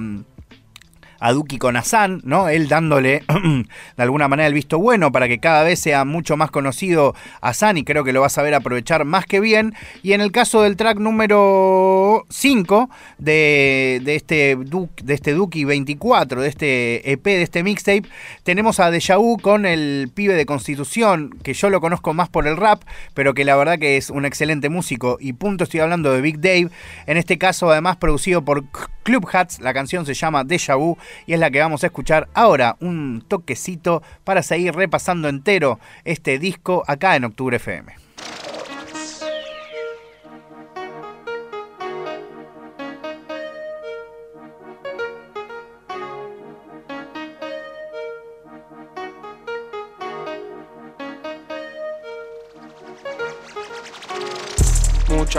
a 1.22 1.32
Duki 1.32 1.58
con 1.58 1.76
Asan, 1.76 2.20
¿no? 2.24 2.48
Él 2.48 2.66
dándole 2.68 3.22
de 3.96 4.02
alguna 4.02 4.26
manera 4.26 4.48
el 4.48 4.54
visto 4.54 4.78
bueno 4.78 5.12
para 5.12 5.28
que 5.28 5.38
cada 5.38 5.62
vez 5.62 5.78
sea 5.78 6.04
mucho 6.04 6.36
más 6.36 6.50
conocido 6.50 7.14
Asan 7.40 7.78
y 7.78 7.84
creo 7.84 8.02
que 8.02 8.12
lo 8.12 8.20
va 8.20 8.26
a 8.26 8.30
saber 8.30 8.54
aprovechar 8.54 9.04
más 9.04 9.24
que 9.24 9.38
bien. 9.38 9.72
Y 10.02 10.14
en 10.14 10.20
el 10.20 10.32
caso 10.32 10.62
del 10.62 10.76
track 10.76 10.98
número 10.98 12.26
5 12.28 12.90
de, 13.18 14.02
este, 14.04 14.56
de 14.56 15.14
este 15.14 15.32
Duki 15.32 15.64
24, 15.64 16.42
de 16.42 16.48
este 16.48 17.12
EP, 17.12 17.24
de 17.24 17.42
este 17.42 17.62
mixtape, 17.62 18.08
tenemos 18.42 18.80
a 18.80 18.90
Deja 18.90 19.16
con 19.42 19.66
el 19.66 20.10
pibe 20.12 20.34
de 20.34 20.46
Constitución, 20.46 21.38
que 21.44 21.54
yo 21.54 21.70
lo 21.70 21.80
conozco 21.80 22.14
más 22.14 22.28
por 22.28 22.48
el 22.48 22.56
rap, 22.56 22.82
pero 23.14 23.34
que 23.34 23.44
la 23.44 23.54
verdad 23.54 23.78
que 23.78 23.96
es 23.96 24.10
un 24.10 24.24
excelente 24.24 24.70
músico. 24.70 25.18
Y 25.20 25.34
punto, 25.34 25.64
estoy 25.64 25.80
hablando 25.80 26.12
de 26.12 26.20
Big 26.20 26.40
Dave, 26.40 26.70
en 27.06 27.16
este 27.16 27.38
caso 27.38 27.70
además 27.70 27.98
producido 27.98 28.42
por 28.42 28.64
Club 29.02 29.28
Hats, 29.32 29.60
la 29.60 29.74
canción 29.74 30.06
se 30.06 30.14
llama 30.14 30.44
Deja 30.44 30.76
Vu 30.76 30.96
y 31.26 31.34
es 31.34 31.40
la 31.40 31.50
que 31.50 31.60
vamos 31.60 31.82
a 31.82 31.86
escuchar 31.86 32.28
ahora, 32.34 32.76
un 32.80 33.24
toquecito 33.26 34.02
para 34.24 34.42
seguir 34.42 34.74
repasando 34.74 35.28
entero 35.28 35.80
este 36.04 36.38
disco 36.38 36.84
acá 36.86 37.16
en 37.16 37.24
Octubre 37.24 37.56
FM. 37.56 37.94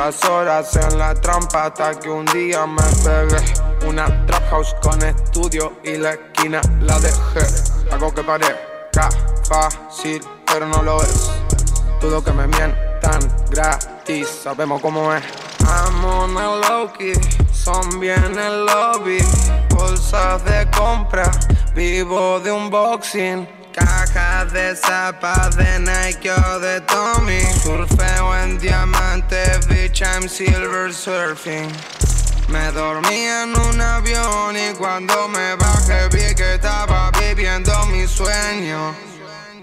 Muchas 0.05 0.29
horas 0.29 0.75
en 0.75 0.97
la 0.99 1.15
trampa 1.15 1.67
hasta 1.67 1.97
que 1.97 2.09
un 2.09 2.25
día 2.25 2.65
me 2.65 2.83
pegué 3.05 3.41
una 3.87 4.25
trap 4.25 4.49
house 4.49 4.75
con 4.81 5.01
estudio 5.01 5.77
y 5.81 5.95
la 5.95 6.11
esquina 6.11 6.59
la 6.81 6.99
dejé. 6.99 7.45
Hago 7.89 8.13
que 8.13 8.21
parezca 8.21 9.09
fácil, 9.47 10.21
pero 10.45 10.67
no 10.67 10.83
lo 10.83 11.01
es. 11.01 11.31
Todo 12.01 12.21
que 12.21 12.33
me 12.33 12.47
mientan 12.47 13.21
gratis, 13.49 14.27
sabemos 14.27 14.81
cómo 14.81 15.13
es. 15.13 15.23
Amo 15.65 16.25
el 16.25 16.61
Loki, 16.69 17.13
son 17.53 17.97
bien 18.01 18.37
el 18.37 18.65
lobby. 18.65 19.19
Bolsas 19.69 20.43
de 20.43 20.69
compra, 20.71 21.31
vivo 21.73 22.41
de 22.41 22.51
unboxing. 22.51 23.62
De 24.51 24.75
zapas 24.75 25.55
de 25.55 25.79
Nike 25.79 26.29
o 26.29 26.59
de 26.59 26.81
Tommy. 26.81 27.41
Surfeo 27.63 28.35
en 28.35 28.59
diamantes, 28.59 29.65
bitch, 29.67 30.01
I'm 30.01 30.27
silver 30.27 30.93
surfing. 30.93 31.71
Me 32.49 32.71
dormí 32.73 33.25
en 33.25 33.55
un 33.55 33.79
avión 33.79 34.55
y 34.57 34.73
cuando 34.73 35.29
me 35.29 35.55
bajé 35.55 36.09
vi 36.09 36.35
que 36.35 36.55
estaba 36.55 37.09
viviendo 37.11 37.71
mi 37.85 38.05
sueño. 38.05 38.93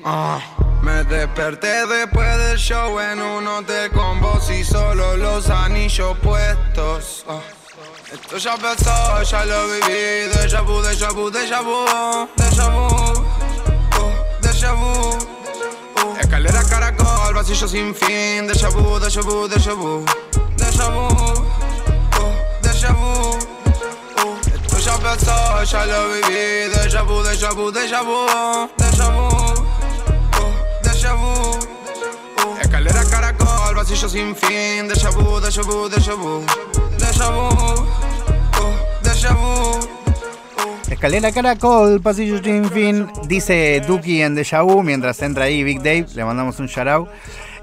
Ah, 0.04 0.40
me 0.82 1.04
desperté 1.04 1.86
después 1.86 2.38
del 2.38 2.56
show 2.56 2.98
en 2.98 3.20
un 3.20 3.46
hotel 3.46 3.90
con 3.90 4.18
voz 4.18 4.50
y 4.50 4.64
solo 4.64 5.16
los 5.18 5.50
anillos 5.50 6.16
puestos. 6.18 7.26
Ah, 7.28 7.40
esto 8.10 8.38
ya 8.38 8.56
pasó, 8.56 9.22
ya 9.22 9.44
lo 9.44 9.66
viví. 9.66 10.28
Deja 10.34 10.62
vu, 10.62 10.80
deja 10.80 11.10
vu, 11.12 11.30
deja 11.30 11.60
vu, 11.60 11.84
deja 12.36 12.68
vu, 12.70 13.39
deja 14.60 14.74
vu. 14.74 14.92
Uh. 15.96 16.20
Escalera 16.20 16.62
caracol, 16.64 17.34
vacío 17.34 17.66
sin 17.66 17.94
fin. 17.94 18.46
Deja 18.46 18.68
vu, 18.68 19.00
deja 19.00 19.22
vu, 19.22 19.48
deja 19.48 19.74
vu, 19.74 20.04
deja 20.56 20.88
vu. 20.90 21.10
ya 25.72 25.86
lo 25.86 26.08
viví. 26.08 26.68
Déjà 26.74 27.02
vu, 27.02 27.22
déjà 27.22 27.50
vu, 27.50 27.72
déjà 27.72 28.02
vu, 28.02 28.26
déjà 28.76 29.08
vu, 29.10 29.28
uh, 30.38 30.52
déjà 30.82 31.14
vu. 31.14 31.34
Escalera 32.60 33.04
caracol, 33.04 33.74
pasillo 33.76 34.08
sin 34.08 34.34
fin. 34.34 34.88
Déjà 34.88 35.10
vu, 35.10 35.40
déjà 35.40 35.62
vu, 35.62 35.88
déjà 35.90 36.14
vu, 36.14 36.44
déjà 36.98 37.30
vu, 37.30 37.48
déjà 39.02 39.32
vu. 39.32 39.79
Escalera 41.00 41.32
Caracol, 41.32 42.02
pasillo 42.02 42.42
sin 42.44 42.66
fin, 42.66 43.06
dice 43.26 43.80
Duki 43.86 44.20
en 44.20 44.34
Deja 44.34 44.60
Vu 44.60 44.82
mientras 44.82 45.22
entra 45.22 45.44
ahí 45.44 45.64
Big 45.64 45.78
Dave, 45.78 46.04
le 46.14 46.26
mandamos 46.26 46.60
un 46.60 46.66
shout 46.66 46.88
out. 46.88 47.08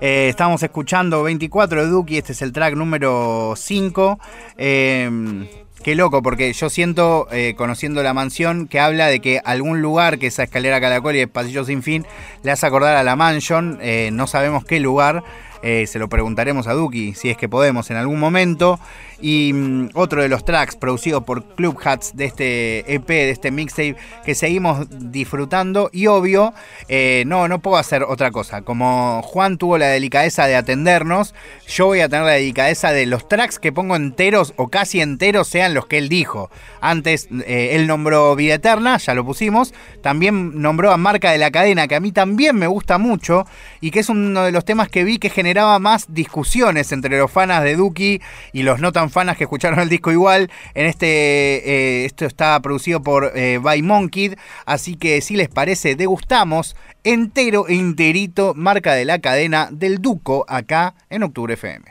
Eh, 0.01 0.27
estamos 0.27 0.63
escuchando 0.63 1.21
24 1.21 1.83
de 1.83 1.87
Duki, 1.87 2.17
este 2.17 2.31
es 2.31 2.41
el 2.41 2.51
track 2.51 2.73
número 2.73 3.53
5. 3.55 4.19
Eh, 4.57 5.47
Qué 5.83 5.93
loco, 5.93 6.23
porque 6.23 6.51
yo 6.51 6.71
siento, 6.71 7.27
eh, 7.31 7.53
conociendo 7.55 8.01
la 8.01 8.13
mansión, 8.15 8.67
que 8.67 8.79
habla 8.79 9.05
de 9.05 9.19
que 9.19 9.39
algún 9.45 9.81
lugar, 9.83 10.17
que 10.17 10.27
esa 10.27 10.43
escalera 10.43 10.81
caracol 10.81 11.15
y 11.15 11.19
el 11.19 11.29
pasillo 11.29 11.63
sin 11.63 11.83
fin, 11.83 12.05
le 12.41 12.51
hace 12.51 12.65
acordar 12.65 12.97
a 12.97 13.03
la 13.03 13.15
mansión, 13.15 13.77
eh, 13.81 14.09
no 14.11 14.25
sabemos 14.25 14.65
qué 14.65 14.79
lugar, 14.79 15.23
se 15.61 15.99
lo 15.99 16.07
preguntaremos 16.07 16.67
a 16.67 16.73
Duki 16.73 17.13
si 17.13 17.29
es 17.29 17.35
que 17.35 17.49
podemos 17.49 17.91
en 17.91 17.97
algún 17.97 18.19
momento. 18.19 18.79
Y 19.19 19.51
mm, 19.53 19.89
otro 19.93 20.21
de 20.21 20.29
los 20.29 20.45
tracks 20.45 20.75
producido 20.75 21.25
por 21.25 21.43
Club 21.55 21.77
Hats 21.83 22.15
de 22.15 22.25
este 22.25 22.93
EP, 22.93 23.07
de 23.07 23.31
este 23.31 23.51
mixtape 23.51 23.95
que 24.25 24.35
seguimos 24.35 24.87
disfrutando. 25.11 25.89
Y 25.91 26.07
obvio, 26.07 26.53
eh, 26.87 27.23
no, 27.25 27.47
no 27.47 27.59
puedo 27.59 27.77
hacer 27.77 28.03
otra 28.03 28.31
cosa. 28.31 28.61
Como 28.61 29.21
Juan 29.23 29.57
tuvo 29.57 29.77
la 29.77 29.87
delicadeza 29.87 30.45
de 30.47 30.55
atendernos, 30.55 31.33
yo 31.67 31.87
voy 31.87 32.01
a 32.01 32.09
tener 32.09 32.25
la 32.25 32.33
delicadeza 32.33 32.91
de 32.91 33.05
los 33.05 33.27
tracks 33.27 33.59
que 33.59 33.71
pongo 33.71 33.95
enteros 33.95 34.53
o 34.57 34.67
casi 34.69 35.01
enteros 35.01 35.47
sean 35.47 35.73
los 35.73 35.87
que 35.87 35.97
él 35.97 36.09
dijo. 36.09 36.49
Antes 36.81 37.27
eh, 37.45 37.69
él 37.73 37.87
nombró 37.87 38.35
Vida 38.35 38.55
Eterna, 38.55 38.97
ya 38.97 39.13
lo 39.13 39.25
pusimos. 39.25 39.73
También 40.01 40.61
nombró 40.61 40.91
a 40.91 40.97
Marca 40.97 41.31
de 41.31 41.37
la 41.37 41.51
Cadena, 41.51 41.87
que 41.87 41.95
a 41.95 41.99
mí 41.99 42.11
también 42.11 42.55
me 42.55 42.67
gusta 42.67 42.97
mucho 42.97 43.45
y 43.81 43.91
que 43.91 43.99
es 43.99 44.09
uno 44.09 44.43
de 44.43 44.51
los 44.51 44.65
temas 44.65 44.89
que 44.89 45.03
vi 45.03 45.17
que 45.17 45.29
generaba 45.29 45.79
más 45.79 46.13
discusiones 46.13 46.91
entre 46.91 47.17
los 47.17 47.31
fanas 47.31 47.63
de 47.63 47.75
Duki 47.75 48.21
y 48.53 48.63
los 48.63 48.79
no 48.79 48.91
tan 48.91 49.06
fanas 49.09 49.37
que 49.37 49.43
escucharon 49.45 49.79
el 49.79 49.89
disco 49.89 50.11
igual. 50.11 50.49
En 50.73 50.85
este, 50.85 51.07
eh, 51.07 52.05
esto 52.05 52.25
está 52.25 52.59
producido 52.61 53.01
por 53.01 53.31
eh, 53.35 53.59
By 53.61 53.81
Monkey, 53.81 54.35
así 54.65 54.95
que 54.95 55.21
si 55.21 55.35
les 55.35 55.49
parece, 55.49 55.95
degustamos 55.95 56.75
entero 57.03 57.67
e 57.67 57.75
enterito, 57.75 58.53
marca 58.55 58.93
de 58.93 59.05
la 59.05 59.19
cadena 59.19 59.69
del 59.71 59.99
Duco, 60.01 60.45
acá 60.47 60.95
en 61.09 61.23
Octubre 61.23 61.53
FM. 61.53 61.85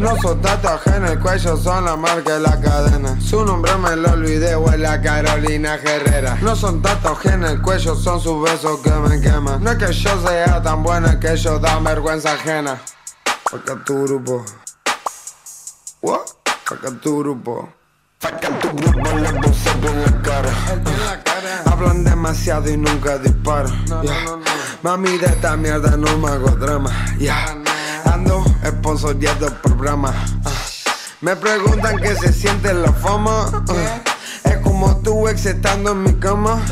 No 0.00 0.16
son 0.22 0.40
tatuajes 0.40 0.94
en 0.94 1.04
el 1.04 1.20
cuello, 1.20 1.58
son 1.58 1.84
la 1.84 1.94
marca 1.94 2.32
de 2.32 2.40
la 2.40 2.58
cadena. 2.58 3.20
Su 3.20 3.44
nombre 3.44 3.76
me 3.76 3.96
lo 3.96 4.12
olvidé, 4.12 4.56
huele 4.56 4.86
a 4.86 4.98
Carolina 4.98 5.74
Herrera. 5.74 6.38
No 6.40 6.56
son 6.56 6.80
tatuajes 6.80 7.32
en 7.32 7.44
el 7.44 7.60
cuello, 7.60 7.94
son 7.94 8.18
sus 8.18 8.42
besos 8.42 8.80
que 8.80 8.90
me 8.90 9.20
queman. 9.20 9.62
No 9.62 9.72
es 9.72 9.76
que 9.76 9.92
yo 9.92 10.26
sea 10.26 10.62
tan 10.62 10.82
buena, 10.82 11.20
que 11.20 11.32
ellos 11.32 11.60
dan 11.60 11.84
vergüenza 11.84 12.32
ajena. 12.32 12.80
Porque 13.50 13.76
tu 13.84 14.04
grupo. 14.04 14.42
What? 16.00 16.20
Porque 16.66 16.90
tu 16.92 17.18
grupo. 17.18 17.68
Porque 18.20 18.46
tu 18.46 18.68
grupo 18.68 19.18
le 19.18 19.32
puse 19.34 19.70
por 19.82 19.94
la 19.94 20.22
cara. 20.22 20.50
Hablan 21.66 22.04
demasiado 22.04 22.70
y 22.70 22.76
nunca 22.78 23.18
disparan. 23.18 23.84
Mami, 24.82 25.18
de 25.18 25.26
esta 25.26 25.58
mierda 25.58 25.94
no 25.98 26.16
me 26.16 26.28
hago 26.28 26.48
drama. 26.52 26.90
Yeah 27.18 27.59
el 28.70 29.52
programa. 29.62 30.14
Me 31.20 31.34
preguntan 31.36 31.96
qué 31.98 32.14
se 32.14 32.32
siente 32.32 32.72
la 32.72 32.92
fama. 32.92 33.64
Es 34.44 34.56
como 34.58 34.96
tu 34.98 35.28
ex 35.28 35.46
estando 35.46 35.92
en 35.92 36.02
mi 36.04 36.14
cama. 36.14 36.62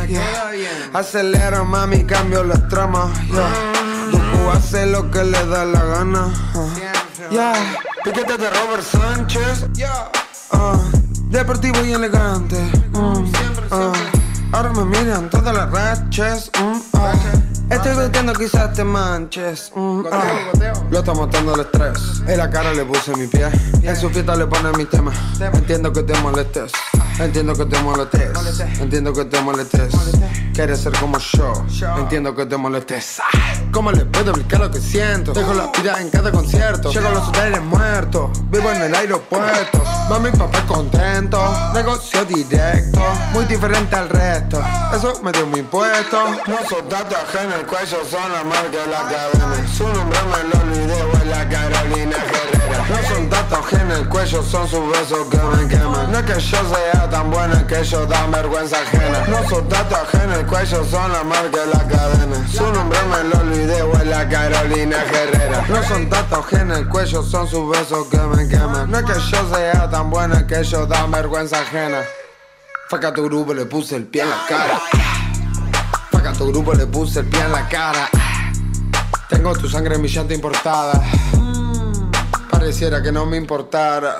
Acelera, 0.95 1.65
mami, 1.65 2.05
cambio 2.05 2.45
las 2.45 2.69
tramas. 2.69 3.11
Yeah. 3.29 4.53
hace 4.55 4.87
lo 4.87 5.11
que 5.11 5.25
le 5.25 5.47
da 5.47 5.65
la 5.65 5.85
gana. 5.85 6.29
Yeah. 7.31 7.55
Piquete 8.05 8.39
de 8.39 8.51
Robert 8.51 8.83
Sánchez. 8.83 9.67
Uh, 10.53 10.79
deportivo 11.31 11.85
y 11.85 11.93
elegante. 11.93 12.57
Uh, 12.95 13.93
Ahora 14.53 14.73
me 14.73 14.85
miran 14.85 15.29
todas 15.29 15.55
las 15.55 15.71
raches. 15.71 16.51
Mm, 16.59 16.81
ah. 16.95 17.13
Estoy 17.71 17.95
sintiendo 17.95 18.33
quizás 18.33 18.73
te 18.73 18.83
manches. 18.83 19.71
Mm, 19.75 20.01
ah. 20.11 20.23
Lo 20.91 20.99
está 21.01 21.13
matando 21.13 21.55
el 21.55 21.61
estrés. 21.61 22.23
En 22.27 22.39
la 22.39 22.49
cara 22.49 22.73
le 22.73 22.85
puse 22.85 23.15
mi 23.15 23.27
pie. 23.27 23.47
En 23.83 23.97
su 23.97 24.09
fiesta 24.09 24.35
le 24.37 24.47
pone 24.47 24.73
mi 24.73 24.87
tema. 24.87 25.13
Entiendo 25.53 25.93
que 25.93 26.03
te 26.03 26.15
molestes. 26.21 26.73
Entiendo 27.19 27.55
que 27.55 27.67
te 27.67 27.79
molestes. 27.81 28.61
Entiendo 28.81 29.13
que 29.13 29.25
te 29.25 29.41
molestes. 29.41 29.95
Quieres 30.55 30.81
ser 30.81 30.93
como 30.99 31.19
yo. 31.19 31.53
Entiendo 31.99 32.35
que 32.35 32.47
te 32.47 32.57
molestes. 32.57 33.21
¿Cómo 33.71 33.93
le 33.93 34.05
puedo 34.07 34.31
explicar 34.31 34.61
lo 34.61 34.71
que 34.71 34.81
siento? 34.81 35.33
Dejo 35.33 35.53
la 35.53 35.71
vida 35.71 36.01
en 36.01 36.11
cada 36.11 36.33
concierto. 36.33 36.91
Llego 36.91 37.09
a 37.09 37.13
los 37.13 37.29
hoteles 37.29 37.63
muertos. 37.63 38.31
Vivo 38.51 38.71
en 38.71 38.83
el 38.83 38.95
aeropuerto. 38.95 39.83
Mami 40.09 40.31
y 40.31 40.33
papá 40.33 40.65
contento. 40.67 41.39
Negocio 41.75 42.25
directo. 42.25 43.01
Muy 43.33 43.45
diferente 43.45 43.95
al 43.95 44.09
resto. 44.09 44.61
Eso 44.95 45.21
me 45.23 45.33
dio 45.33 45.47
mi 45.47 45.59
impuesto. 45.59 46.19
No 46.47 46.57
soy 46.69 46.83
en 47.45 47.53
el 47.59 47.67
cuello, 47.67 47.99
son 48.09 48.33
la 48.33 48.45
marca 48.45 48.71
de 48.71 48.87
la 48.87 49.03
cadena. 49.03 49.69
Su 49.77 49.87
nombre 49.89 50.19
me 50.31 50.49
lo 50.49 50.63
olvidé, 50.63 50.99
es 50.99 51.27
la 51.27 51.49
Carolina 51.49 52.17
Herrera. 52.17 52.85
No 52.89 53.09
son 53.09 53.31
datos 53.31 53.73
en 53.73 53.91
el 53.91 54.09
cuello, 54.09 54.43
son 54.43 54.69
sus 54.69 54.91
besos 54.91 55.27
que 55.29 55.39
me 55.39 55.69
queman. 55.69 56.13
No 56.13 56.19
es 56.19 56.25
que 56.25 56.41
yo 56.41 56.59
sea 56.75 57.11
tan 57.11 57.31
buena 57.31 57.67
que 57.67 57.83
yo 57.83 58.07
da 58.07 58.27
vergüenza 58.27 58.77
ajena. 58.81 59.25
No 59.29 59.49
son 59.49 59.69
datos 59.69 60.15
en 60.15 60.33
el 60.33 60.47
cuello, 60.47 60.85
son 60.85 61.13
la 61.13 61.25
marca 61.25 61.61
de 61.61 61.67
la 61.67 61.87
cadena. 61.87 62.49
Su 62.49 62.73
nombre 62.73 62.99
me 63.11 63.29
lo 63.29 63.41
olvidé, 63.41 63.79
es 63.79 64.07
la 64.07 64.29
Carolina 64.29 64.97
Herrera. 64.97 65.65
No 65.69 65.83
son 65.83 66.09
datos 66.09 66.53
en 66.53 66.71
el 66.71 66.89
cuello, 66.89 67.23
son 67.23 67.49
sus 67.49 67.71
besos 67.71 68.07
que 68.09 68.19
me 68.19 68.49
queman. 68.49 68.91
No 68.91 68.99
es 68.99 69.05
que 69.05 69.15
yo 69.15 69.55
sea 69.55 69.91
tan 69.91 70.11
buena 70.11 70.47
que 70.47 70.63
yo 70.63 70.87
da 70.87 71.07
vergüenza 71.07 71.61
ajena. 71.61 72.03
Faca 72.89 73.13
tu 73.13 73.25
grupo, 73.25 73.53
le 73.53 73.67
puse 73.67 73.97
el 73.97 74.07
pie 74.07 74.23
en 74.23 74.31
la 74.31 74.47
cara. 74.49 75.28
Faca 76.29 76.41
tu 76.41 76.53
grupo, 76.53 76.75
le 76.75 76.87
puse 76.87 77.21
el 77.21 77.27
pie 77.27 77.41
en 77.41 77.53
la 77.53 77.67
cara. 77.69 78.11
Tengo 79.31 79.55
tu 79.55 79.67
sangre 79.67 79.95
en 79.95 80.03
mi 80.03 80.09
llanta 80.09 80.35
importada. 80.35 81.03
Pareciera 82.51 83.03
que 83.03 83.11
no 83.11 83.25
me 83.25 83.39
importara. 83.39 84.19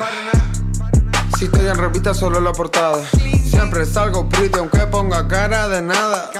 Si 1.37 1.45
estoy 1.45 1.67
en 1.67 1.77
revista, 1.77 2.15
solo 2.15 2.41
la 2.41 2.53
portada. 2.53 3.05
Siempre 3.45 3.85
salgo 3.85 4.27
pretty 4.27 4.59
aunque 4.59 4.79
ponga 4.87 5.29
cara 5.29 5.69
de 5.69 5.83
nada. 5.83 6.31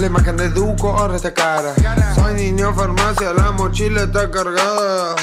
La 0.00 0.06
imagen 0.06 0.38
de 0.38 0.48
Duco 0.48 0.96
ahora 0.96 1.16
está 1.16 1.34
cara. 1.34 1.74
Soy 2.14 2.32
niño 2.32 2.72
farmacia, 2.74 3.34
la 3.34 3.50
mochila 3.52 4.04
está 4.04 4.30
cargada. 4.30 5.14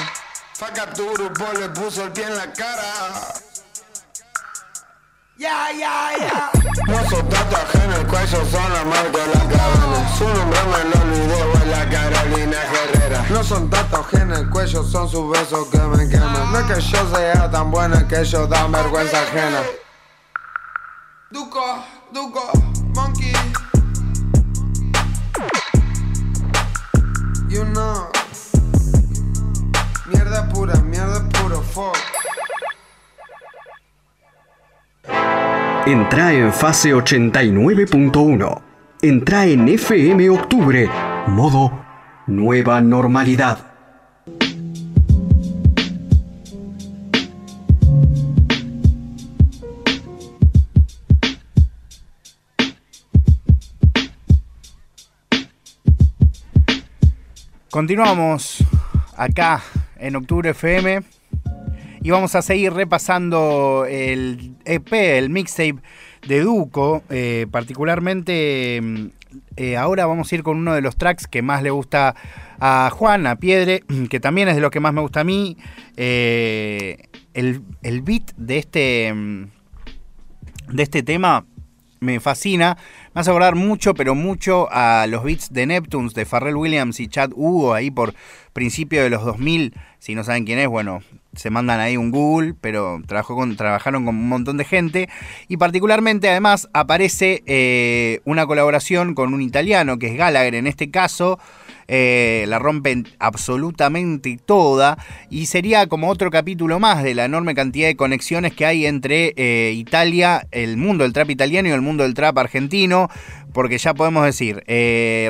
Faca 0.54 0.94
tu 0.94 1.12
grupo, 1.14 1.46
le 1.60 1.70
puse 1.70 2.04
el 2.04 2.12
pie 2.12 2.26
en 2.26 2.38
la 2.38 2.54
cara. 2.54 3.49
Ya, 5.40 5.72
ya, 5.72 6.12
ya. 6.20 6.52
No 6.86 7.10
son 7.10 7.30
tatuajes 7.30 7.82
en 7.82 7.94
el 7.94 8.08
cuello, 8.08 8.46
son 8.52 8.74
la 8.74 8.84
marca 8.84 9.20
de 9.20 9.28
la 9.28 9.48
cadena. 9.48 10.18
Su 10.18 10.28
nombre 10.28 10.60
me 10.66 10.90
lo 10.90 11.02
olvidé, 11.02 11.52
es 11.54 11.68
la 11.68 11.90
Carolina 11.90 12.58
Herrera. 12.74 13.26
No 13.30 13.42
son 13.42 13.70
tatuajes 13.70 14.20
en 14.20 14.34
el 14.34 14.50
cuello, 14.50 14.84
son 14.84 15.08
sus 15.08 15.32
besos 15.32 15.70
que 15.70 15.78
me 15.78 16.10
queman. 16.10 16.52
No 16.52 16.60
es 16.60 16.66
que 16.66 16.82
yo 16.82 17.16
sea 17.16 17.50
tan 17.50 17.72
buena 17.72 18.06
que 18.06 18.20
ellos 18.20 18.50
dan 18.50 18.70
vergüenza 18.70 19.22
ajena. 19.22 19.62
Duco, 21.32 21.86
Duco, 22.12 22.52
Monkey. 22.94 23.32
You 27.48 27.64
know. 27.64 28.10
Mierda 30.06 30.50
pura, 30.50 30.76
mierda 30.82 31.30
puro, 31.30 31.62
fuck. 31.62 31.96
Entra 35.90 36.32
en 36.34 36.54
fase 36.54 36.94
89.1. 36.94 38.62
Entra 39.02 39.48
en 39.48 39.68
FM 39.68 40.30
Octubre. 40.30 40.88
Modo 41.26 41.84
Nueva 42.28 42.80
Normalidad. 42.80 43.58
Continuamos 57.72 58.64
acá 59.18 59.64
en 59.98 60.16
Octubre 60.18 60.52
FM 60.52 61.19
y 62.02 62.12
vamos 62.12 62.36
a 62.36 62.42
seguir 62.42 62.74
repasando 62.74 63.86
el 63.90 64.56
EP, 64.66 64.92
el 64.94 65.30
mixtape 65.30 65.78
de 66.28 66.42
Duco. 66.42 67.04
Eh, 67.10 67.48
particularmente, 67.52 68.80
mm, 68.82 69.06
eh, 69.58 69.78
ahora 69.78 70.06
vamos 70.06 70.32
a 70.32 70.36
ir 70.36 70.44
con 70.44 70.58
uno 70.58 70.74
de 70.74 70.82
los 70.82 70.98
tracks 70.98 71.28
que 71.28 71.42
más 71.42 71.62
le 71.62 71.72
gusta 71.72 72.16
a 72.60 72.90
Juan, 72.94 73.28
a 73.28 73.36
Piedre, 73.38 73.84
que 74.10 74.20
también 74.20 74.50
es 74.50 74.56
de 74.56 74.62
lo 74.62 74.72
que 74.72 74.80
más 74.80 74.94
me 74.94 75.02
gusta 75.02 75.22
a 75.22 75.24
mí. 75.24 75.58
Eh, 75.98 76.98
el, 77.34 77.62
el, 77.84 78.02
beat 78.02 78.32
de 78.38 78.58
este, 78.58 79.14
mm, 79.14 79.46
de 80.70 80.84
este 80.84 81.04
tema 81.04 81.46
me 82.00 82.20
fascina. 82.20 82.78
Me 83.14 83.22
hace 83.22 83.30
acordar 83.30 83.56
mucho, 83.56 83.94
pero 83.94 84.16
mucho 84.16 84.68
a 84.72 85.06
los 85.08 85.24
beats 85.24 85.52
de 85.52 85.66
Neptunes, 85.66 86.14
de 86.14 86.26
Pharrell 86.26 86.56
Williams 86.56 87.00
y 87.00 87.08
Chad 87.08 87.32
Hugo, 87.34 87.74
ahí 87.74 87.92
por 87.92 88.14
principio 88.54 89.04
de 89.04 89.10
los 89.10 89.24
2000. 89.26 89.74
Si 90.00 90.16
no 90.16 90.24
saben 90.24 90.46
quién 90.46 90.60
es, 90.60 90.68
bueno, 90.68 91.02
se 91.34 91.50
mandan 91.50 91.80
ahí 91.80 91.98
un 91.98 92.12
Google, 92.12 92.56
pero 92.60 93.02
trabajó 93.06 93.36
con, 93.36 93.56
trabajaron 93.56 94.06
con 94.06 94.16
un 94.16 94.30
montón 94.30 94.58
de 94.58 94.66
gente. 94.66 95.10
Y 95.48 95.58
particularmente, 95.58 96.30
además, 96.30 96.70
aparece 96.74 97.44
eh, 97.46 98.22
una 98.26 98.46
colaboración 98.46 99.16
con 99.16 99.34
un 99.34 99.42
italiano, 99.42 100.00
que 100.00 100.08
es 100.08 100.18
Gallagher 100.18 100.56
en 100.56 100.68
este 100.68 100.92
caso. 100.92 101.40
Eh, 101.92 102.46
la 102.48 102.60
rompen 102.60 103.08
absolutamente 103.18 104.38
toda 104.46 104.98
y 105.32 105.48
sería 105.48 105.88
como 105.88 106.10
otro 106.10 106.30
capítulo 106.30 106.80
más 106.80 107.02
de 107.02 107.16
la 107.16 107.26
enorme 107.26 107.56
cantidad 107.56 107.88
de 107.88 107.96
conexiones 107.96 108.54
que 108.54 108.68
hay 108.68 108.86
entre 108.86 109.34
eh, 109.36 109.74
Italia, 109.76 110.48
el 110.52 110.78
mundo 110.78 111.04
del 111.04 111.14
trap 111.14 111.32
italiano 111.32 111.68
y 111.68 111.72
el 111.72 111.82
mundo 111.82 112.04
del 112.04 112.14
trap 112.14 112.38
argentino, 112.38 113.10
porque 113.54 113.80
ya 113.80 113.96
podemos 113.96 114.24
decir, 114.24 114.64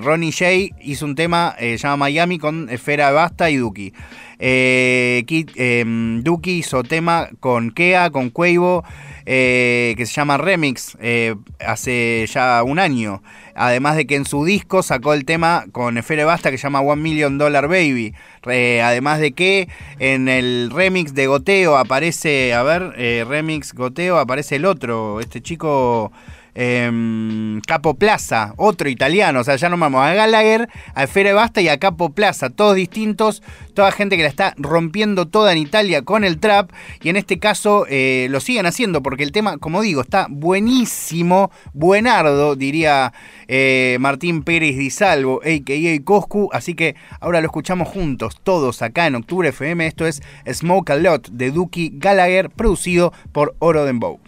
Ronnie 0.04 0.34
J 0.34 0.76
hizo 0.82 1.06
un 1.06 1.16
tema, 1.16 1.56
se 1.58 1.78
llama 1.78 1.96
Miami 1.96 2.38
con 2.38 2.70
Esfera 2.70 3.12
Basta 3.12 3.50
y 3.50 3.56
Duki. 3.56 3.94
Eh, 4.42 5.26
em, 5.56 6.24
Duki 6.24 6.60
hizo 6.60 6.84
tema 6.84 7.28
con 7.42 7.72
Kea, 7.72 8.10
con 8.10 8.30
Cuevo, 8.30 8.86
eh, 9.32 9.94
que 9.96 10.08
se 10.08 10.14
llama 10.14 10.38
Remix, 10.38 10.98
eh, 11.00 11.36
hace 11.60 12.26
ya 12.34 12.64
un 12.64 12.80
año. 12.80 13.22
Además 13.54 13.96
de 13.96 14.08
que 14.08 14.16
en 14.16 14.26
su 14.26 14.44
disco 14.44 14.82
sacó 14.82 15.14
el 15.14 15.24
tema 15.24 15.66
con 15.72 16.00
Efere 16.00 16.24
Basta 16.24 16.50
que 16.50 16.58
se 16.58 16.64
llama 16.64 16.82
One 16.82 17.04
Million 17.04 17.38
Dollar 17.38 17.68
Baby. 17.68 18.16
además 18.44 19.20
de 19.20 19.34
que 19.34 19.70
en 20.00 20.30
el 20.30 20.72
remix 20.74 21.14
de 21.14 21.28
Goteo 21.28 21.78
aparece, 21.78 22.56
a 22.56 22.64
ver, 22.64 22.94
remix 23.28 23.76
Goteo, 23.76 24.18
aparece 24.18 24.56
el 24.56 24.66
otro, 24.66 25.20
este 25.20 25.42
chico... 25.42 26.12
Em, 26.56 27.62
Capo 27.62 27.96
Plaza, 27.96 28.54
otro 28.58 28.90
italiano, 28.90 29.42
o 29.42 29.44
sea, 29.44 29.56
ya 29.56 29.70
no 29.70 29.78
vamos 29.78 30.02
a 30.02 30.14
Gallagher, 30.14 30.68
a 30.94 31.08
Fere 31.08 31.34
Basta 31.34 31.62
y 31.62 31.70
a 31.70 31.78
Capo 31.78 32.10
Plaza, 32.12 32.50
todos 32.50 32.76
distintos, 32.76 33.44
toda 33.74 33.92
gente 33.92 34.18
que 34.18 34.24
la 34.24 34.30
está 34.30 34.54
rompiendo 34.58 35.28
toda 35.28 35.52
en 35.52 35.60
Italia 35.60 36.02
con 36.02 36.24
el 36.24 36.40
trap, 36.40 36.72
y 37.02 37.10
en 37.10 37.18
este 37.18 37.40
caso 37.40 37.86
eh, 37.90 38.28
lo 38.30 38.40
siguen 38.40 38.66
haciendo, 38.66 39.04
porque 39.04 39.24
el 39.24 39.32
tema, 39.32 39.58
como 39.58 39.82
digo, 39.82 40.02
está 40.02 40.28
buenísimo, 40.30 41.52
buenardo, 41.74 42.56
diría 42.56 43.14
eh, 43.48 43.98
Martín 44.00 44.44
Pérez 44.44 44.78
Di 44.78 44.90
Salvo, 44.90 45.42
a.k.a. 45.44 46.04
Coscu, 46.04 46.50
así 46.52 46.74
que 46.74 46.96
ahora 47.20 47.42
lo 47.42 47.48
escuchamos 47.48 47.88
juntos, 47.88 48.38
todos 48.44 48.82
acá 48.82 49.08
en 49.08 49.16
Octubre 49.16 49.50
FM, 49.50 49.86
esto 49.86 50.08
es 50.08 50.22
Smoke 50.52 50.92
a 50.92 50.96
Lot 50.96 51.30
de 51.30 51.52
Duki 51.52 51.92
Gallagher, 51.94 52.50
producido 52.50 53.14
por 53.32 53.56
Oro 53.60 53.86
Dembow. 53.86 54.20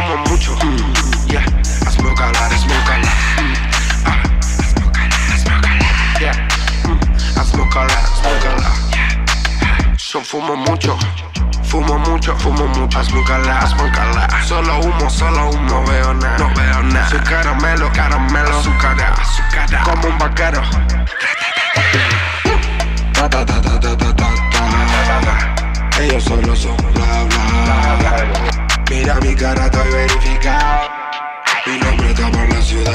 Fumo 0.00 0.16
mucho. 0.28 0.52
Yeah. 1.28 1.44
I 1.86 1.90
smoke 1.90 2.20
a 2.20 2.26
lot, 2.26 2.52
I 2.52 2.56
smoke 2.56 2.90
a 2.90 2.96
lot. 3.00 3.16
Yeah. 6.20 6.36
I 7.36 7.44
smoke 7.44 7.74
a 7.74 7.82
lot, 7.84 8.06
smoke 8.18 8.46
a 8.46 8.52
lot. 8.60 8.76
Yo 10.12 10.20
fumo 10.20 10.56
mucho. 10.56 10.96
Fumo 11.62 11.98
mucho, 11.98 12.36
fumo 12.36 12.66
mucho, 12.66 13.04
smoke 13.04 13.30
a 13.30 13.38
lot, 13.38 13.68
smoke 13.68 13.98
a 13.98 14.04
lot. 14.14 14.30
Solo 14.44 14.80
humo, 14.80 15.08
solo 15.10 15.50
humo, 15.50 15.68
no 15.68 15.84
veo 15.84 16.14
nada, 16.14 16.38
no 16.38 16.54
veo 16.54 16.82
nada. 16.82 17.08
Su 17.08 17.18
caramelo, 17.18 17.92
caramelo, 17.92 18.58
azúcar, 18.58 18.96
azúcar, 19.00 19.82
como 19.84 20.08
un 20.08 20.18
vaquero. 20.18 20.62
Ellos 26.00 26.24
solo 26.24 26.56
son 26.56 26.76
bla 26.94 27.24
bla. 27.24 27.40
Mira 27.52 28.59
mi 29.20 29.34
cara, 29.34 29.66
estoy 29.66 29.90
verificado. 29.90 30.88
Mi 31.66 31.78
nombre 31.78 32.10
está 32.10 32.30
por 32.30 32.48
la 32.48 32.62
ciudad. 32.62 32.94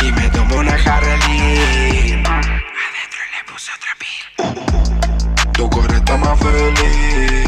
Y 0.00 0.12
me 0.12 0.28
tomo 0.30 0.56
una 0.56 0.72
Harley. 0.72 2.22
Adentro 2.24 3.22
le 3.34 3.44
puse 3.46 3.70
otra 3.76 3.96
pila. 3.98 5.52
Tu 5.52 5.70
corazón 5.70 5.96
está 5.96 6.16
más 6.16 6.38
feliz. 6.38 7.47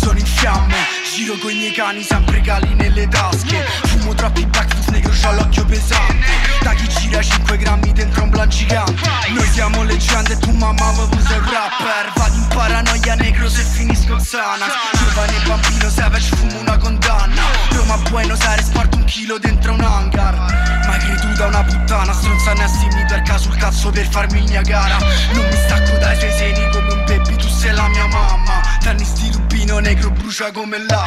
Sono 0.00 0.18
in 0.18 0.26
fiamme. 0.26 0.76
Giro 1.14 1.36
con 1.38 1.50
i 1.50 1.54
miei 1.54 1.72
cani, 1.72 2.02
sempre 2.02 2.40
cali 2.40 2.72
nelle 2.74 3.06
tasche. 3.08 3.64
Fumo 3.84 4.14
troppi 4.14 4.46
backflip 4.46 4.88
negro, 4.88 5.12
c'ho 5.12 5.32
l'occhio 5.32 5.64
pesante. 5.64 6.26
Da 6.62 6.72
chi 6.74 6.88
gira 6.88 7.22
5 7.22 7.56
grammi 7.58 7.92
dentro 7.92 8.22
un 8.22 8.30
blan 8.30 8.48
gigante. 8.48 9.08
Noi 9.28 9.48
siamo 9.48 9.82
leggende 9.82 10.38
tu 10.38 10.50
mamma 10.52 10.90
vuoi 10.92 11.08
il 11.12 11.42
rapper. 11.52 12.12
Vado 12.14 12.36
in 12.36 12.46
paranoia 12.48 13.14
negro 13.14 13.48
se 13.48 13.62
finisco 13.62 14.14
il 14.14 14.22
Xanax 14.22 14.72
Giovane 14.98 15.38
bambino 15.46 15.90
savage 15.90 16.34
fumo 16.36 16.60
una 16.60 16.76
condanna. 16.78 17.42
Roma 17.70 17.96
Buenos 18.08 18.40
Aires 18.40 18.68
porto 18.68 18.96
un 18.96 19.04
chilo 19.04 19.38
dentro 19.38 19.72
un 19.74 19.80
hangar. 19.80 20.70
Ma 20.86 20.96
creduta 20.96 21.46
una 21.46 21.62
puttana 21.62 22.12
Stronza 22.12 22.52
nassi 22.54 22.86
mi 22.86 23.04
perca 23.06 23.38
sul 23.38 23.56
cazzo 23.56 23.90
per 23.90 24.08
farmi 24.08 24.42
il 24.42 24.60
gara 24.62 24.98
Non 25.32 25.46
mi 25.46 25.56
stacco 25.64 25.96
dai 25.98 26.18
tuoi 26.18 26.32
seni 26.36 26.68
come 26.72 26.92
un 26.92 27.04
baby 27.06 27.36
Tu 27.36 27.48
sei 27.48 27.72
la 27.72 27.86
mia 27.88 28.06
mamma. 28.06 28.60
Danni 28.82 29.04
sti 29.04 29.30
rubino 29.70 29.80
negro 29.80 30.10
brucia 30.10 30.50
come 30.52 30.78
lava 30.78 31.04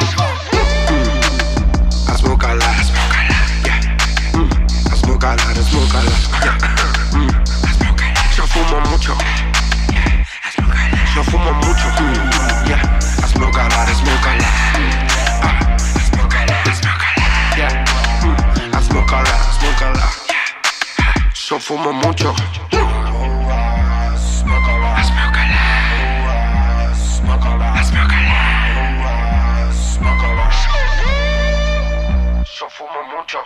Azmócala, 2.08 2.64
azmócala, 2.80 3.34
yeah. 3.64 3.80
Mm. 4.32 4.48
Azmócala, 4.92 5.42
azmócala, 5.42 6.10
yeah. 6.42 6.56
Mm. 7.12 7.28
Yo 8.36 8.46
fumo 8.46 8.80
mucho. 8.90 9.16
Yo 11.14 11.22
fumo 11.24 11.52
mucho. 11.52 11.88
Mm. 12.00 12.66
Yeah. 12.66 12.98
Azmócala, 13.22 13.82
azmócala. 13.82 14.48
Ah. 15.42 15.76
Azmócala, 16.00 16.54
azmócala, 16.70 17.56
yeah. 17.56 17.84
Mm. 18.22 18.74
Azmócala, 18.74 19.34
azmócala. 19.50 20.10
Yo 21.34 21.60
fumo 21.60 21.92
mucho. 21.92 22.34
Mucho. 33.24 33.38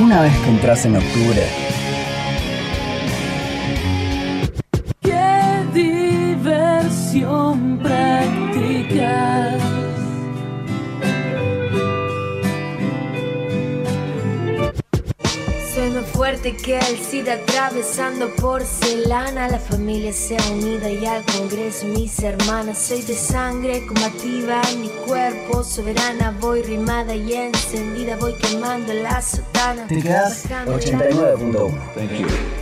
Una 0.00 0.22
vez 0.22 0.38
que 0.38 0.48
entras 0.48 0.86
en 0.86 0.96
octubre, 0.96 1.67
Que 16.56 16.78
el 16.78 16.98
SIDA 16.98 17.34
atravesando 17.34 18.34
porcelana 18.36 19.48
La 19.48 19.58
familia 19.58 20.12
sea 20.14 20.40
unida 20.50 20.88
y 20.90 21.04
al 21.04 21.22
congreso 21.24 21.86
mis 21.86 22.18
hermanas 22.20 22.78
Soy 22.78 23.02
de 23.02 23.14
sangre 23.14 23.86
combativa 23.86 24.62
en 24.72 24.80
mi 24.80 24.88
cuerpo 25.06 25.62
Soberana 25.62 26.34
voy 26.40 26.62
rimada 26.62 27.14
y 27.14 27.34
encendida 27.34 28.16
Voy 28.16 28.34
quemando 28.34 28.94
la 28.94 29.20
sotana 29.20 29.86
te 29.88 30.00
quedas 30.00 30.42
Bajando 30.44 30.72
la- 30.72 30.78
89.1. 30.78 31.70
Thank 31.94 32.12
you. 32.18 32.57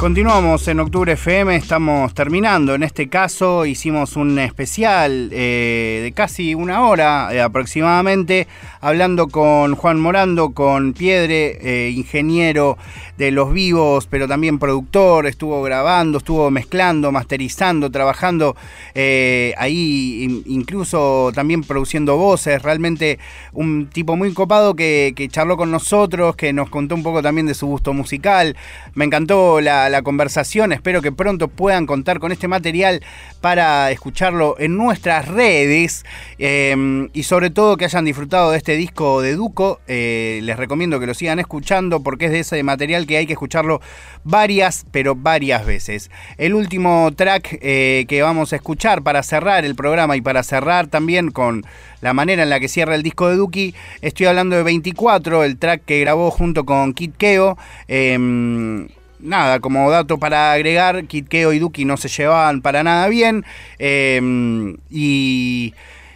Continuamos 0.00 0.66
en 0.68 0.80
Octubre 0.80 1.12
FM, 1.12 1.54
estamos 1.56 2.14
terminando. 2.14 2.74
En 2.74 2.82
este 2.82 3.10
caso 3.10 3.66
hicimos 3.66 4.16
un 4.16 4.38
especial 4.38 5.28
eh, 5.30 6.00
de 6.02 6.12
casi 6.12 6.54
una 6.54 6.86
hora 6.86 7.28
eh, 7.34 7.42
aproximadamente, 7.42 8.48
hablando 8.80 9.28
con 9.28 9.74
Juan 9.74 10.00
Morando, 10.00 10.52
con 10.52 10.94
Piedre, 10.94 11.58
eh, 11.60 11.90
ingeniero 11.90 12.78
de 13.18 13.30
los 13.30 13.52
vivos, 13.52 14.06
pero 14.06 14.26
también 14.26 14.58
productor, 14.58 15.26
estuvo 15.26 15.60
grabando, 15.62 16.16
estuvo 16.16 16.50
mezclando, 16.50 17.12
masterizando, 17.12 17.90
trabajando 17.90 18.56
ahí, 18.94 20.22
in- 20.24 20.42
incluso 20.46 21.30
también 21.34 21.62
produciendo 21.62 22.16
voces. 22.16 22.62
Realmente 22.62 23.18
un 23.52 23.88
tipo 23.92 24.16
muy 24.16 24.32
copado 24.32 24.74
que 24.74 25.28
charló 25.30 25.58
con 25.58 25.70
nosotros, 25.70 26.36
que 26.36 26.54
nos 26.54 26.70
contó 26.70 26.94
un 26.94 27.02
poco 27.02 27.20
también 27.20 27.46
de 27.46 27.52
su 27.52 27.66
gusto 27.66 27.92
musical. 27.92 28.56
Me 28.94 29.04
encantó 29.04 29.60
la, 29.60 29.89
la 29.90 30.02
conversación, 30.02 30.72
espero 30.72 31.02
que 31.02 31.12
pronto 31.12 31.48
puedan 31.48 31.86
contar 31.86 32.18
con 32.18 32.32
este 32.32 32.48
material 32.48 33.02
para 33.40 33.90
escucharlo 33.90 34.56
en 34.58 34.76
nuestras 34.76 35.28
redes 35.28 36.04
eh, 36.38 37.08
y 37.12 37.22
sobre 37.24 37.50
todo 37.50 37.76
que 37.76 37.84
hayan 37.84 38.04
disfrutado 38.04 38.50
de 38.50 38.58
este 38.58 38.76
disco 38.76 39.22
de 39.22 39.34
Duco. 39.34 39.80
Eh, 39.88 40.40
les 40.42 40.56
recomiendo 40.56 41.00
que 41.00 41.06
lo 41.06 41.14
sigan 41.14 41.38
escuchando 41.38 42.02
porque 42.02 42.26
es 42.26 42.32
de 42.32 42.40
ese 42.40 42.62
material 42.62 43.06
que 43.06 43.16
hay 43.16 43.26
que 43.26 43.34
escucharlo 43.34 43.80
varias, 44.24 44.86
pero 44.90 45.14
varias 45.14 45.66
veces. 45.66 46.10
El 46.38 46.54
último 46.54 47.10
track 47.14 47.58
eh, 47.60 48.04
que 48.08 48.22
vamos 48.22 48.52
a 48.52 48.56
escuchar 48.56 49.02
para 49.02 49.22
cerrar 49.22 49.64
el 49.64 49.74
programa 49.74 50.16
y 50.16 50.20
para 50.20 50.42
cerrar 50.42 50.86
también 50.86 51.30
con 51.30 51.64
la 52.00 52.14
manera 52.14 52.42
en 52.42 52.50
la 52.50 52.60
que 52.60 52.68
cierra 52.68 52.94
el 52.94 53.02
disco 53.02 53.28
de 53.28 53.36
Duki, 53.36 53.74
estoy 54.00 54.26
hablando 54.26 54.56
de 54.56 54.62
24, 54.62 55.44
el 55.44 55.58
track 55.58 55.84
que 55.84 56.00
grabó 56.00 56.30
junto 56.30 56.64
con 56.64 56.94
Kid 56.94 57.12
Keo. 57.18 57.58
Em, 57.88 58.88
nada, 59.22 59.60
como 59.60 59.90
dato 59.90 60.18
para 60.18 60.52
agregar, 60.52 61.04
Kid 61.04 61.26
Keo 61.28 61.52
y 61.52 61.58
Duki 61.58 61.84
no 61.84 61.96
se 61.96 62.08
llevaban 62.08 62.62
para 62.62 62.82
nada 62.82 63.08
bien. 63.08 63.44
em, 63.78 64.76
y. 64.90 65.74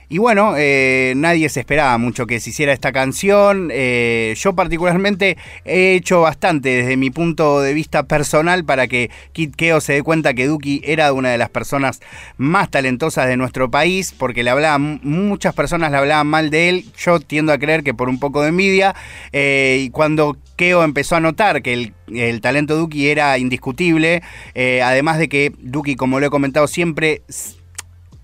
Y 0.08 0.18
bueno, 0.18 0.54
eh, 0.56 1.14
nadie 1.16 1.48
se 1.48 1.60
esperaba 1.60 1.96
mucho 1.98 2.26
que 2.26 2.40
se 2.40 2.50
hiciera 2.50 2.72
esta 2.72 2.92
canción. 2.92 3.70
Eh, 3.72 4.34
yo 4.36 4.54
particularmente 4.54 5.38
he 5.64 5.94
hecho 5.94 6.20
bastante 6.20 6.68
desde 6.68 6.96
mi 6.96 7.10
punto 7.10 7.60
de 7.60 7.72
vista 7.72 8.02
personal 8.02 8.64
para 8.64 8.86
que 8.86 9.10
Kid 9.32 9.54
Keo 9.54 9.80
se 9.80 9.94
dé 9.94 10.02
cuenta 10.02 10.34
que 10.34 10.46
Duki 10.46 10.82
era 10.84 11.12
una 11.12 11.30
de 11.30 11.38
las 11.38 11.48
personas 11.48 12.00
más 12.36 12.70
talentosas 12.70 13.26
de 13.28 13.36
nuestro 13.36 13.70
país, 13.70 14.14
porque 14.16 14.42
le 14.42 14.50
hablaban, 14.50 15.00
muchas 15.02 15.54
personas 15.54 15.90
le 15.90 15.96
hablaban 15.96 16.26
mal 16.26 16.50
de 16.50 16.68
él. 16.68 16.84
Yo 16.98 17.18
tiendo 17.20 17.52
a 17.52 17.58
creer 17.58 17.82
que 17.82 17.94
por 17.94 18.08
un 18.08 18.20
poco 18.20 18.42
de 18.42 18.48
envidia. 18.48 18.94
Eh, 19.32 19.84
y 19.86 19.90
cuando 19.90 20.36
Keo 20.56 20.84
empezó 20.84 21.16
a 21.16 21.20
notar 21.20 21.62
que 21.62 21.72
el, 21.72 21.94
el 22.08 22.40
talento 22.40 22.74
de 22.74 22.80
Duki 22.80 23.08
era 23.08 23.38
indiscutible, 23.38 24.22
además 24.54 25.18
de 25.18 25.28
que 25.28 25.52
Duki, 25.58 25.96
como 25.96 26.20
lo 26.20 26.26
he 26.26 26.30
comentado 26.30 26.66
siempre, 26.66 27.22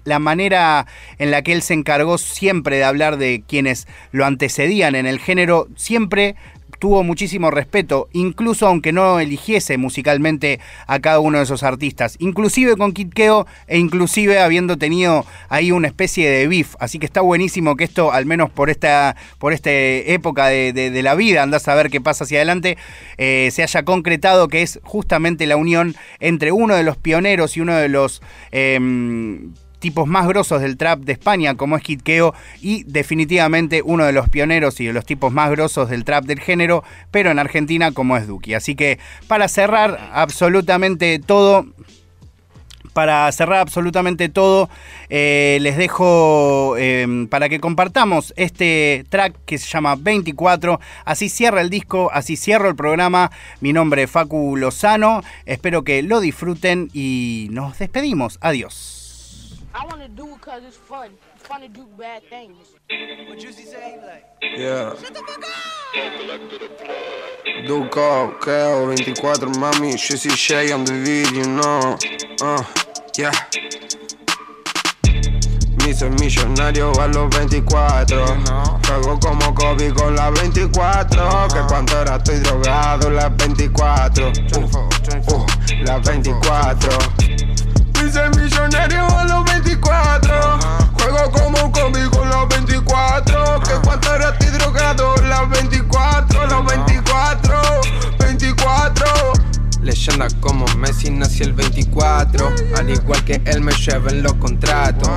la 0.04 0.18
manera 0.18 0.86
en 1.18 1.30
la 1.30 1.42
que 1.42 1.52
él 1.52 1.62
se 1.62 1.74
encargó 1.74 2.18
siempre 2.18 2.76
de 2.76 2.84
hablar 2.84 3.16
de 3.16 3.42
quienes 3.46 3.86
lo 4.12 4.24
antecedían 4.24 4.94
en 4.94 5.06
el 5.06 5.18
género, 5.18 5.68
siempre 5.76 6.36
tuvo 6.80 7.04
muchísimo 7.04 7.50
respeto, 7.50 8.08
incluso 8.12 8.66
aunque 8.66 8.92
no 8.92 9.20
eligiese 9.20 9.76
musicalmente 9.76 10.60
a 10.86 10.98
cada 10.98 11.20
uno 11.20 11.38
de 11.38 11.44
esos 11.44 11.62
artistas, 11.62 12.16
inclusive 12.18 12.76
con 12.76 12.92
Kid 12.92 13.12
Keo 13.12 13.46
e 13.68 13.78
inclusive 13.78 14.40
habiendo 14.40 14.78
tenido 14.78 15.26
ahí 15.50 15.72
una 15.72 15.88
especie 15.88 16.28
de 16.30 16.48
beef, 16.48 16.74
así 16.80 16.98
que 16.98 17.06
está 17.06 17.20
buenísimo 17.20 17.76
que 17.76 17.84
esto, 17.84 18.12
al 18.12 18.24
menos 18.24 18.50
por 18.50 18.70
esta, 18.70 19.14
por 19.38 19.52
esta 19.52 19.70
época 19.70 20.46
de, 20.46 21.00
la 21.02 21.14
vida, 21.14 21.42
andás 21.42 21.68
a 21.68 21.74
ver 21.74 21.90
qué 21.90 22.00
pasa 22.00 22.24
hacia 22.24 22.38
adelante, 22.38 22.78
eh, 23.18 23.50
se 23.52 23.62
haya 23.62 23.84
concretado 23.84 24.48
que 24.48 24.62
es 24.62 24.80
justamente 24.82 25.46
la 25.46 25.56
unión 25.56 25.94
entre 26.18 26.50
uno 26.50 26.74
de 26.74 26.82
los 26.82 26.96
pioneros 26.96 27.56
y 27.56 27.60
uno 27.60 27.76
de 27.76 27.88
los... 27.88 28.22
em, 28.52 29.52
tipos 29.80 30.06
más 30.06 30.28
grosos 30.28 30.60
del 30.62 30.76
trap 30.76 31.00
de 31.00 31.12
España, 31.12 31.56
como 31.56 31.76
es 31.76 31.82
Kid 31.82 32.02
Keo, 32.02 32.34
y 32.60 32.84
definitivamente 32.84 33.82
uno 33.84 34.04
de 34.04 34.12
los 34.12 34.28
pioneros 34.28 34.80
y 34.80 34.86
de 34.86 34.92
los 34.92 35.04
tipos 35.04 35.32
más 35.32 35.50
grosos 35.50 35.90
del 35.90 36.04
trap 36.04 36.24
del 36.24 36.40
género, 36.40 36.84
pero 37.10 37.30
en 37.30 37.38
Argentina, 37.38 37.92
como 37.92 38.16
es 38.16 38.26
Duki. 38.26 38.54
Así 38.54 38.74
que 38.74 38.98
para 39.26 39.48
cerrar 39.48 40.10
absolutamente 40.12 41.18
todo, 41.18 41.66
para 42.92 43.30
cerrar 43.32 43.60
absolutamente 43.60 44.28
todo, 44.28 44.68
eh, 45.08 45.58
les 45.60 45.76
dejo 45.76 46.76
em, 46.76 47.26
para 47.28 47.48
que 47.48 47.60
compartamos 47.60 48.34
este 48.36 49.04
track 49.08 49.34
que 49.46 49.58
se 49.58 49.68
llama 49.68 49.96
24. 49.96 50.80
Así 51.04 51.28
cierra 51.28 51.60
el 51.60 51.70
disco, 51.70 52.10
así 52.12 52.36
cierro 52.36 52.68
el 52.68 52.76
programa. 52.76 53.30
Mi 53.60 53.72
nombre 53.72 54.02
es 54.04 54.10
Facu 54.10 54.56
Lozano. 54.56 55.22
Espero 55.46 55.84
que 55.84 56.02
lo 56.02 56.20
disfruten 56.20 56.90
y 56.92 57.48
nos 57.50 57.78
despedimos. 57.78 58.38
Adiós. 58.40 58.99
Yeah. 64.42 64.94
Duco, 67.66 68.34
Keo, 68.40 68.86
24, 68.86 69.48
mami, 69.60 69.96
Jesse 69.96 70.34
Shay 70.34 70.72
on 70.72 70.84
the 70.84 70.92
video, 70.92 71.44
no. 71.44 71.96
Uh, 72.42 72.64
yeah. 73.16 73.30
Me 75.78 75.90
hice 75.90 76.10
millonario 76.10 76.92
a 77.00 77.06
los 77.06 77.30
24. 77.30 78.26
Juego 78.86 79.20
como 79.20 79.54
Kobe 79.54 79.92
con 79.94 80.16
la 80.16 80.30
24. 80.30 81.48
Que 81.48 81.60
cuando 81.68 82.00
era 82.00 82.16
estoy 82.16 82.40
drogado, 82.40 83.10
las 83.10 83.36
24. 83.36 84.26
Uh, 84.26 84.32
uh, 85.32 85.46
las 85.84 86.02
24. 86.02 86.98
Me 87.94 88.08
hice 88.08 88.28
millonario 88.30 89.06
a 89.06 89.24
los 89.24 89.44
24. 89.44 89.49
Juego 89.78 91.30
como 91.30 91.64
un 91.64 91.70
cómic 91.70 92.10
con 92.10 92.28
los 92.28 92.48
24. 92.48 93.60
Que 93.60 93.74
cuando 93.84 94.14
era 94.14 94.30
estoy 94.30 94.48
drogado, 94.48 95.14
las 95.28 95.48
24, 95.48 96.46
las 96.46 96.64
24, 96.64 96.64
24. 96.64 97.39
Leyenda 99.82 100.28
como 100.40 100.66
Messi 100.76 101.10
nació 101.10 101.46
el 101.46 101.54
24. 101.54 102.52
Al 102.76 102.90
igual 102.90 103.24
que 103.24 103.40
él 103.46 103.62
me 103.62 103.72
lleven 103.72 104.22
los 104.22 104.34
contratos. 104.34 105.10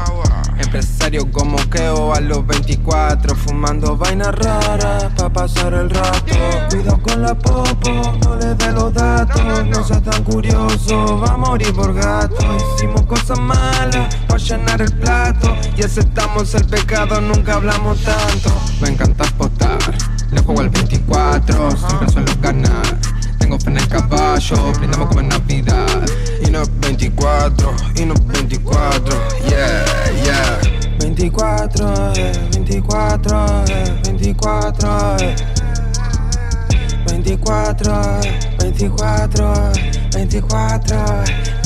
Empresario 0.57 1.29
como 1.31 1.57
Keo 1.69 2.13
a 2.13 2.21
los 2.21 2.47
24. 2.47 3.35
Fumando 3.35 3.97
vainas 3.97 4.33
raras 4.33 5.11
pa' 5.17 5.29
pasar 5.29 5.73
el 5.73 5.89
rato. 5.89 6.35
Cuidado 6.69 7.01
con 7.01 7.21
la 7.21 7.37
popo, 7.37 8.17
no 8.23 8.35
le 8.37 8.55
dé 8.55 8.71
los 8.71 8.93
datos. 8.93 9.65
No 9.65 9.83
seas 9.83 10.01
tan 10.01 10.23
curioso, 10.23 11.19
va 11.19 11.33
a 11.33 11.37
morir 11.37 11.73
por 11.73 11.93
gato. 11.93 12.35
Hicimos 12.75 13.01
cosas 13.03 13.39
malas 13.39 14.15
pa' 14.27 14.37
llenar 14.37 14.81
el 14.81 14.93
plato. 14.93 15.55
Y 15.75 15.83
aceptamos 15.83 16.53
el 16.55 16.65
pecado, 16.65 17.19
nunca 17.19 17.55
hablamos 17.55 18.01
tanto. 18.01 18.49
Me 18.81 18.89
encanta 18.89 19.25
apostar, 19.25 19.79
le 20.31 20.41
juego 20.41 20.61
al 20.61 20.69
24. 20.69 21.71
Siempre 21.71 22.09
suelo 22.09 22.31
ganar. 22.41 23.12
Tengo 23.43 23.59
fe 23.59 23.71
en 23.71 23.77
el 23.77 23.87
caballo, 23.89 24.71
brindamos 24.77 25.09
como 25.09 25.19
en 25.19 25.27
Navidad. 25.27 26.05
Y 26.47 26.49
no 26.49 26.63
24, 26.79 27.75
y 27.97 28.05
no 28.05 28.13
24, 28.25 29.17
yeah, 29.49 29.83
yeah. 30.23 30.61
24, 30.97 32.13
eh, 32.15 32.31
24, 32.53 33.65
eh, 33.67 33.99
24, 34.05 35.17
eh. 35.19 35.35
24, 37.05 38.21
eh, 38.23 38.39
24, 38.59 39.71
eh, 39.73 39.91
24. 40.13 41.62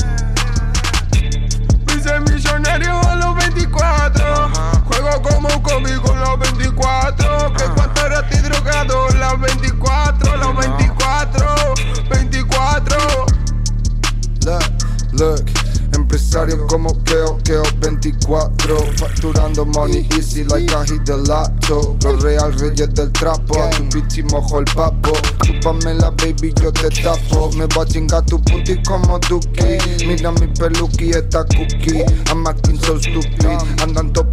Hice 2.08 2.20
millonario 2.20 3.00
a 3.08 3.16
los 3.16 3.36
24. 3.36 4.50
Juego 4.84 5.22
como 5.22 5.48
un 5.48 5.62
cómic 5.62 6.00
con 6.00 6.18
los 6.20 6.38
24. 6.38 7.52
Que 7.54 7.64
cuando 7.64 8.06
era 8.06 8.20
estoy 8.20 8.38
drogado, 8.40 9.08
las 9.18 9.40
24, 9.40 10.36
las 10.36 10.56
24, 10.56 11.74
24. 12.10 12.96
Look, 14.44 14.64
look, 15.12 15.67
empresario 16.08 16.66
como 16.66 16.88
Keo, 17.04 17.36
Keo 17.44 17.62
24 17.80 18.76
Facturando 18.96 19.66
money 19.66 20.06
easy 20.16 20.42
like 20.44 20.72
I 20.72 20.84
hit 20.84 21.04
the 21.04 21.16
lotto. 21.28 21.96
Los 22.02 22.22
real 22.22 22.50
reyes 22.58 22.94
del 22.94 23.12
trapo, 23.12 23.62
a 23.62 23.70
tu 23.70 23.82
bitch 23.92 24.18
y 24.18 24.22
mojo 24.22 24.60
el 24.60 24.64
papo. 24.64 25.12
Chúpame 25.44 25.94
la 25.94 26.10
baby, 26.10 26.54
yo 26.62 26.72
te 26.72 26.88
tapo 26.88 27.50
Me 27.52 27.66
voy 27.66 27.84
a 27.84 27.86
chingar 27.86 28.24
tu 28.24 28.40
puti 28.42 28.80
como 28.84 29.18
Duki. 29.18 30.06
Mira 30.06 30.32
mi 30.32 30.46
peluqui, 30.46 31.10
esta 31.10 31.44
cookie. 31.44 32.02
I'm 32.30 32.46
acting 32.46 32.78
so 32.80 32.98
stupid. 32.98 33.44
Andan 33.82 34.10
picado, 34.10 34.27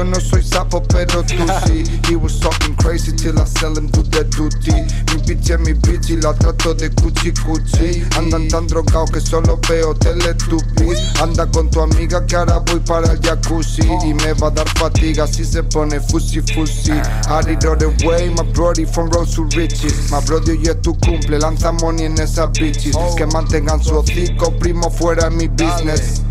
yo 0.00 0.04
no 0.04 0.20
soy 0.20 0.42
sapo, 0.42 0.82
pero 0.82 1.22
tú 1.22 1.44
sí 1.66 1.84
He 2.08 2.16
was 2.16 2.38
talking 2.40 2.74
crazy 2.76 3.12
till 3.12 3.38
I 3.38 3.44
sell 3.44 3.76
him 3.76 3.88
to 3.90 4.02
the 4.02 4.24
duty. 4.24 4.72
Mi 5.12 5.20
bitch 5.26 5.50
es 5.50 5.60
mi 5.60 5.74
bitch 5.74 6.10
y 6.10 6.16
la 6.16 6.32
trato 6.32 6.74
de 6.74 6.90
cuchi 6.90 7.32
cuchi 7.32 8.02
Andan 8.16 8.48
tan 8.48 8.66
drogados 8.66 9.10
que 9.10 9.20
solo 9.20 9.58
veo 9.68 9.94
teletubbies 9.94 11.20
Anda 11.20 11.46
con 11.50 11.70
tu 11.70 11.82
amiga 11.82 12.24
que 12.24 12.36
ahora 12.36 12.58
voy 12.58 12.80
para 12.80 13.12
el 13.12 13.20
jacuzzi. 13.20 13.82
Y 14.04 14.14
me 14.14 14.32
va 14.34 14.48
a 14.48 14.50
dar 14.50 14.68
fatiga 14.70 15.26
si 15.26 15.44
se 15.44 15.62
pone 15.62 16.00
fusi 16.00 16.40
fusi 16.40 16.92
Harry 17.28 17.56
the 17.56 17.88
way, 18.06 18.30
my 18.30 18.44
brody 18.54 18.86
from 18.86 19.10
Rose 19.10 19.34
to 19.34 19.44
Riches. 19.56 20.10
My 20.10 20.20
brother 20.24 20.56
hoy 20.56 20.66
es 20.66 20.80
tu 20.80 20.94
cumple, 20.98 21.38
lanza 21.38 21.72
money 21.72 22.06
en 22.06 22.18
esas 22.18 22.50
bitches. 22.52 22.96
Que 23.16 23.26
mantengan 23.26 23.82
su 23.82 23.98
hocico, 23.98 24.50
primo, 24.58 24.90
fuera 24.90 25.28
mi 25.28 25.48
business. 25.48 26.22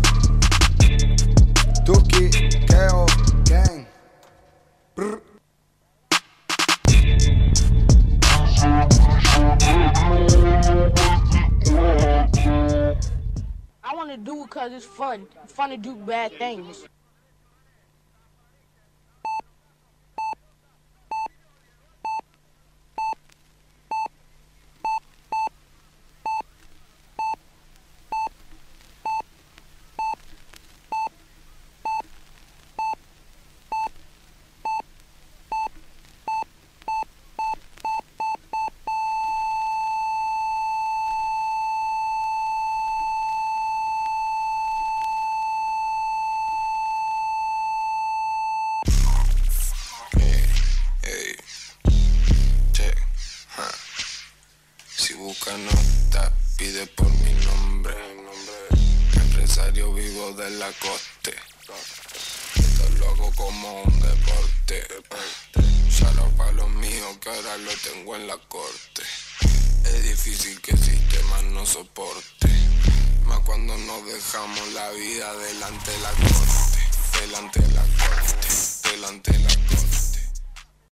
Tuki, 1.84 2.30
Keo, 2.66 3.06
to 14.10 14.16
do 14.16 14.44
because 14.44 14.72
it's 14.72 14.84
fun. 14.84 15.26
Fun 15.46 15.70
to 15.70 15.76
do 15.76 15.94
bad 15.94 16.32
things. 16.38 16.86